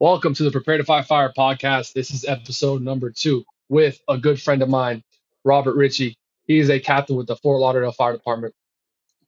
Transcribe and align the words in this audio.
Welcome 0.00 0.34
to 0.34 0.42
the 0.42 0.50
Prepare 0.50 0.78
to 0.78 0.84
Fight 0.84 1.06
Fire 1.06 1.32
podcast. 1.38 1.92
This 1.92 2.10
is 2.10 2.24
episode 2.24 2.82
number 2.82 3.12
two 3.12 3.44
with 3.68 4.00
a 4.08 4.18
good 4.18 4.42
friend 4.42 4.60
of 4.60 4.68
mine, 4.68 5.04
Robert 5.44 5.76
Ricci. 5.76 6.18
He 6.46 6.58
is 6.58 6.68
a 6.68 6.80
captain 6.80 7.14
with 7.14 7.28
the 7.28 7.36
Fort 7.36 7.60
Lauderdale 7.60 7.92
Fire 7.92 8.12
Department, 8.12 8.54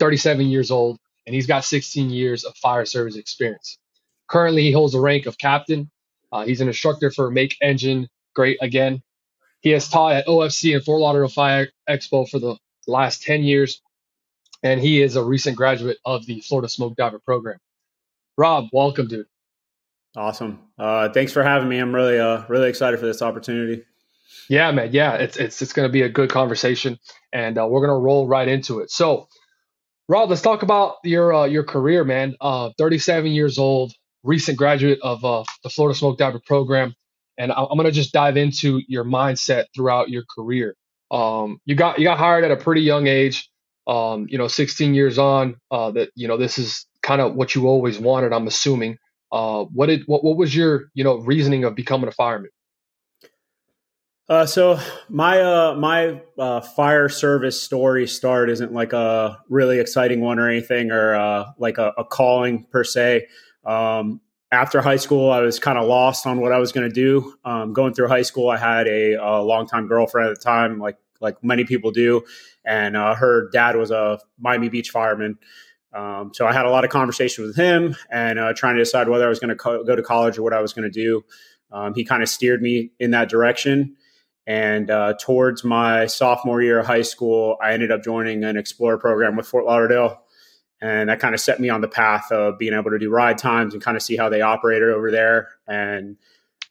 37 0.01 0.47
years 0.47 0.73
old, 0.73 0.99
and 1.25 1.37
he's 1.37 1.47
got 1.47 1.65
16 1.65 2.11
years 2.11 2.43
of 2.43 2.57
fire 2.57 2.85
service 2.85 3.15
experience. 3.17 3.79
Currently, 4.27 4.63
he 4.63 4.73
holds 4.73 4.93
the 4.93 4.99
rank 4.99 5.27
of 5.27 5.39
captain. 5.39 5.89
Uh, 6.33 6.45
he's 6.45 6.61
an 6.61 6.67
instructor 6.67 7.13
for 7.13 7.31
Make 7.31 7.57
Engine 7.63 8.09
Great 8.35 8.59
Again. 8.61 9.03
He 9.61 9.71
has 9.71 9.89
taught 9.89 10.15
at 10.17 10.27
OFC 10.27 10.75
and 10.75 10.85
Fort 10.85 11.01
Lauderdale 11.01 11.29
Fire 11.29 11.69
Expo 11.89 12.29
for 12.29 12.41
the 12.41 12.57
last 12.89 13.23
10 13.23 13.45
years, 13.45 13.81
and 14.65 14.81
he 14.81 15.01
is 15.01 15.15
a 15.15 15.23
recent 15.23 15.57
graduate 15.57 15.99
of 16.05 16.27
the 16.27 16.41
Florida 16.41 16.69
Smoke 16.69 16.97
Diver 16.97 17.21
program. 17.21 17.59
Rob, 18.37 18.67
welcome, 18.73 19.07
dude. 19.07 19.27
Awesome. 20.17 20.61
Uh, 20.79 21.11
thanks 21.11 21.33
for 21.33 21.43
having 21.43 21.69
me. 21.69 21.79
I'm 21.79 21.95
really, 21.95 22.19
uh, 22.19 22.45
really 22.49 22.71
excited 22.71 22.99
for 22.99 23.07
this 23.07 23.23
opportunity. 23.23 23.85
Yeah, 24.49 24.71
man. 24.73 24.91
Yeah, 24.93 25.15
it's 25.17 25.37
it's 25.37 25.63
it's 25.63 25.73
going 25.75 25.89
to 25.89 25.93
be 25.93 26.03
a 26.03 26.09
good 26.09 26.31
conversation, 26.31 26.99
and 27.33 27.59
uh, 27.59 27.67
we're 27.69 27.87
going 27.87 27.99
to 27.99 28.03
roll 28.03 28.29
right 28.29 28.49
into 28.49 28.81
it. 28.81 28.91
So, 28.91 29.29
Rob, 30.09 30.31
let's 30.31 30.43
talk 30.43 30.63
about 30.63 30.97
your 31.05 31.35
uh, 31.35 31.45
your 31.47 31.65
career, 31.65 32.05
man. 32.05 32.37
Uh, 32.41 32.71
37 32.79 33.33
years 33.33 33.59
old, 33.59 33.93
recent 34.23 34.57
graduate 34.59 35.01
of 35.03 35.25
uh, 35.25 35.45
the 35.65 35.71
Florida 35.71 35.99
Smoke 35.99 36.19
Diver 36.19 36.41
program, 36.47 36.95
and 37.39 37.53
I- 37.53 37.57
I'm 37.65 37.77
going 37.77 37.87
to 37.87 37.93
just 37.93 38.13
dive 38.13 38.37
into 38.37 38.81
your 38.89 39.05
mindset 39.05 39.65
throughout 39.75 40.11
your 40.11 40.25
career. 40.35 40.77
Um, 41.11 41.61
you 41.67 41.75
got 41.75 41.99
you 41.99 42.05
got 42.05 42.19
hired 42.19 42.45
at 42.45 42.53
a 42.53 42.57
pretty 42.57 42.83
young 42.83 43.07
age. 43.09 43.51
Um, 43.89 44.27
you 44.29 44.39
know, 44.39 44.49
16 44.49 44.95
years 44.95 45.19
on. 45.19 45.57
That 45.71 46.11
you 46.15 46.29
know 46.29 46.37
this 46.37 46.59
is 46.59 46.87
kind 47.03 47.21
of 47.21 47.35
what 47.35 47.55
you 47.55 47.67
always 47.69 47.99
wanted. 47.99 48.33
I'm 48.33 48.47
assuming. 48.47 48.99
Uh, 49.33 49.65
what 49.65 49.87
did 49.87 50.03
what 50.07 50.23
what 50.25 50.37
was 50.37 50.55
your 50.55 50.91
you 50.95 51.05
know 51.05 51.17
reasoning 51.17 51.65
of 51.65 51.75
becoming 51.75 52.09
a 52.09 52.13
fireman? 52.13 52.51
Uh, 54.29 54.45
so 54.45 54.79
my 55.09 55.41
uh, 55.41 55.75
my 55.77 56.21
uh, 56.37 56.61
fire 56.61 57.09
service 57.09 57.61
story 57.61 58.09
start 58.09 58.51
isn't 58.51 58.73
like 58.73 58.93
a 58.93 59.39
really 59.49 59.79
exciting 59.79 60.21
one 60.21 60.39
or 60.39 60.49
anything, 60.49 60.91
or 60.91 61.15
uh, 61.15 61.45
like 61.59 61.79
a, 61.79 61.93
a, 61.97 62.05
calling 62.05 62.65
per 62.65 62.83
se. 62.83 63.29
Um, 63.65 64.21
after 64.51 64.81
high 64.81 64.97
school, 64.97 65.31
I 65.31 65.41
was 65.41 65.61
kind 65.61 65.79
of 65.79 65.87
lost 65.87 66.27
on 66.27 66.41
what 66.41 66.51
I 66.51 66.59
was 66.59 66.73
going 66.73 66.89
to 66.89 66.95
do. 66.95 67.35
Um, 67.45 67.73
going 67.73 67.95
through 67.95 68.09
high 68.09 68.23
school, 68.23 68.49
I 68.49 68.57
had 68.57 68.89
a, 68.89 69.15
a 69.15 69.43
longtime 69.43 69.87
girlfriend 69.87 70.29
at 70.31 70.39
the 70.39 70.43
time, 70.43 70.81
like 70.81 70.99
like 71.21 71.43
many 71.45 71.65
people 71.65 71.93
do, 71.93 72.25
and 72.65 72.97
uh, 72.97 73.15
her 73.15 73.49
dad 73.51 73.77
was 73.77 73.93
a 73.93 74.19
Miami 74.41 74.69
Beach 74.69 74.91
fireman. 74.91 75.39
Um, 75.97 76.33
so 76.35 76.47
I 76.47 76.53
had 76.53 76.67
a 76.67 76.71
lot 76.71 76.85
of 76.85 76.91
conversations 76.91 77.47
with 77.47 77.57
him 77.57 77.97
and 78.11 78.39
uh, 78.39 78.53
trying 78.53 78.75
to 78.75 78.83
decide 78.83 79.09
whether 79.09 79.25
I 79.25 79.31
was 79.31 79.39
going 79.39 79.49
to 79.49 79.57
co- 79.57 79.83
go 79.83 79.97
to 79.97 80.03
college 80.03 80.37
or 80.37 80.43
what 80.43 80.53
I 80.53 80.61
was 80.61 80.75
going 80.75 80.85
to 80.85 80.91
do. 80.91 81.25
Um, 81.73 81.95
he 81.95 82.05
kind 82.05 82.23
of 82.23 82.29
steered 82.29 82.61
me 82.61 82.91
in 83.01 83.13
that 83.13 83.31
direction. 83.31 83.97
And 84.47 84.91
uh, 84.91 85.15
towards 85.19 85.65
my 85.65 86.07
sophomore 86.07 86.61
year 86.61 86.79
of 86.79 86.87
high 86.87 87.03
school, 87.03 87.57
I 87.63 87.73
ended 87.73 87.91
up 87.91 88.05
joining 88.05 88.45
an 88.45 88.59
Explorer 88.59 88.99
program 88.99 89.37
with 89.37 89.49
Fort 89.49 89.65
Lauderdale. 89.65 90.23
And 90.83 91.09
that 91.09 91.19
kind 91.19 91.35
of 91.35 91.41
set 91.41 91.59
me 91.61 91.71
on 91.71 91.81
the 91.81 91.89
path 91.89 92.31
of 92.31 92.59
being 92.59 92.75
able 92.75 92.91
to 92.91 92.99
do 92.99 93.11
ride 93.11 93.39
times 93.39 93.73
and 93.73 93.83
kind 93.83 93.97
of 93.97 94.03
see 94.03 94.17
how 94.17 94.29
they 94.29 94.43
operated 94.43 94.91
over 94.91 95.11
there. 95.11 95.49
And 95.67 96.19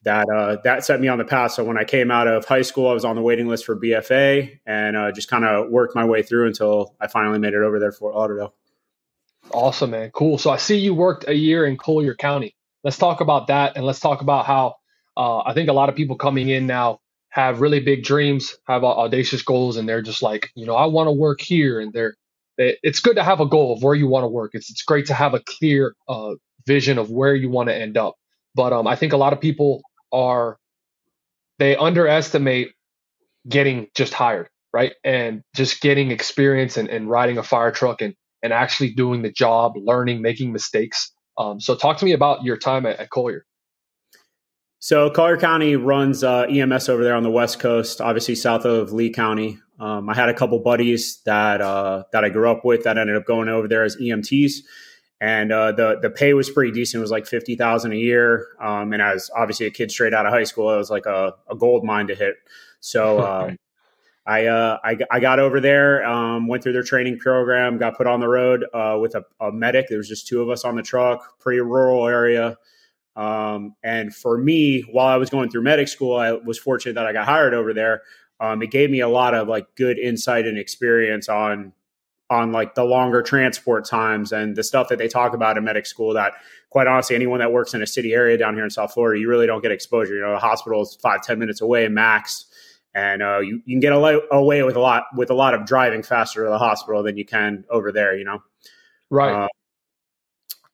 that 0.04 0.30
uh, 0.30 0.58
that 0.64 0.86
set 0.86 1.02
me 1.02 1.08
on 1.08 1.18
the 1.18 1.26
path. 1.26 1.54
So 1.54 1.64
when 1.64 1.80
I 1.80 1.84
came 1.84 2.12
out 2.12 2.28
of 2.28 2.46
high 2.46 2.62
school, 2.62 2.88
I 2.88 2.94
was 2.94 3.04
on 3.04 3.16
the 3.16 3.24
waiting 3.24 3.48
list 3.48 3.66
for 3.66 3.76
BFA 3.76 4.60
and 4.68 4.96
uh, 4.96 5.12
just 5.12 5.28
kind 5.28 5.44
of 5.44 5.72
worked 5.72 5.96
my 5.96 6.06
way 6.06 6.22
through 6.22 6.46
until 6.46 6.96
I 7.02 7.08
finally 7.08 7.40
made 7.40 7.56
it 7.56 7.64
over 7.64 7.80
there 7.80 7.92
Fort 7.92 8.14
Lauderdale. 8.14 8.54
Awesome, 9.52 9.92
man. 9.92 10.12
Cool. 10.12 10.38
So 10.38 10.50
I 10.52 10.58
see 10.58 10.78
you 10.78 10.94
worked 10.94 11.28
a 11.28 11.34
year 11.36 11.66
in 11.66 11.78
Collier 11.78 12.16
County. 12.16 12.56
Let's 12.84 12.98
talk 12.98 13.22
about 13.22 13.48
that 13.48 13.76
and 13.76 13.86
let's 13.86 14.00
talk 14.00 14.22
about 14.22 14.46
how 14.46 14.76
uh, 15.18 15.40
I 15.40 15.54
think 15.54 15.70
a 15.70 15.74
lot 15.74 15.90
of 15.90 15.96
people 15.96 16.18
coming 16.18 16.50
in 16.50 16.68
now 16.68 17.00
have 17.30 17.62
really 17.62 17.80
big 17.80 18.04
dreams, 18.04 18.58
have 18.68 18.84
audacious 18.84 19.42
goals, 19.44 19.78
and 19.78 19.88
they're 19.90 20.02
just 20.02 20.22
like, 20.22 20.50
you 20.56 20.66
know, 20.66 20.76
I 20.76 20.86
want 20.86 21.08
to 21.08 21.12
work 21.12 21.42
here. 21.42 21.80
And 21.80 21.94
they're, 21.94 22.16
they, 22.58 22.78
it's 22.84 23.00
good 23.00 23.16
to 23.18 23.24
have 23.24 23.40
a 23.40 23.46
goal 23.46 23.74
of 23.74 23.84
where 23.84 23.96
you 23.96 24.08
want 24.08 24.24
to 24.24 24.30
work. 24.30 24.52
It's, 24.54 24.70
it's 24.70 24.84
great 24.84 25.08
to 25.08 25.14
have 25.14 25.34
a 25.34 25.42
clear 25.42 25.96
uh, 26.08 26.34
vision 26.66 26.98
of 26.98 27.10
where 27.12 27.36
you 27.36 27.50
want 27.50 27.70
to 27.70 27.76
end 27.76 27.98
up. 27.98 28.16
But 28.56 28.74
um, 28.74 28.88
I 28.88 28.96
think 28.96 29.14
a 29.14 29.18
lot 29.18 29.34
of 29.34 29.42
people 29.42 29.82
are, 30.12 30.58
they 31.60 31.76
underestimate 31.76 32.72
getting 33.48 33.88
just 33.96 34.14
hired, 34.14 34.50
right? 34.74 34.94
And 35.04 35.44
just 35.56 35.82
getting 35.82 36.12
experience 36.12 36.78
and, 36.78 36.90
and 36.90 37.10
riding 37.10 37.38
a 37.38 37.44
fire 37.44 37.72
truck 37.72 38.02
and 38.02 38.16
and 38.46 38.54
actually 38.54 38.92
doing 38.92 39.24
the 39.24 39.32
job, 39.32 39.74
learning, 39.76 40.22
making 40.22 40.54
mistakes. 40.54 41.12
Um, 41.38 41.60
so, 41.60 41.76
talk 41.76 41.98
to 41.98 42.06
me 42.06 42.14
about 42.14 42.44
your 42.44 42.56
time 42.56 42.86
at, 42.86 43.00
at 43.00 43.10
Collier. 43.10 43.46
So, 44.80 45.10
Collier 45.10 45.38
County 45.38 45.76
runs 45.76 46.24
uh, 46.24 46.44
EMS 46.44 46.88
over 46.88 47.04
there 47.04 47.16
on 47.16 47.24
the 47.24 47.32
West 47.32 47.60
Coast, 47.60 48.00
obviously 48.00 48.36
south 48.36 48.66
of 48.66 48.94
Lee 48.94 49.10
County. 49.10 49.60
Um, 49.80 50.10
I 50.10 50.16
had 50.16 50.30
a 50.30 50.34
couple 50.34 50.60
buddies 50.60 51.22
that 51.26 51.60
uh, 51.60 52.04
that 52.14 52.24
I 52.24 52.30
grew 52.30 52.50
up 52.50 52.64
with 52.64 52.84
that 52.84 52.98
ended 52.98 53.18
up 53.18 53.26
going 53.26 53.50
over 53.50 53.68
there 53.68 53.84
as 53.84 53.98
EMTs, 53.98 54.60
and 55.20 55.52
uh, 55.52 55.72
the 55.74 56.00
the 56.02 56.10
pay 56.10 56.34
was 56.34 56.50
pretty 56.50 56.72
decent. 56.72 57.00
It 57.00 57.02
was 57.02 57.12
like 57.12 57.26
fifty 57.26 57.56
thousand 57.56 57.92
a 57.92 57.98
year, 57.98 58.48
um, 58.62 58.94
and 58.94 59.02
as 59.02 59.30
obviously 59.36 59.66
a 59.66 59.72
kid 59.72 59.92
straight 59.92 60.14
out 60.14 60.26
of 60.26 60.32
high 60.32 60.46
school, 60.46 60.72
it 60.74 60.78
was 60.78 60.90
like 60.90 61.06
a, 61.06 61.34
a 61.50 61.56
gold 61.56 61.84
mine 61.84 62.08
to 62.08 62.16
hit. 62.16 62.36
So 62.80 63.20
uh, 63.20 63.52
I, 64.28 64.48
uh, 64.48 64.80
I, 64.84 64.98
I 65.12 65.20
got 65.20 65.40
over 65.40 65.60
there, 65.60 66.04
um, 66.06 66.48
went 66.48 66.64
through 66.64 66.74
their 66.74 66.84
training 66.84 67.20
program, 67.20 67.78
got 67.78 67.96
put 67.96 68.08
on 68.08 68.20
the 68.20 68.28
road 68.28 68.66
uh, 68.74 68.98
with 69.00 69.14
a, 69.14 69.24
a, 69.40 69.52
medic. 69.52 69.88
There 69.88 70.00
was 70.00 70.10
just 70.10 70.28
two 70.28 70.42
of 70.42 70.50
us 70.50 70.66
on 70.66 70.76
the 70.76 70.82
truck, 70.82 71.40
pretty 71.40 71.62
rural 71.62 72.08
area. 72.08 72.58
Um, 73.16 73.76
and 73.84 74.14
for 74.14 74.38
me, 74.38 74.82
while 74.92 75.08
I 75.08 75.18
was 75.18 75.30
going 75.30 75.50
through 75.50 75.62
medic 75.62 75.88
school, 75.88 76.18
I 76.18 76.32
was 76.34 76.58
fortunate 76.58 76.96
that 76.96 77.06
I 77.06 77.14
got 77.14 77.26
hired 77.26 77.54
over 77.54 77.74
there. 77.74 78.02
Um, 78.40 78.62
it 78.64 78.72
gave 78.72 78.90
me 78.90 79.00
a 79.00 79.08
lot 79.08 79.34
of 79.36 79.48
like 79.48 79.68
good 79.76 79.98
insight 79.98 80.46
and 80.46 80.58
experience 80.58 81.30
on 81.30 81.74
on 82.30 82.52
like 82.52 82.74
the 82.74 82.84
longer 82.84 83.22
transport 83.22 83.86
times 83.86 84.32
and 84.32 84.56
the 84.56 84.64
stuff 84.64 84.90
that 84.90 84.98
they 84.98 85.08
talk 85.08 85.36
about 85.36 85.58
in 85.58 85.64
medic 85.64 85.86
school 85.86 86.14
that 86.14 86.34
quite 86.72 86.88
honestly 86.88 87.16
anyone 87.16 87.40
that 87.40 87.52
works 87.52 87.76
in 87.76 87.84
a 87.84 87.88
city 87.88 88.14
area 88.14 88.36
down 88.36 88.56
here 88.56 88.64
in 88.64 88.70
south 88.72 88.92
florida 88.92 89.20
you 89.20 89.30
really 89.30 89.46
don't 89.46 89.62
get 89.62 89.72
exposure 89.72 90.16
you 90.16 90.22
know 90.22 90.32
the 90.32 90.40
hospital 90.40 90.82
is 90.82 90.98
five 91.04 91.22
ten 91.22 91.38
minutes 91.38 91.62
away 91.62 91.88
max 91.88 92.46
and 92.96 93.22
uh, 93.22 93.40
you, 93.40 93.62
you 93.66 93.76
can 93.76 93.82
get 93.82 93.92
away 93.92 94.64
with 94.64 94.78
a 94.78 94.80
lot 94.80 95.04
with 95.16 95.30
a 95.30 95.34
lot 95.34 95.54
of 95.54 95.66
driving 95.66 96.02
faster 96.02 96.46
to 96.46 96.50
the 96.50 96.58
hospital 96.58 97.04
than 97.04 97.18
you 97.18 97.26
can 97.26 97.66
over 97.70 97.92
there. 97.92 98.18
You 98.18 98.24
know, 98.24 98.44
right. 99.12 99.44
Uh, 99.44 99.48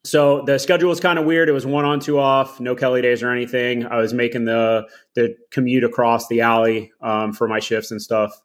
so 0.03 0.43
the 0.43 0.57
schedule 0.59 0.89
was 0.89 0.99
kind 0.99 1.19
of 1.19 1.25
weird. 1.25 1.49
It 1.49 1.51
was 1.51 1.65
one 1.65 1.83
on, 1.83 1.99
two 1.99 2.19
off, 2.19 2.59
no 2.59 2.75
Kelly 2.75 3.01
days 3.01 3.21
or 3.21 3.31
anything. 3.31 3.85
I 3.85 3.97
was 3.97 4.13
making 4.13 4.45
the 4.45 4.87
the 5.15 5.35
commute 5.49 5.83
across 5.83 6.27
the 6.27 6.41
alley 6.41 6.91
um, 7.01 7.33
for 7.33 7.47
my 7.47 7.59
shifts 7.59 7.89
and 7.91 8.01
stuff. 8.01 8.39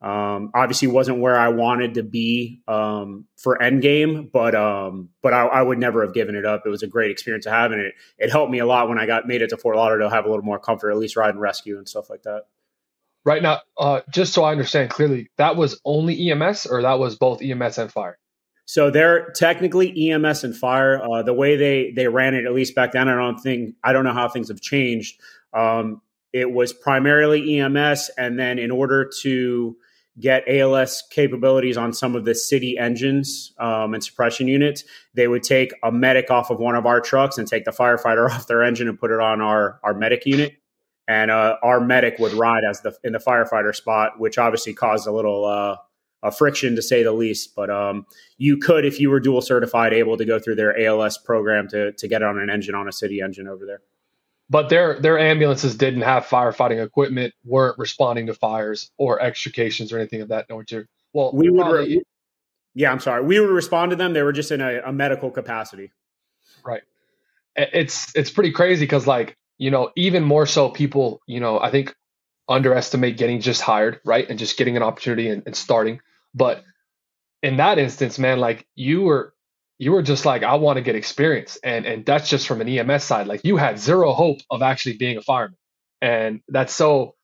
Um, 0.00 0.50
obviously, 0.54 0.88
wasn't 0.88 1.18
where 1.18 1.36
I 1.36 1.48
wanted 1.48 1.94
to 1.94 2.04
be 2.04 2.60
um, 2.68 3.24
for 3.36 3.58
Endgame, 3.58 4.30
but 4.30 4.54
um, 4.54 5.08
but 5.20 5.32
I, 5.32 5.46
I, 5.46 5.62
would 5.62 5.78
never 5.78 6.02
have 6.04 6.12
given 6.14 6.36
it 6.36 6.44
up. 6.44 6.62
It 6.64 6.68
was 6.68 6.82
a 6.82 6.86
great 6.86 7.10
experience 7.10 7.44
to 7.46 7.50
have, 7.50 7.72
and 7.72 7.80
it 7.80 7.94
it 8.18 8.30
helped 8.30 8.52
me 8.52 8.58
a 8.58 8.66
lot 8.66 8.88
when 8.88 8.98
I 8.98 9.06
got 9.06 9.26
made 9.26 9.42
it 9.42 9.48
to 9.50 9.56
Fort 9.56 9.76
Lauderdale. 9.76 10.10
Have 10.10 10.26
a 10.26 10.28
little 10.28 10.44
more 10.44 10.58
comfort, 10.58 10.90
at 10.90 10.98
least 10.98 11.16
ride 11.16 11.30
and 11.30 11.40
rescue 11.40 11.78
and 11.78 11.88
stuff 11.88 12.10
like 12.10 12.22
that. 12.24 12.42
Right 13.26 13.42
now, 13.42 13.58
uh, 13.76 14.02
just 14.08 14.32
so 14.32 14.44
I 14.44 14.52
understand 14.52 14.90
clearly, 14.90 15.30
that 15.36 15.56
was 15.56 15.80
only 15.84 16.30
EMS 16.30 16.64
or 16.66 16.80
that 16.82 17.00
was 17.00 17.16
both 17.16 17.42
EMS 17.42 17.76
and 17.76 17.90
fire? 17.90 18.18
So 18.66 18.88
they're 18.88 19.30
technically 19.32 20.12
EMS 20.12 20.44
and 20.44 20.56
fire. 20.56 21.02
Uh, 21.02 21.24
the 21.24 21.34
way 21.34 21.56
they 21.56 21.90
they 21.90 22.06
ran 22.06 22.34
it, 22.34 22.46
at 22.46 22.54
least 22.54 22.76
back 22.76 22.92
then, 22.92 23.08
I 23.08 23.16
don't 23.16 23.38
think 23.38 23.74
I 23.82 23.92
don't 23.92 24.04
know 24.04 24.12
how 24.12 24.28
things 24.28 24.46
have 24.46 24.60
changed. 24.60 25.20
Um, 25.52 26.02
it 26.32 26.52
was 26.52 26.72
primarily 26.72 27.58
EMS, 27.58 28.12
and 28.16 28.38
then 28.38 28.60
in 28.60 28.70
order 28.70 29.10
to 29.22 29.76
get 30.20 30.44
ALS 30.48 31.02
capabilities 31.10 31.76
on 31.76 31.92
some 31.92 32.14
of 32.14 32.24
the 32.24 32.34
city 32.34 32.78
engines 32.78 33.52
um, 33.58 33.92
and 33.92 34.04
suppression 34.04 34.46
units, 34.46 34.84
they 35.14 35.26
would 35.26 35.42
take 35.42 35.72
a 35.82 35.90
medic 35.90 36.30
off 36.30 36.50
of 36.50 36.60
one 36.60 36.76
of 36.76 36.86
our 36.86 37.00
trucks 37.00 37.38
and 37.38 37.48
take 37.48 37.64
the 37.64 37.72
firefighter 37.72 38.30
off 38.30 38.46
their 38.46 38.62
engine 38.62 38.88
and 38.88 39.00
put 39.00 39.10
it 39.10 39.18
on 39.18 39.40
our 39.40 39.80
our 39.82 39.94
medic 39.94 40.26
unit 40.26 40.56
and 41.08 41.30
uh, 41.30 41.56
our 41.62 41.80
medic 41.80 42.18
would 42.18 42.32
ride 42.32 42.64
as 42.68 42.80
the 42.80 42.96
in 43.04 43.12
the 43.12 43.18
firefighter 43.18 43.74
spot, 43.74 44.18
which 44.18 44.38
obviously 44.38 44.74
caused 44.74 45.06
a 45.06 45.12
little 45.12 45.44
uh, 45.44 45.76
a 46.22 46.32
friction 46.32 46.76
to 46.76 46.82
say 46.82 47.02
the 47.02 47.12
least. 47.12 47.54
But 47.54 47.70
um, 47.70 48.06
you 48.38 48.56
could, 48.58 48.84
if 48.84 49.00
you 49.00 49.10
were 49.10 49.20
dual 49.20 49.40
certified, 49.40 49.92
able 49.92 50.16
to 50.16 50.24
go 50.24 50.38
through 50.38 50.56
their 50.56 50.78
ALS 50.78 51.18
program 51.18 51.68
to 51.68 51.92
to 51.92 52.08
get 52.08 52.22
on 52.22 52.38
an 52.38 52.50
engine 52.50 52.74
on 52.74 52.88
a 52.88 52.92
city 52.92 53.20
engine 53.20 53.48
over 53.48 53.64
there. 53.66 53.80
But 54.48 54.68
their 54.68 55.00
their 55.00 55.18
ambulances 55.18 55.76
didn't 55.76 56.02
have 56.02 56.26
firefighting 56.26 56.84
equipment, 56.84 57.34
weren't 57.44 57.78
responding 57.78 58.26
to 58.26 58.34
fires 58.34 58.90
or 58.96 59.20
extrications 59.20 59.92
or 59.92 59.98
anything 59.98 60.20
of 60.20 60.28
that 60.28 60.48
nature. 60.50 60.88
Well, 61.12 61.32
we 61.32 61.50
would. 61.50 61.66
Re- 61.66 62.02
yeah, 62.74 62.92
I'm 62.92 63.00
sorry. 63.00 63.24
We 63.24 63.40
would 63.40 63.50
respond 63.50 63.90
to 63.90 63.96
them. 63.96 64.12
They 64.12 64.22
were 64.22 64.34
just 64.34 64.50
in 64.50 64.60
a, 64.60 64.82
a 64.84 64.92
medical 64.92 65.30
capacity. 65.30 65.92
Right. 66.64 66.82
It's 67.56 68.14
it's 68.14 68.30
pretty 68.30 68.52
crazy 68.52 68.84
because 68.84 69.06
like 69.06 69.36
you 69.58 69.70
know, 69.70 69.90
even 69.96 70.22
more 70.24 70.46
so 70.46 70.70
people, 70.70 71.20
you 71.26 71.40
know, 71.40 71.58
I 71.60 71.70
think 71.70 71.94
underestimate 72.48 73.16
getting 73.16 73.40
just 73.40 73.62
hired, 73.62 74.00
right? 74.04 74.28
And 74.28 74.38
just 74.38 74.56
getting 74.56 74.76
an 74.76 74.82
opportunity 74.82 75.28
and, 75.28 75.42
and 75.46 75.56
starting. 75.56 76.00
But 76.34 76.62
in 77.42 77.56
that 77.58 77.78
instance, 77.78 78.18
man, 78.18 78.38
like 78.38 78.66
you 78.74 79.02
were 79.02 79.34
you 79.78 79.92
were 79.92 80.02
just 80.02 80.24
like, 80.24 80.42
I 80.42 80.54
want 80.54 80.76
to 80.76 80.82
get 80.82 80.96
experience. 80.96 81.58
And 81.62 81.86
and 81.86 82.06
that's 82.06 82.28
just 82.28 82.46
from 82.46 82.60
an 82.60 82.68
EMS 82.68 83.04
side. 83.04 83.26
Like 83.26 83.42
you 83.44 83.56
had 83.56 83.78
zero 83.78 84.12
hope 84.12 84.38
of 84.50 84.62
actually 84.62 84.96
being 84.96 85.16
a 85.18 85.22
fireman. 85.22 85.56
And 86.02 86.40
that's 86.48 86.74
so 86.74 87.14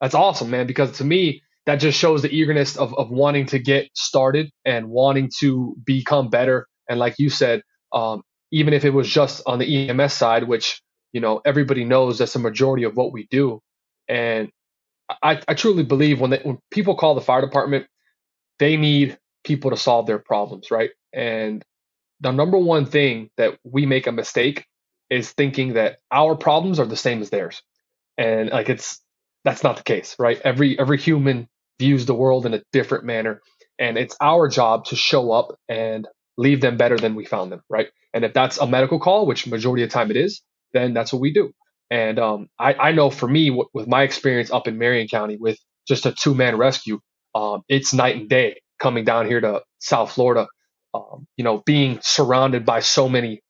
that's 0.00 0.14
awesome, 0.14 0.50
man, 0.50 0.66
because 0.66 0.98
to 0.98 1.04
me, 1.04 1.42
that 1.66 1.76
just 1.76 1.98
shows 1.98 2.22
the 2.22 2.34
eagerness 2.34 2.76
of, 2.76 2.94
of 2.94 3.10
wanting 3.10 3.46
to 3.46 3.58
get 3.58 3.88
started 3.94 4.50
and 4.64 4.90
wanting 4.90 5.30
to 5.38 5.76
become 5.84 6.28
better. 6.28 6.66
And 6.88 6.98
like 6.98 7.14
you 7.18 7.30
said, 7.30 7.62
um, 7.92 8.22
even 8.52 8.74
if 8.74 8.84
it 8.84 8.90
was 8.90 9.08
just 9.08 9.42
on 9.46 9.58
the 9.58 9.88
EMS 9.88 10.12
side, 10.12 10.44
which 10.46 10.82
you 11.14 11.22
know 11.22 11.42
everybody 11.46 11.86
knows 11.86 12.18
that's 12.18 12.36
a 12.36 12.40
majority 12.40 12.84
of 12.84 12.96
what 12.96 13.14
we 13.14 13.28
do. 13.30 13.62
And 14.08 14.50
I, 15.22 15.40
I 15.48 15.54
truly 15.54 15.84
believe 15.84 16.20
when 16.20 16.32
they, 16.32 16.40
when 16.42 16.58
people 16.72 16.96
call 16.96 17.16
the 17.16 17.22
fire 17.22 17.42
department, 17.42 17.86
they 18.60 18.76
need 18.76 19.18
people 19.44 19.70
to 19.72 19.78
solve 19.78 20.06
their 20.06 20.20
problems, 20.20 20.70
right? 20.70 20.90
And 21.14 21.64
the 22.20 22.32
number 22.32 22.58
one 22.58 22.86
thing 22.86 23.30
that 23.38 23.58
we 23.64 23.86
make 23.86 24.06
a 24.08 24.12
mistake 24.12 24.66
is 25.10 25.32
thinking 25.32 25.74
that 25.74 25.98
our 26.12 26.36
problems 26.36 26.80
are 26.80 26.86
the 26.86 26.96
same 26.96 27.22
as 27.22 27.30
theirs. 27.30 27.62
And 28.18 28.50
like 28.50 28.70
it's 28.70 29.00
that's 29.44 29.64
not 29.64 29.78
the 29.78 29.84
case, 29.84 30.16
right? 30.18 30.40
Every 30.44 30.78
every 30.78 30.98
human 30.98 31.48
views 31.80 32.06
the 32.06 32.14
world 32.14 32.46
in 32.46 32.54
a 32.54 32.62
different 32.72 33.04
manner 33.04 33.42
and 33.78 33.98
it's 33.98 34.16
our 34.20 34.48
job 34.48 34.86
to 34.86 34.96
show 34.96 35.32
up 35.32 35.58
and 35.68 36.08
leave 36.38 36.60
them 36.60 36.76
better 36.76 36.98
than 36.98 37.16
we 37.16 37.24
found 37.24 37.52
them, 37.52 37.62
right? 37.70 37.88
And 38.14 38.24
if 38.24 38.34
that's 38.34 38.58
a 38.58 38.66
medical 38.66 39.00
call, 39.00 39.26
which 39.26 39.46
majority 39.46 39.84
of 39.84 39.90
the 39.90 39.94
time 39.94 40.10
it 40.10 40.16
is, 40.16 40.42
then 40.74 40.94
that's 40.94 41.14
what 41.14 41.20
we 41.22 41.34
do. 41.34 41.52
And 41.90 42.20
um, 42.20 42.48
I, 42.60 42.74
I 42.74 42.92
know 42.92 43.10
for 43.10 43.28
me, 43.28 43.50
w- 43.50 43.68
with 43.74 43.88
my 43.88 44.04
experience 44.04 44.52
up 44.52 44.68
in 44.68 44.78
Marion 44.78 45.08
County 45.08 45.38
with 45.38 45.58
just 45.88 46.06
a 46.06 46.12
two 46.12 46.34
man 46.34 46.58
rescue, 46.58 47.00
um, 47.36 47.62
it's 47.68 47.94
night 47.94 48.16
and 48.16 48.30
day 48.30 48.62
coming 48.80 49.06
down 49.06 49.26
here 49.28 49.40
to 49.42 49.62
South 49.80 50.12
Florida. 50.12 50.48
Um, 50.94 51.28
you 51.38 51.44
know, 51.44 51.62
being 51.66 52.00
surrounded 52.02 52.66
by 52.66 52.80
so 52.80 53.08
many, 53.08 53.42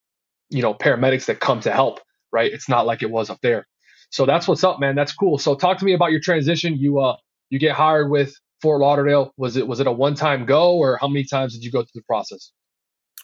you 0.51 0.63
know, 0.63 0.75
paramedics 0.75 1.27
that 1.27 1.41
come 1.41 1.61
to 1.63 1.73
help. 1.73 2.01
Right? 2.33 2.53
It's 2.53 2.69
not 2.69 2.87
like 2.87 3.03
it 3.03 3.11
was 3.11 3.31
up 3.31 3.39
there. 3.43 3.67
So 4.11 4.27
that's 4.27 4.49
what's 4.49 4.65
up, 4.65 4.81
man. 4.81 4.97
That's 4.97 5.15
cool. 5.15 5.39
So 5.39 5.55
talk 5.57 5.79
to 5.79 5.87
me 5.87 5.95
about 5.95 6.13
your 6.13 6.21
transition. 6.21 6.77
You 6.79 7.01
uh, 7.01 7.17
you 7.51 7.59
get 7.61 7.73
hired 7.75 8.11
with 8.11 8.35
Fort 8.63 8.81
Lauderdale. 8.81 9.33
Was 9.39 9.57
it 9.57 9.67
was 9.69 9.81
it 9.81 9.89
a 9.89 9.93
one 9.93 10.15
time 10.17 10.47
go, 10.47 10.77
or 10.77 10.99
how 11.01 11.09
many 11.09 11.25
times 11.27 11.55
did 11.55 11.65
you 11.65 11.73
go 11.73 11.81
through 11.83 11.91
the 11.97 12.03
process? 12.05 12.53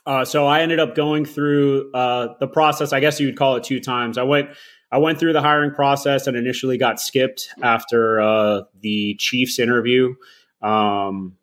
Uh, 0.07 0.25
so 0.25 0.47
I 0.47 0.61
ended 0.61 0.81
up 0.81 0.95
going 0.95 1.25
through 1.25 1.93
uh, 1.93 2.35
the 2.41 2.49
process. 2.49 2.93
I 2.93 3.01
guess 3.01 3.21
you 3.21 3.27
would 3.27 3.37
call 3.37 3.57
it 3.57 3.65
two 3.65 3.81
times. 3.81 4.19
I 4.19 4.23
went 4.23 4.51
I 4.93 4.99
went 4.99 5.21
through 5.21 5.35
the 5.35 5.43
hiring 5.43 5.73
process 5.73 6.27
and 6.27 6.37
initially 6.37 6.79
got 6.79 7.01
skipped 7.01 7.49
after 7.63 8.21
uh, 8.21 8.63
the 8.81 9.15
Chiefs 9.17 9.59
interview. 9.59 10.15
Um, 10.63 11.37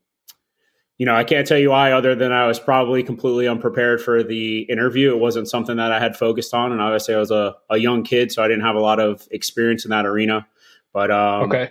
you 0.97 1.05
know, 1.05 1.15
I 1.15 1.23
can't 1.23 1.47
tell 1.47 1.59
you 1.59 1.69
why, 1.69 1.91
other 1.91 2.15
than 2.15 2.31
I 2.31 2.47
was 2.47 2.59
probably 2.59 3.03
completely 3.03 3.47
unprepared 3.47 4.01
for 4.01 4.23
the 4.23 4.61
interview. 4.61 5.11
It 5.11 5.19
wasn't 5.19 5.47
something 5.47 5.77
that 5.77 5.91
I 5.91 5.99
had 5.99 6.17
focused 6.17 6.53
on, 6.55 6.71
and 6.71 6.81
obviously 6.81 7.13
I 7.13 7.19
was 7.19 7.29
a, 7.29 7.55
a 7.69 7.77
young 7.77 8.03
kid, 8.03 8.31
so 8.31 8.43
I 8.43 8.47
didn't 8.47 8.63
have 8.63 8.75
a 8.75 8.79
lot 8.79 8.99
of 8.99 9.27
experience 9.29 9.85
in 9.85 9.91
that 9.91 10.07
arena. 10.07 10.47
But 10.93 11.11
um, 11.11 11.43
okay, 11.43 11.69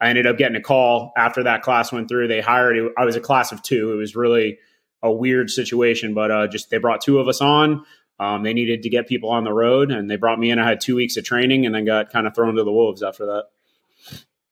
I 0.00 0.10
ended 0.10 0.26
up 0.26 0.36
getting 0.36 0.56
a 0.56 0.62
call 0.62 1.12
after 1.16 1.42
that 1.44 1.62
class 1.62 1.90
went 1.90 2.08
through. 2.08 2.28
They 2.28 2.42
hired. 2.42 2.76
I 2.98 3.04
was 3.06 3.16
a 3.16 3.20
class 3.20 3.50
of 3.50 3.62
two. 3.62 3.92
It 3.92 3.96
was 3.96 4.14
really 4.14 4.58
a 5.06 5.12
weird 5.12 5.50
situation, 5.50 6.14
but 6.14 6.30
uh, 6.30 6.46
just 6.46 6.70
they 6.70 6.78
brought 6.78 7.00
two 7.00 7.18
of 7.18 7.28
us 7.28 7.40
on. 7.40 7.84
Um, 8.18 8.42
they 8.42 8.54
needed 8.54 8.82
to 8.82 8.88
get 8.88 9.08
people 9.08 9.30
on 9.30 9.44
the 9.44 9.52
road, 9.52 9.90
and 9.90 10.10
they 10.10 10.16
brought 10.16 10.38
me 10.38 10.50
in. 10.50 10.58
I 10.58 10.66
had 10.66 10.80
two 10.80 10.96
weeks 10.96 11.16
of 11.16 11.24
training, 11.24 11.66
and 11.66 11.74
then 11.74 11.84
got 11.84 12.10
kind 12.10 12.26
of 12.26 12.34
thrown 12.34 12.54
to 12.56 12.64
the 12.64 12.72
wolves 12.72 13.02
after 13.02 13.26
that. 13.26 13.44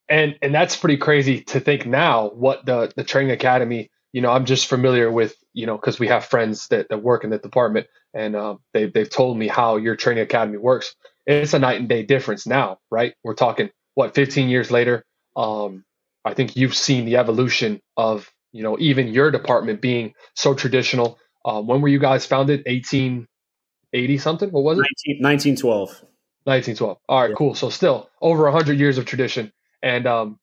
And 0.08 0.36
and 0.42 0.54
that's 0.54 0.76
pretty 0.76 0.98
crazy 0.98 1.40
to 1.44 1.60
think 1.60 1.86
now. 1.86 2.28
What 2.28 2.66
the 2.66 2.92
the 2.94 3.04
training 3.04 3.32
academy? 3.32 3.90
You 4.12 4.20
know, 4.20 4.30
I'm 4.30 4.44
just 4.44 4.66
familiar 4.66 5.10
with 5.10 5.34
you 5.54 5.66
know 5.66 5.76
because 5.76 5.98
we 5.98 6.08
have 6.08 6.24
friends 6.26 6.68
that, 6.68 6.88
that 6.90 7.02
work 7.02 7.24
in 7.24 7.30
the 7.30 7.38
department, 7.38 7.86
and 8.12 8.36
um, 8.36 8.60
they 8.74 8.86
they've 8.86 9.08
told 9.08 9.38
me 9.38 9.48
how 9.48 9.76
your 9.76 9.96
training 9.96 10.22
academy 10.22 10.58
works. 10.58 10.94
It's 11.26 11.54
a 11.54 11.58
night 11.58 11.80
and 11.80 11.88
day 11.88 12.02
difference 12.02 12.46
now, 12.46 12.78
right? 12.90 13.14
We're 13.24 13.34
talking 13.34 13.70
what 13.94 14.14
15 14.14 14.48
years 14.48 14.70
later. 14.70 15.04
Um, 15.36 15.84
I 16.24 16.34
think 16.34 16.56
you've 16.56 16.76
seen 16.76 17.04
the 17.04 17.16
evolution 17.16 17.80
of 17.96 18.30
you 18.54 18.62
know 18.62 18.78
even 18.78 19.08
your 19.08 19.30
department 19.30 19.82
being 19.82 20.14
so 20.34 20.54
traditional. 20.54 21.18
Um, 21.44 21.66
when 21.66 21.82
were 21.82 21.88
you 21.88 21.98
guys 21.98 22.24
founded? 22.24 22.60
1880 22.66 24.18
something? 24.18 24.50
What 24.50 24.64
was 24.64 24.78
it? 24.78 24.86
19, 25.06 25.56
1912. 25.56 26.04
1912. 26.44 26.98
All 27.08 27.20
right, 27.20 27.30
yeah. 27.30 27.36
cool. 27.36 27.54
So 27.54 27.70
still 27.70 28.08
over 28.20 28.44
100 28.44 28.78
years 28.78 28.98
of 28.98 29.06
tradition. 29.06 29.52
And 29.82 30.06
um, 30.06 30.38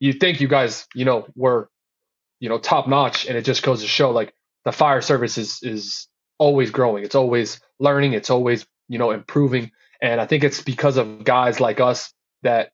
you 0.00 0.12
think 0.12 0.40
you 0.40 0.48
guys, 0.48 0.86
you 0.94 1.04
know, 1.04 1.26
were, 1.34 1.68
you 2.40 2.48
know, 2.48 2.58
top 2.58 2.88
notch. 2.88 3.26
And 3.26 3.36
it 3.36 3.44
just 3.44 3.62
goes 3.62 3.82
to 3.82 3.88
show 3.88 4.10
like 4.10 4.32
the 4.64 4.72
fire 4.72 5.00
service 5.00 5.38
is, 5.38 5.60
is 5.62 6.08
always 6.38 6.70
growing. 6.70 7.04
It's 7.04 7.14
always 7.14 7.60
learning. 7.78 8.14
It's 8.14 8.30
always, 8.30 8.66
you 8.88 8.98
know, 8.98 9.10
improving. 9.10 9.70
And 10.00 10.20
I 10.20 10.26
think 10.26 10.44
it's 10.44 10.62
because 10.62 10.96
of 10.96 11.24
guys 11.24 11.60
like 11.60 11.80
us 11.80 12.12
that 12.42 12.70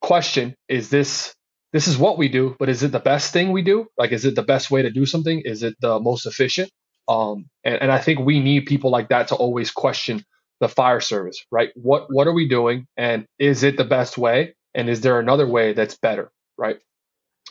question 0.00 0.54
is 0.68 0.90
this 0.90 1.34
this 1.72 1.88
is 1.88 1.98
what 1.98 2.18
we 2.18 2.28
do 2.28 2.56
but 2.58 2.68
is 2.68 2.82
it 2.82 2.92
the 2.92 2.98
best 3.00 3.32
thing 3.32 3.52
we 3.52 3.62
do 3.62 3.86
like 3.96 4.12
is 4.12 4.24
it 4.24 4.34
the 4.34 4.42
best 4.42 4.70
way 4.70 4.82
to 4.82 4.90
do 4.90 5.06
something 5.06 5.42
is 5.44 5.62
it 5.62 5.74
the 5.80 5.98
most 6.00 6.26
efficient 6.26 6.70
um, 7.08 7.46
and, 7.64 7.82
and 7.82 7.90
I 7.90 7.98
think 7.98 8.20
we 8.20 8.40
need 8.40 8.66
people 8.66 8.90
like 8.90 9.08
that 9.08 9.28
to 9.28 9.34
always 9.34 9.70
question 9.70 10.24
the 10.60 10.68
fire 10.68 11.00
service, 11.00 11.44
right? 11.50 11.70
What 11.74 12.12
what 12.12 12.26
are 12.26 12.32
we 12.32 12.48
doing, 12.48 12.86
and 12.96 13.26
is 13.38 13.62
it 13.62 13.76
the 13.76 13.84
best 13.84 14.18
way, 14.18 14.54
and 14.74 14.88
is 14.88 15.00
there 15.00 15.18
another 15.18 15.46
way 15.46 15.72
that's 15.72 15.96
better, 15.96 16.30
right? 16.58 16.78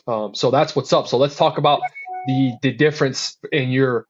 Um, 0.07 0.35
so 0.35 0.51
that's 0.51 0.75
what's 0.75 0.93
up. 0.93 1.07
So 1.07 1.17
let's 1.17 1.35
talk 1.35 1.57
about 1.57 1.81
the 2.27 2.53
the 2.61 2.71
difference 2.71 3.37
in 3.51 3.69
your 3.71 4.05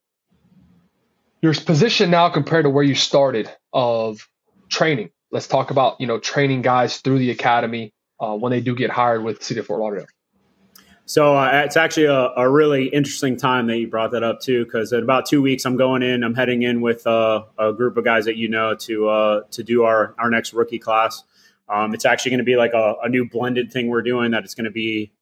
your 1.41 1.53
position 1.53 2.11
now 2.11 2.29
compared 2.29 2.65
to 2.65 2.69
where 2.69 2.83
you 2.83 2.95
started 2.95 3.49
of 3.71 4.27
training. 4.69 5.11
Let's 5.31 5.47
talk 5.47 5.71
about 5.71 6.01
you 6.01 6.07
know 6.07 6.19
training 6.19 6.61
guys 6.61 6.97
through 6.97 7.19
the 7.19 7.31
academy 7.31 7.93
uh, 8.19 8.35
when 8.35 8.51
they 8.51 8.61
do 8.61 8.75
get 8.75 8.89
hired 8.89 9.23
with 9.23 9.43
City 9.43 9.59
of 9.59 9.65
Fort 9.65 9.79
Lauderdale. 9.79 10.07
So 11.05 11.37
uh, 11.37 11.63
it's 11.63 11.77
actually 11.77 12.07
a, 12.07 12.31
a, 12.35 12.49
really 12.49 12.87
interesting 12.87 13.37
time 13.37 13.67
that 13.67 13.77
you 13.77 13.87
brought 13.87 14.11
that 14.11 14.23
up 14.23 14.41
too, 14.41 14.65
because 14.65 14.91
in 14.91 15.03
about 15.03 15.25
two 15.25 15.41
weeks 15.41 15.63
I'm 15.63 15.77
going 15.77 16.03
in. 16.03 16.21
I'm 16.21 16.35
heading 16.35 16.63
in 16.63 16.81
with 16.81 17.07
uh, 17.07 17.45
a 17.57 17.71
group 17.71 17.95
of 17.95 18.03
guys 18.03 18.25
that 18.25 18.35
you 18.35 18.49
know 18.49 18.75
to 18.75 19.07
uh, 19.07 19.41
to 19.51 19.63
do 19.63 19.83
our 19.83 20.13
our 20.19 20.29
next 20.29 20.51
rookie 20.51 20.79
class. 20.79 21.23
Um, 21.69 21.93
it's 21.93 22.03
actually 22.03 22.31
going 22.31 22.39
to 22.39 22.45
be 22.45 22.57
like 22.57 22.73
a, 22.73 22.95
a, 23.03 23.09
new 23.09 23.27
blended 23.27 23.71
thing 23.71 23.87
we're 23.87 24.01
doing. 24.01 24.31
That 24.31 24.43
it's 24.43 24.53
going 24.53 24.65
to 24.65 24.71
be 24.71 25.13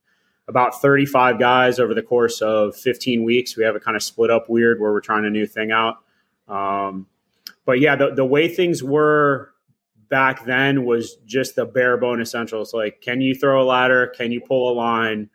about 0.48 0.82
35 0.82 1.38
guys 1.40 1.80
over 1.80 1.94
the 1.94 2.02
course 2.02 2.42
of 2.42 2.76
15 2.76 3.24
weeks. 3.24 3.56
We 3.56 3.64
have 3.64 3.76
it 3.76 3.84
kind 3.84 3.96
of 3.96 4.02
split 4.02 4.32
up 4.32 4.50
weird 4.50 4.80
where 4.80 4.92
we're 4.92 5.02
trying 5.02 5.26
a 5.26 5.30
new 5.30 5.46
thing 5.46 5.72
out. 5.72 5.98
Um, 6.48 7.06
but 7.66 7.80
yeah, 7.80 7.96
the, 7.96 8.14
the 8.14 8.26
way 8.26 8.48
things 8.48 8.84
were 8.84 9.52
back 10.10 10.46
then 10.46 10.86
was 10.86 11.18
just 11.26 11.56
the 11.56 11.66
bare 11.66 11.98
bone 11.98 12.22
essentials. 12.22 12.74
Like, 12.74 13.02
can 13.02 13.22
you 13.22 13.36
throw 13.36 13.62
a 13.62 13.66
ladder? 13.66 14.08
Can 14.08 14.32
you 14.32 14.42
pull 14.42 14.72
a 14.72 14.76
line? 14.76 15.30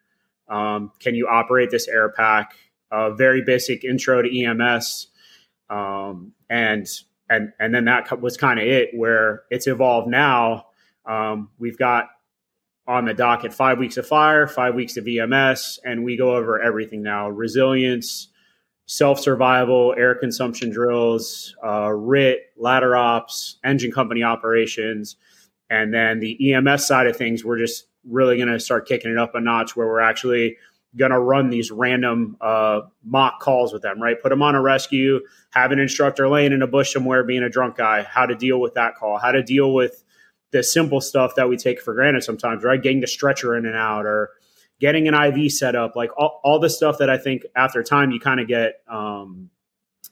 Um, 0.49 0.93
can 0.99 1.15
you 1.15 1.29
operate 1.29 1.71
this 1.71 1.89
air 1.89 2.11
pack? 2.11 2.55
A 2.91 3.15
very 3.15 3.43
basic 3.43 3.85
intro 3.85 4.21
to 4.21 4.45
EMS, 4.45 5.07
um, 5.69 6.33
and 6.49 6.87
and 7.29 7.53
and 7.61 7.73
then 7.73 7.85
that 7.85 8.21
was 8.21 8.37
kind 8.37 8.59
of 8.59 8.67
it. 8.67 8.91
Where 8.93 9.45
it's 9.49 9.69
evolved 9.69 10.09
now, 10.09 10.67
um, 11.07 11.50
we've 11.61 11.79
got 11.79 12.09
on 12.89 13.05
the 13.05 13.15
docket 13.15 13.55
five 13.55 13.79
weeks 13.79 13.97
of 13.97 14.09
fire, 14.09 14.49
five 14.49 14.75
weeks 14.75 14.97
of 14.97 15.07
EMS, 15.07 15.79
and 15.85 16.05
we 16.05 16.17
go 16.17 16.35
over 16.35 16.61
everything 16.61 17.00
now: 17.03 17.29
resilience, 17.29 18.29
self 18.91 19.21
survival, 19.21 19.95
air 19.97 20.17
consumption 20.17 20.69
drills, 20.69 21.55
uh, 21.65 21.93
RIT, 21.93 22.41
ladder 22.57 22.97
ops, 22.97 23.59
engine 23.63 23.93
company 23.93 24.25
operations, 24.25 25.15
and 25.71 25.95
then 25.95 26.19
the 26.19 26.53
EMS 26.53 26.89
side 26.89 27.07
of 27.07 27.17
things. 27.17 27.45
We're 27.45 27.59
just 27.59 27.87
really 28.05 28.37
going 28.37 28.49
to 28.49 28.59
start 28.59 28.89
kicking 28.89 29.13
it 29.13 29.17
up 29.17 29.37
a 29.37 29.41
notch 29.41 29.77
where 29.77 29.87
we're 29.87 30.01
actually 30.01 30.57
going 30.97 31.13
to 31.13 31.21
run 31.21 31.51
these 31.51 31.71
random 31.71 32.37
uh, 32.41 32.81
mock 33.05 33.39
calls 33.39 33.73
with 33.73 33.83
them, 33.83 34.03
right? 34.03 34.21
Put 34.21 34.31
them 34.31 34.43
on 34.43 34.57
a 34.57 34.61
rescue, 34.61 35.21
have 35.51 35.71
an 35.71 35.79
instructor 35.79 36.29
laying 36.29 36.51
in 36.51 36.61
a 36.61 36.67
bush 36.67 36.93
somewhere 36.93 37.23
being 37.23 37.45
a 37.45 37.49
drunk 37.49 37.77
guy, 37.77 38.03
how 38.03 38.27
to 38.27 38.35
deal 38.35 38.61
with 38.61 38.75
that 38.75 38.97
call, 38.97 39.19
how 39.19 39.31
to 39.31 39.43
deal 39.45 39.73
with 39.73 40.03
the 40.51 40.65
simple 40.65 41.01
stuff 41.01 41.37
that 41.37 41.49
we 41.49 41.57
take 41.57 41.81
for 41.81 41.95
granted 41.95 42.25
sometimes, 42.25 42.65
right? 42.65 42.83
Getting 42.83 43.03
the 43.03 43.07
stretcher 43.07 43.55
in 43.55 43.67
and 43.67 43.77
out 43.77 44.05
or 44.05 44.31
getting 44.81 45.07
an 45.07 45.15
IV 45.15 45.53
set 45.53 45.77
up, 45.77 45.95
like 45.95 46.11
all, 46.17 46.41
all 46.43 46.59
the 46.59 46.71
stuff 46.71 46.99
that 46.99 47.11
I 47.11 47.19
think 47.19 47.45
after 47.55 47.83
time 47.83 48.11
you 48.11 48.19
kind 48.19 48.41
of 48.41 48.49
get 48.49 48.81
um, 48.89 49.51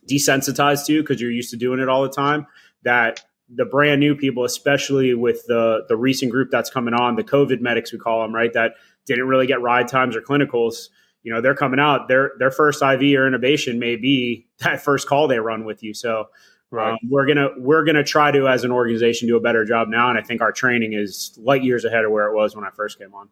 desensitized 0.09 0.87
to 0.87 1.01
because 1.03 1.21
you're 1.21 1.31
used 1.31 1.51
to 1.51 1.57
doing 1.57 1.81
it 1.81 1.89
all 1.89 2.03
the 2.03 2.11
time. 2.11 2.47
That 2.83 3.23
the 3.49 3.65
brand 3.65 4.01
new 4.01 4.15
people, 4.15 4.45
especially 4.45 5.15
with 5.15 5.45
the 5.47 5.85
the 5.89 5.97
recent 5.97 6.31
group 6.31 6.51
that's 6.51 6.71
coming 6.71 6.95
on, 6.95 7.17
the 7.17 7.25
COVID 7.25 7.61
medics 7.61 7.93
we 7.93 7.99
call 7.99 8.23
them, 8.23 8.35
right? 8.35 8.53
That 8.53 8.75
didn't 9.07 9.27
really 9.27 9.47
get 9.47 9.61
ride 9.63 9.89
times 9.89 10.15
or 10.15 10.21
clinicals. 10.21 10.89
You 11.23 11.33
know, 11.33 11.41
they're 11.41 11.55
coming 11.55 11.81
out. 11.81 12.09
Their 12.09 12.33
their 12.39 12.51
first 12.51 12.83
IV 12.83 13.01
or 13.01 13.31
intubation 13.31 13.79
may 13.79 13.97
be 13.97 14.47
that 14.59 14.83
first 14.83 15.09
call 15.09 15.29
they 15.29 15.39
run 15.39 15.65
with 15.65 15.83
you. 15.83 15.95
So 15.95 16.27
right. 16.71 16.93
um, 16.93 16.99
we're 17.09 17.27
gonna 17.27 17.49
we're 17.57 17.85
gonna 17.85 18.05
try 18.05 18.31
to, 18.31 18.49
as 18.49 18.65
an 18.65 18.71
organization, 18.71 19.29
do 19.29 19.37
a 19.37 19.41
better 19.41 19.65
job 19.65 19.89
now. 19.89 20.11
And 20.11 20.19
I 20.19 20.23
think 20.23 20.43
our 20.43 20.53
training 20.53 20.93
is 20.93 21.37
light 21.43 21.65
years 21.65 21.85
ahead 21.85 22.05
of 22.05 22.11
where 22.11 22.27
it 22.27 22.35
was 22.35 22.55
when 22.55 22.65
I 22.65 22.71
first 22.71 22.99
came 22.99 23.15
on. 23.15 23.31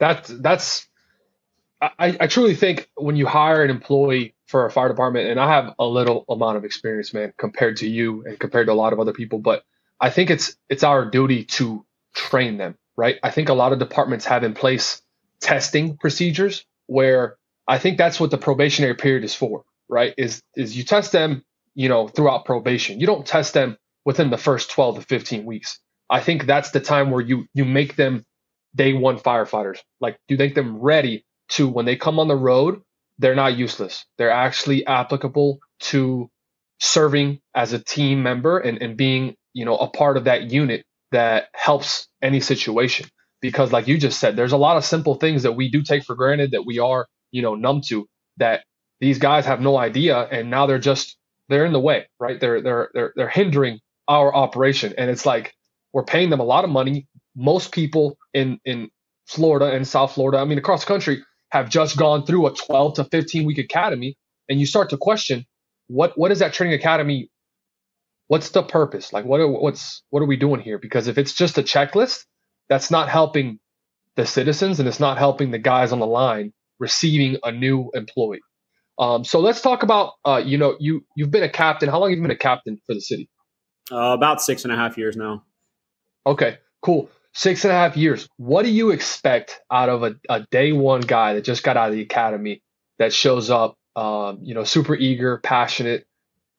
That's 0.00 0.28
that's 0.30 0.84
I, 1.80 2.16
I 2.20 2.26
truly 2.26 2.54
think 2.54 2.90
when 2.96 3.16
you 3.16 3.26
hire 3.26 3.62
an 3.64 3.70
employee 3.70 4.34
for 4.46 4.66
a 4.66 4.70
fire 4.70 4.88
department, 4.88 5.28
and 5.28 5.38
I 5.40 5.48
have 5.52 5.74
a 5.78 5.86
little 5.86 6.24
amount 6.28 6.56
of 6.56 6.64
experience, 6.64 7.14
man, 7.14 7.32
compared 7.38 7.78
to 7.78 7.88
you 7.88 8.24
and 8.26 8.38
compared 8.38 8.66
to 8.66 8.72
a 8.72 8.74
lot 8.74 8.92
of 8.92 9.00
other 9.00 9.12
people, 9.12 9.38
but 9.38 9.64
I 10.00 10.10
think 10.10 10.30
it's 10.30 10.56
it's 10.68 10.82
our 10.84 11.04
duty 11.08 11.44
to 11.56 11.86
train 12.14 12.58
them, 12.58 12.76
right? 12.96 13.18
I 13.22 13.30
think 13.30 13.48
a 13.48 13.54
lot 13.54 13.72
of 13.72 13.78
departments 13.78 14.24
have 14.26 14.44
in 14.44 14.54
place 14.54 15.02
testing 15.40 15.96
procedures 15.98 16.64
where 16.86 17.36
I 17.68 17.78
think 17.78 17.98
that's 17.98 18.18
what 18.18 18.30
the 18.32 18.38
probationary 18.38 18.94
period 18.96 19.24
is 19.24 19.34
for, 19.34 19.64
right? 19.88 20.14
Is 20.18 20.42
is 20.56 20.76
you 20.76 20.82
test 20.84 21.12
them, 21.12 21.44
you 21.74 21.88
know, 21.88 22.08
throughout 22.08 22.44
probation. 22.44 22.98
You 23.00 23.06
don't 23.06 23.26
test 23.26 23.54
them 23.54 23.76
within 24.04 24.30
the 24.30 24.38
first 24.38 24.70
12 24.72 24.96
to 24.96 25.02
15 25.02 25.44
weeks. 25.44 25.78
I 26.10 26.20
think 26.20 26.46
that's 26.46 26.72
the 26.72 26.80
time 26.80 27.10
where 27.12 27.22
you 27.22 27.46
you 27.54 27.64
make 27.64 27.96
them 27.96 28.26
day 28.74 28.92
one 28.92 29.18
firefighters. 29.18 29.78
Like 30.00 30.18
do 30.28 30.34
you 30.34 30.38
think 30.38 30.54
them 30.54 30.78
ready 30.78 31.24
to 31.50 31.68
when 31.68 31.86
they 31.86 31.96
come 31.96 32.18
on 32.18 32.28
the 32.28 32.36
road, 32.36 32.82
they're 33.18 33.34
not 33.34 33.56
useless. 33.56 34.04
They're 34.18 34.30
actually 34.30 34.86
applicable 34.86 35.60
to 35.80 36.30
serving 36.80 37.40
as 37.54 37.72
a 37.72 37.78
team 37.78 38.22
member 38.22 38.58
and, 38.58 38.82
and 38.82 38.96
being, 38.96 39.36
you 39.52 39.64
know, 39.64 39.76
a 39.76 39.88
part 39.90 40.16
of 40.16 40.24
that 40.24 40.50
unit 40.52 40.84
that 41.12 41.48
helps 41.54 42.08
any 42.22 42.40
situation. 42.40 43.08
Because 43.42 43.72
like 43.72 43.88
you 43.88 43.98
just 43.98 44.20
said, 44.20 44.36
there's 44.36 44.52
a 44.52 44.56
lot 44.58 44.76
of 44.78 44.84
simple 44.84 45.14
things 45.16 45.44
that 45.44 45.52
we 45.52 45.70
do 45.70 45.82
take 45.82 46.04
for 46.04 46.14
granted 46.16 46.52
that 46.52 46.64
we 46.66 46.78
are, 46.78 47.06
you 47.32 47.42
know, 47.42 47.54
numb 47.54 47.82
to 47.88 48.06
that 48.38 48.64
these 49.00 49.18
guys 49.18 49.46
have 49.46 49.60
no 49.60 49.76
idea 49.78 50.18
and 50.18 50.50
now 50.50 50.66
they're 50.66 50.78
just 50.78 51.16
they're 51.48 51.66
in 51.66 51.72
the 51.72 51.80
way, 51.80 52.06
right? 52.20 52.40
They're 52.40 52.62
they're 52.62 52.90
they're 52.94 53.12
they're 53.16 53.28
hindering 53.28 53.80
our 54.08 54.34
operation. 54.34 54.94
And 54.98 55.10
it's 55.10 55.26
like 55.26 55.54
we're 55.92 56.04
paying 56.04 56.30
them 56.30 56.40
a 56.40 56.44
lot 56.44 56.64
of 56.64 56.70
money. 56.70 57.06
Most 57.36 57.72
people 57.72 58.16
in 58.34 58.58
in 58.64 58.90
Florida 59.26 59.66
and 59.66 59.86
South 59.86 60.14
Florida, 60.14 60.38
I 60.38 60.44
mean 60.44 60.58
across 60.58 60.84
the 60.84 60.88
country, 60.88 61.22
have 61.50 61.68
just 61.68 61.96
gone 61.96 62.24
through 62.26 62.46
a 62.46 62.54
12 62.54 62.94
to 62.94 63.04
15 63.04 63.44
week 63.44 63.58
academy 63.58 64.16
and 64.48 64.58
you 64.60 64.66
start 64.66 64.90
to 64.90 64.96
question 64.96 65.46
what 65.86 66.16
what 66.16 66.30
is 66.32 66.40
that 66.40 66.52
training 66.52 66.74
academy? 66.74 67.30
What's 68.28 68.50
the 68.50 68.62
purpose? 68.62 69.12
Like 69.12 69.24
what 69.24 69.40
are, 69.40 69.48
what's 69.48 70.02
what 70.10 70.20
are 70.22 70.26
we 70.26 70.36
doing 70.36 70.60
here? 70.60 70.78
Because 70.78 71.08
if 71.08 71.18
it's 71.18 71.32
just 71.32 71.58
a 71.58 71.62
checklist 71.62 72.24
that's 72.68 72.90
not 72.90 73.08
helping 73.08 73.58
the 74.16 74.26
citizens 74.26 74.78
and 74.80 74.88
it's 74.88 75.00
not 75.00 75.18
helping 75.18 75.50
the 75.50 75.58
guys 75.58 75.92
on 75.92 75.98
the 75.98 76.06
line 76.06 76.52
receiving 76.78 77.36
a 77.44 77.52
new 77.52 77.90
employee. 77.94 78.40
Um, 78.98 79.24
so 79.24 79.40
let's 79.40 79.60
talk 79.60 79.82
about 79.82 80.12
uh, 80.24 80.42
you 80.44 80.58
know 80.58 80.76
you 80.78 81.04
you've 81.16 81.30
been 81.30 81.42
a 81.42 81.48
captain. 81.48 81.88
How 81.88 82.00
long 82.00 82.10
have 82.10 82.16
you 82.16 82.22
been 82.22 82.30
a 82.30 82.36
captain 82.36 82.80
for 82.86 82.94
the 82.94 83.00
city? 83.00 83.28
Uh, 83.90 84.14
about 84.14 84.40
six 84.40 84.64
and 84.64 84.72
a 84.72 84.76
half 84.76 84.96
years 84.98 85.16
now. 85.16 85.44
Okay 86.26 86.58
cool 86.82 87.10
six 87.32 87.64
and 87.64 87.72
a 87.72 87.74
half 87.74 87.96
years. 87.96 88.28
What 88.36 88.64
do 88.64 88.70
you 88.70 88.90
expect 88.90 89.60
out 89.70 89.88
of 89.88 90.02
a, 90.02 90.14
a 90.28 90.46
day 90.50 90.72
one 90.72 91.00
guy 91.00 91.34
that 91.34 91.44
just 91.44 91.62
got 91.62 91.76
out 91.76 91.88
of 91.88 91.94
the 91.94 92.02
academy 92.02 92.62
that 92.98 93.12
shows 93.12 93.50
up, 93.50 93.76
um, 93.96 94.38
you 94.42 94.54
know, 94.54 94.64
super 94.64 94.94
eager, 94.94 95.38
passionate, 95.38 96.06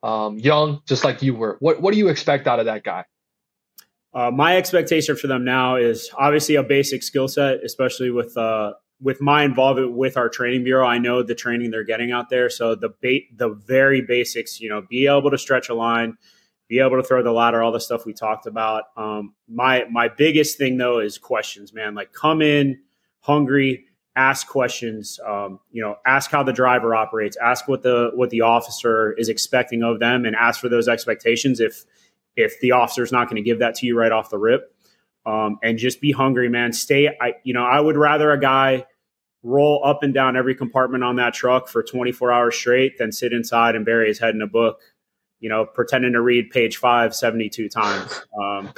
um, 0.04 0.38
young, 0.38 0.82
just 0.88 1.04
like 1.04 1.22
you 1.22 1.36
were? 1.36 1.58
What 1.60 1.82
What 1.82 1.94
do 1.94 2.00
you 2.00 2.10
expect 2.10 2.48
out 2.48 2.60
of 2.60 2.66
that 2.66 2.84
guy? 2.84 3.06
Uh, 4.13 4.30
my 4.30 4.58
expectation 4.58 5.16
for 5.16 5.28
them 5.28 5.46
now 5.46 5.78
is 5.78 6.10
obviously 6.18 6.56
a 6.56 6.63
basic 6.63 7.01
skill 7.01 7.28
set, 7.28 7.63
especially 7.63 8.12
with 8.12 8.36
uh, 8.36 8.74
with 9.01 9.22
my 9.22 9.44
involvement 9.44 9.94
with 9.94 10.18
our 10.18 10.30
training 10.30 10.63
bureau. 10.63 10.86
I 10.86 10.98
know 10.98 11.24
the 11.24 11.34
training 11.34 11.72
they're 11.72 11.84
getting 11.84 12.12
out 12.12 12.30
there, 12.30 12.50
so 12.50 12.75
the 12.75 12.90
ba- 13.01 13.25
the 13.36 13.50
very 13.50 14.01
basics, 14.01 14.60
you 14.60 14.70
know, 14.70 14.82
be 14.82 15.08
able 15.08 15.32
to 15.32 15.38
stretch 15.38 15.70
a 15.70 15.74
line, 15.74 16.18
be 16.72 16.80
able 16.80 16.96
to 16.96 17.04
throw 17.04 17.22
the 17.22 17.34
ladder, 17.34 17.62
all 17.62 17.74
the 17.74 17.82
stuff 17.82 18.06
we 18.06 18.13
talked 18.13 18.46
about. 18.46 18.86
Um, 18.96 19.34
my 19.50 19.84
my 19.92 20.08
biggest 20.08 20.58
thing 20.58 20.78
though 20.78 21.00
is 21.00 21.18
questions, 21.18 21.74
man. 21.74 21.96
Like 21.96 22.13
come 22.13 22.42
in 22.42 22.80
hungry, 23.20 23.88
ask 24.16 24.48
questions. 24.48 25.20
Um, 25.28 25.60
you 25.74 25.84
know, 25.84 25.98
ask 26.06 26.32
how 26.32 26.44
the 26.44 26.54
driver 26.54 26.96
operates, 26.96 27.36
ask 27.36 27.68
what 27.68 27.84
the 27.84 28.12
what 28.16 28.30
the 28.30 28.40
officer 28.40 29.12
is 29.18 29.28
expecting 29.28 29.84
of 29.84 30.00
them, 30.00 30.24
and 30.24 30.34
ask 30.34 30.62
for 30.62 30.70
those 30.70 30.88
expectations. 30.88 31.60
If 31.60 31.84
if 32.38 32.58
the 32.62 32.72
officer 32.72 33.04
is 33.04 33.12
not 33.12 33.25
going 33.25 33.36
to 33.36 33.46
give 33.46 33.60
that 33.60 33.75
to 33.75 33.86
you 33.86 33.98
right 33.98 34.13
off 34.13 34.30
the 34.30 34.38
rip, 34.38 34.74
um, 35.25 35.60
and 35.62 35.78
just 35.78 36.00
be 36.00 36.13
hungry, 36.13 36.48
man. 36.48 36.72
Stay. 36.72 37.10
I 37.20 37.34
you 37.44 37.54
know 37.54 37.66
I 37.66 37.82
would 37.82 37.98
rather 37.98 38.32
a 38.32 38.40
guy 38.40 38.86
roll 39.44 39.82
up 39.84 40.04
and 40.04 40.13
down 40.13 40.38
every 40.38 40.56
compartment 40.56 41.04
on 41.04 41.18
that 41.18 41.34
truck 41.34 41.68
for 41.68 41.84
24 41.84 42.32
hours 42.32 42.56
straight 42.56 42.98
than 42.98 43.12
sit 43.12 43.34
inside 43.34 43.75
and 43.75 43.84
bury 43.84 44.08
his 44.08 44.20
head 44.20 44.36
in 44.36 44.42
a 44.42 44.48
book 44.48 44.80
you 45.42 45.50
know, 45.50 45.66
pretending 45.66 46.14
to 46.14 46.22
read 46.22 46.52
page 46.52 46.78
five 46.78 47.14
72 47.14 47.68
times. 47.68 48.22
Um, 48.42 48.72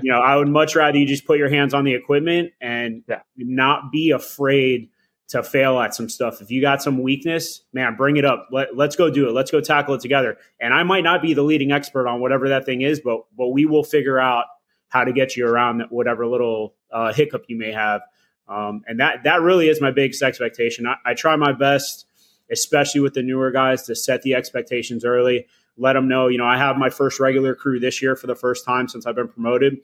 you 0.00 0.10
know, 0.10 0.20
I 0.20 0.36
would 0.36 0.48
much 0.48 0.74
rather 0.74 0.96
you 0.96 1.06
just 1.06 1.26
put 1.26 1.38
your 1.38 1.50
hands 1.50 1.74
on 1.74 1.84
the 1.84 1.94
equipment 1.94 2.52
and 2.60 3.02
yeah. 3.08 3.20
not 3.36 3.90
be 3.92 4.12
afraid 4.12 4.88
to 5.30 5.42
fail 5.42 5.78
at 5.78 5.94
some 5.94 6.08
stuff. 6.08 6.40
If 6.40 6.50
you 6.50 6.60
got 6.60 6.82
some 6.82 7.02
weakness, 7.02 7.62
man, 7.72 7.96
bring 7.96 8.16
it 8.16 8.24
up. 8.24 8.48
Let, 8.50 8.76
let's 8.76 8.96
go 8.96 9.10
do 9.10 9.28
it. 9.28 9.32
Let's 9.32 9.50
go 9.50 9.60
tackle 9.60 9.94
it 9.94 10.00
together. 10.00 10.38
And 10.60 10.72
I 10.72 10.82
might 10.82 11.04
not 11.04 11.20
be 11.20 11.34
the 11.34 11.42
leading 11.42 11.72
expert 11.72 12.08
on 12.08 12.20
whatever 12.20 12.48
that 12.50 12.64
thing 12.64 12.80
is, 12.82 13.00
but 13.00 13.20
but 13.36 13.48
we 13.48 13.66
will 13.66 13.84
figure 13.84 14.18
out 14.18 14.46
how 14.88 15.04
to 15.04 15.12
get 15.12 15.36
you 15.36 15.46
around 15.46 15.82
whatever 15.90 16.26
little 16.26 16.74
uh, 16.92 17.12
hiccup 17.12 17.44
you 17.48 17.58
may 17.58 17.72
have. 17.72 18.02
Um, 18.48 18.82
and 18.86 19.00
that 19.00 19.24
that 19.24 19.42
really 19.42 19.68
is 19.68 19.80
my 19.80 19.90
biggest 19.90 20.22
expectation. 20.22 20.86
I, 20.86 20.94
I 21.04 21.14
try 21.14 21.36
my 21.36 21.52
best, 21.52 22.06
especially 22.50 23.00
with 23.00 23.14
the 23.14 23.22
newer 23.22 23.50
guys, 23.50 23.82
to 23.84 23.94
set 23.94 24.22
the 24.22 24.34
expectations 24.34 25.04
early 25.04 25.46
let 25.80 25.94
them 25.94 26.08
know, 26.08 26.28
you 26.28 26.38
know, 26.38 26.44
I 26.46 26.58
have 26.58 26.76
my 26.76 26.90
first 26.90 27.18
regular 27.18 27.54
crew 27.54 27.80
this 27.80 28.02
year 28.02 28.14
for 28.14 28.26
the 28.26 28.36
first 28.36 28.64
time 28.64 28.86
since 28.86 29.06
I've 29.06 29.16
been 29.16 29.28
promoted. 29.28 29.78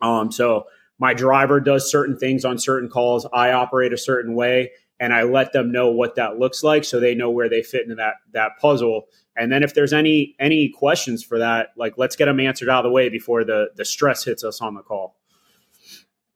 Um, 0.00 0.32
so 0.32 0.66
my 0.98 1.14
driver 1.14 1.60
does 1.60 1.90
certain 1.90 2.18
things 2.18 2.44
on 2.44 2.58
certain 2.58 2.88
calls. 2.88 3.26
I 3.32 3.52
operate 3.52 3.92
a 3.92 3.98
certain 3.98 4.34
way 4.34 4.72
and 4.98 5.14
I 5.14 5.22
let 5.22 5.52
them 5.52 5.72
know 5.72 5.90
what 5.90 6.16
that 6.16 6.38
looks 6.38 6.62
like 6.62 6.84
so 6.84 7.00
they 7.00 7.14
know 7.14 7.30
where 7.30 7.48
they 7.48 7.62
fit 7.62 7.82
into 7.82 7.94
that 7.96 8.14
that 8.32 8.52
puzzle. 8.60 9.06
And 9.36 9.50
then 9.50 9.62
if 9.62 9.74
there's 9.74 9.92
any 9.92 10.34
any 10.38 10.68
questions 10.68 11.24
for 11.24 11.38
that, 11.38 11.68
like 11.76 11.98
let's 11.98 12.16
get 12.16 12.26
them 12.26 12.40
answered 12.40 12.68
out 12.68 12.84
of 12.84 12.90
the 12.90 12.92
way 12.92 13.08
before 13.08 13.44
the 13.44 13.70
the 13.76 13.84
stress 13.84 14.24
hits 14.24 14.44
us 14.44 14.60
on 14.60 14.74
the 14.74 14.82
call. 14.82 15.16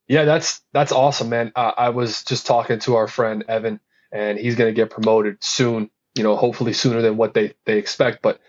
Yeah, 0.08 0.24
that's 0.24 0.62
that's 0.72 0.92
awesome, 0.92 1.28
man. 1.28 1.52
Uh, 1.56 1.72
I 1.76 1.88
was 1.90 2.22
just 2.22 2.46
talking 2.46 2.78
to 2.80 2.94
our 2.94 3.08
friend 3.08 3.44
Evan, 3.48 3.80
and 4.12 4.38
he's 4.38 4.54
going 4.54 4.72
to 4.72 4.74
get 4.74 4.90
promoted 4.90 5.42
soon. 5.42 5.90
You 6.16 6.22
know, 6.22 6.36
hopefully 6.36 6.72
sooner 6.72 7.02
than 7.02 7.16
what 7.16 7.34
they 7.34 7.54
they 7.64 7.78
expect. 7.78 8.22
But 8.22 8.40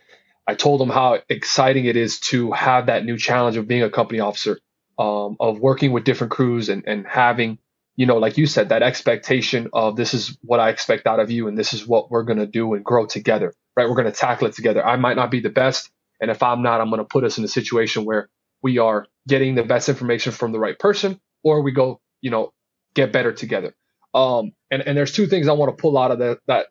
I 0.47 0.55
told 0.55 0.79
them 0.79 0.89
how 0.89 1.19
exciting 1.29 1.85
it 1.85 1.97
is 1.97 2.19
to 2.31 2.51
have 2.53 2.85
that 2.87 3.05
new 3.05 3.17
challenge 3.17 3.57
of 3.57 3.67
being 3.67 3.83
a 3.83 3.89
company 3.89 4.21
officer, 4.21 4.59
um, 4.97 5.35
of 5.39 5.59
working 5.59 5.91
with 5.91 6.05
different 6.05 6.31
crews 6.31 6.69
and, 6.69 6.83
and 6.87 7.05
having, 7.05 7.59
you 7.97 8.05
know, 8.05 8.17
like 8.17 8.37
you 8.37 8.47
said, 8.47 8.69
that 8.69 8.81
expectation 8.81 9.69
of 9.73 9.97
this 9.97 10.13
is 10.13 10.37
what 10.41 10.59
I 10.61 10.69
expect 10.69 11.05
out 11.05 11.19
of 11.19 11.29
you 11.29 11.47
and 11.47 11.57
this 11.57 11.73
is 11.73 11.85
what 11.85 12.09
we're 12.09 12.23
going 12.23 12.39
to 12.39 12.47
do 12.47 12.73
and 12.75 12.83
grow 12.85 13.05
together, 13.05 13.53
right? 13.75 13.89
We're 13.89 13.95
going 13.95 14.11
to 14.11 14.17
tackle 14.17 14.47
it 14.47 14.53
together. 14.53 14.85
I 14.85 14.95
might 14.95 15.17
not 15.17 15.31
be 15.31 15.41
the 15.41 15.49
best. 15.49 15.89
And 16.21 16.31
if 16.31 16.41
I'm 16.41 16.63
not, 16.63 16.79
I'm 16.81 16.89
going 16.89 16.99
to 16.99 17.05
put 17.05 17.25
us 17.25 17.37
in 17.37 17.43
a 17.43 17.49
situation 17.49 18.05
where 18.05 18.29
we 18.63 18.77
are 18.77 19.05
getting 19.27 19.55
the 19.55 19.63
best 19.63 19.89
information 19.89 20.31
from 20.31 20.53
the 20.53 20.59
right 20.59 20.79
person 20.79 21.19
or 21.43 21.61
we 21.61 21.73
go, 21.73 21.99
you 22.21 22.31
know, 22.31 22.53
get 22.95 23.11
better 23.11 23.33
together. 23.33 23.75
Um, 24.13 24.53
and, 24.71 24.81
and 24.81 24.97
there's 24.97 25.11
two 25.11 25.27
things 25.27 25.47
I 25.47 25.53
want 25.53 25.77
to 25.77 25.81
pull 25.81 25.97
out 25.97 26.11
of 26.11 26.19
that, 26.19 26.39
that, 26.47 26.67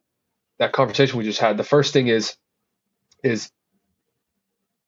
that 0.58 0.72
conversation 0.72 1.18
we 1.18 1.24
just 1.24 1.40
had. 1.40 1.58
The 1.58 1.64
first 1.64 1.92
thing 1.92 2.08
is, 2.08 2.36
is 3.22 3.50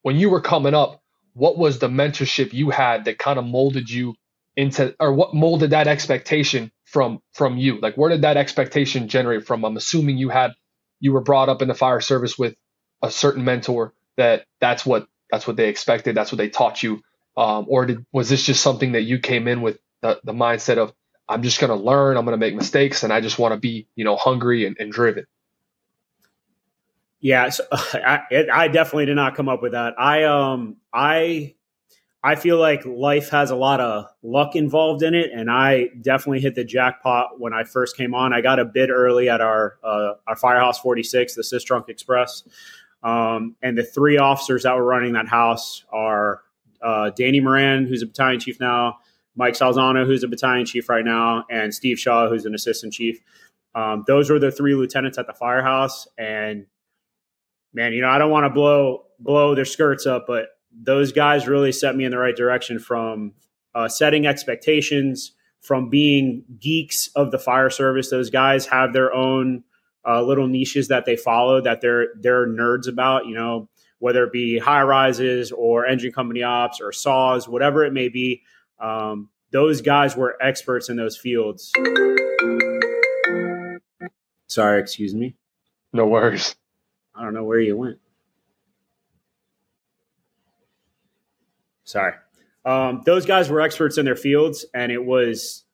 when 0.03 0.17
you 0.17 0.31
were 0.31 0.41
coming 0.43 0.75
up, 0.75 1.03
what 1.35 1.59
was 1.59 1.79
the 1.79 1.89
mentorship 1.89 2.53
you 2.53 2.71
had 2.71 3.07
that 3.07 3.19
kind 3.19 3.39
of 3.39 3.47
molded 3.47 3.91
you 3.91 4.15
into, 4.57 4.95
or 5.01 5.13
what 5.15 5.35
molded 5.35 5.71
that 5.71 5.89
expectation 5.89 6.73
from 6.85 7.21
from 7.35 7.59
you? 7.59 7.81
Like, 7.81 7.97
where 7.97 8.11
did 8.11 8.23
that 8.23 8.37
expectation 8.37 9.09
generate 9.09 9.47
from? 9.47 9.65
I'm 9.65 9.77
assuming 9.77 10.19
you 10.19 10.31
had, 10.31 10.53
you 11.01 11.13
were 11.13 11.23
brought 11.23 11.49
up 11.49 11.63
in 11.63 11.69
the 11.69 11.75
fire 11.75 12.01
service 12.01 12.39
with 12.39 12.57
a 13.03 13.11
certain 13.11 13.45
mentor 13.45 13.95
that 14.17 14.47
that's 14.61 14.87
what 14.87 15.09
that's 15.31 15.47
what 15.47 15.57
they 15.57 15.69
expected, 15.69 16.17
that's 16.17 16.33
what 16.33 16.39
they 16.39 16.51
taught 16.51 16.83
you, 16.83 17.03
um, 17.37 17.67
or 17.69 17.87
did 17.87 18.05
was 18.13 18.29
this 18.31 18.45
just 18.45 18.63
something 18.63 18.93
that 18.93 19.03
you 19.03 19.19
came 19.21 19.49
in 19.49 19.63
with 19.63 19.79
the, 20.03 20.21
the 20.25 20.33
mindset 20.33 20.79
of 20.79 20.93
I'm 21.29 21.43
just 21.43 21.61
going 21.61 21.71
to 21.71 21.77
learn, 21.77 22.17
I'm 22.17 22.25
going 22.25 22.39
to 22.39 22.45
make 22.47 22.57
mistakes, 22.57 23.05
and 23.05 23.13
I 23.13 23.21
just 23.21 23.39
want 23.39 23.55
to 23.55 23.61
be, 23.61 23.89
you 23.97 24.05
know, 24.05 24.17
hungry 24.17 24.67
and, 24.67 24.77
and 24.81 24.93
driven? 24.93 25.27
Yeah, 27.21 27.49
so 27.49 27.65
I, 27.73 28.47
I 28.53 28.69
definitely 28.69 29.07
did 29.07 29.17
not 29.17 29.35
come 29.35 29.49
up 29.49 29.63
with 29.63 29.73
that. 29.73 29.95
I 29.99 30.25
um 30.25 30.77
I 30.93 31.55
I 32.23 32.35
feel 32.35 32.59
like 32.59 32.85
life 32.85 33.31
has 33.31 33.51
a 33.51 33.57
lot 33.57 33.81
of 33.81 34.07
luck 34.23 34.57
involved 34.57 35.03
in 35.03 35.15
it, 35.15 35.31
and 35.33 35.51
I 35.51 35.89
definitely 36.01 36.41
hit 36.41 36.55
the 36.55 36.65
jackpot 36.65 37.39
when 37.41 37.53
I 37.53 37.65
first 37.65 37.97
came 37.97 38.15
on. 38.15 38.33
I 38.33 38.41
got 38.41 38.59
a 38.59 38.65
bid 38.65 38.91
early 38.91 39.29
at 39.29 39.41
our 39.41 39.79
uh, 39.85 40.15
our 40.27 40.37
Firehouse 40.37 40.79
46, 40.81 41.35
the 41.35 41.43
Sistrunk 41.43 41.89
Express, 41.89 42.43
um, 43.03 43.57
and 43.63 43.79
the 43.79 43.85
three 43.85 44.19
officers 44.19 44.65
that 44.65 44.75
were 44.77 44.85
running 44.85 45.13
that 45.13 45.29
house 45.29 45.85
are 45.93 46.43
uh, 46.83 47.11
Danny 47.11 47.41
Moran, 47.41 47.87
who's 47.87 48.03
a 48.03 48.07
battalion 48.07 48.41
chief 48.41 48.59
now, 48.59 48.99
Mike 49.37 49.55
Salzano, 49.55 50.05
who's 50.05 50.25
a 50.25 50.29
battalion 50.29 50.67
chief 50.67 50.89
right 50.89 51.05
now, 51.05 51.45
and 51.51 51.73
Steve 51.73 51.99
Shaw, 51.99 52.29
who's 52.29 52.45
an 52.45 52.55
assistant 52.55 52.93
chief. 52.93 53.21
Um, 53.75 54.03
those 54.09 54.29
were 54.29 54.41
the 54.41 54.51
three 54.51 54.75
lieutenants 54.75 55.19
at 55.19 55.29
the 55.29 55.33
firehouse, 55.33 56.09
and 56.19 56.67
man, 57.73 57.93
you 57.93 58.01
know, 58.01 58.09
I 58.09 58.19
don't 58.19 58.31
want 58.31 58.45
to 58.45 58.51
blow 58.51 59.05
blow 59.19 59.55
their 59.55 59.65
skirts 59.65 60.07
up, 60.07 60.25
but 60.27 60.47
those 60.73 61.13
guys 61.13 61.49
really 61.49 61.73
set 61.73 61.97
me 61.97 62.05
in 62.05 62.11
the 62.11 62.19
right 62.19 62.37
direction 62.37 62.79
from 62.79 63.33
uh, 63.75 63.89
setting 63.89 64.27
expectations, 64.27 65.33
from 65.61 65.89
being 65.91 66.45
geeks 66.61 67.09
of 67.17 67.31
the 67.31 67.39
fire 67.39 67.71
service. 67.71 68.11
Those 68.11 68.31
guys 68.31 68.67
have 68.67 68.93
their 68.93 69.13
own 69.13 69.65
uh, 70.07 70.23
little 70.23 70.47
niches 70.47 70.89
that 70.89 71.05
they 71.05 71.17
follow 71.17 71.61
that 71.61 71.81
they're 71.81 72.09
they're 72.21 72.47
nerds 72.47 72.89
about. 72.89 73.27
You 73.27 73.35
know, 73.35 73.69
whether 73.99 74.25
it 74.25 74.33
be 74.33 74.59
high 74.59 74.83
rises 74.83 75.53
or 75.53 75.87
engine 75.87 76.13
company 76.13 76.43
ops 76.43 76.81
or 76.81 76.93
saws, 76.93 77.49
whatever 77.49 77.85
it 77.85 77.93
may 77.93 78.09
be. 78.09 78.43
Um, 78.81 79.31
those 79.51 79.81
guys 79.81 80.15
were 80.15 80.37
experts 80.41 80.89
in 80.89 80.97
those 80.97 81.17
fields. 81.17 81.73
Sorry, 84.47 84.81
excuse 84.81 85.15
me. 85.15 85.35
No 85.93 86.07
worries. 86.07 86.55
I 87.19 87.25
don't 87.25 87.35
know 87.35 87.45
where 87.45 87.61
you 87.61 87.77
went. 87.77 87.99
Sorry. 91.85 92.13
Um, 92.65 93.03
those 93.07 93.25
guys 93.27 93.49
were 93.49 93.61
experts 93.61 93.99
in 93.99 94.05
their 94.05 94.17
fields, 94.17 94.67
and 94.75 94.93
it 94.93 95.05
was 95.05 95.65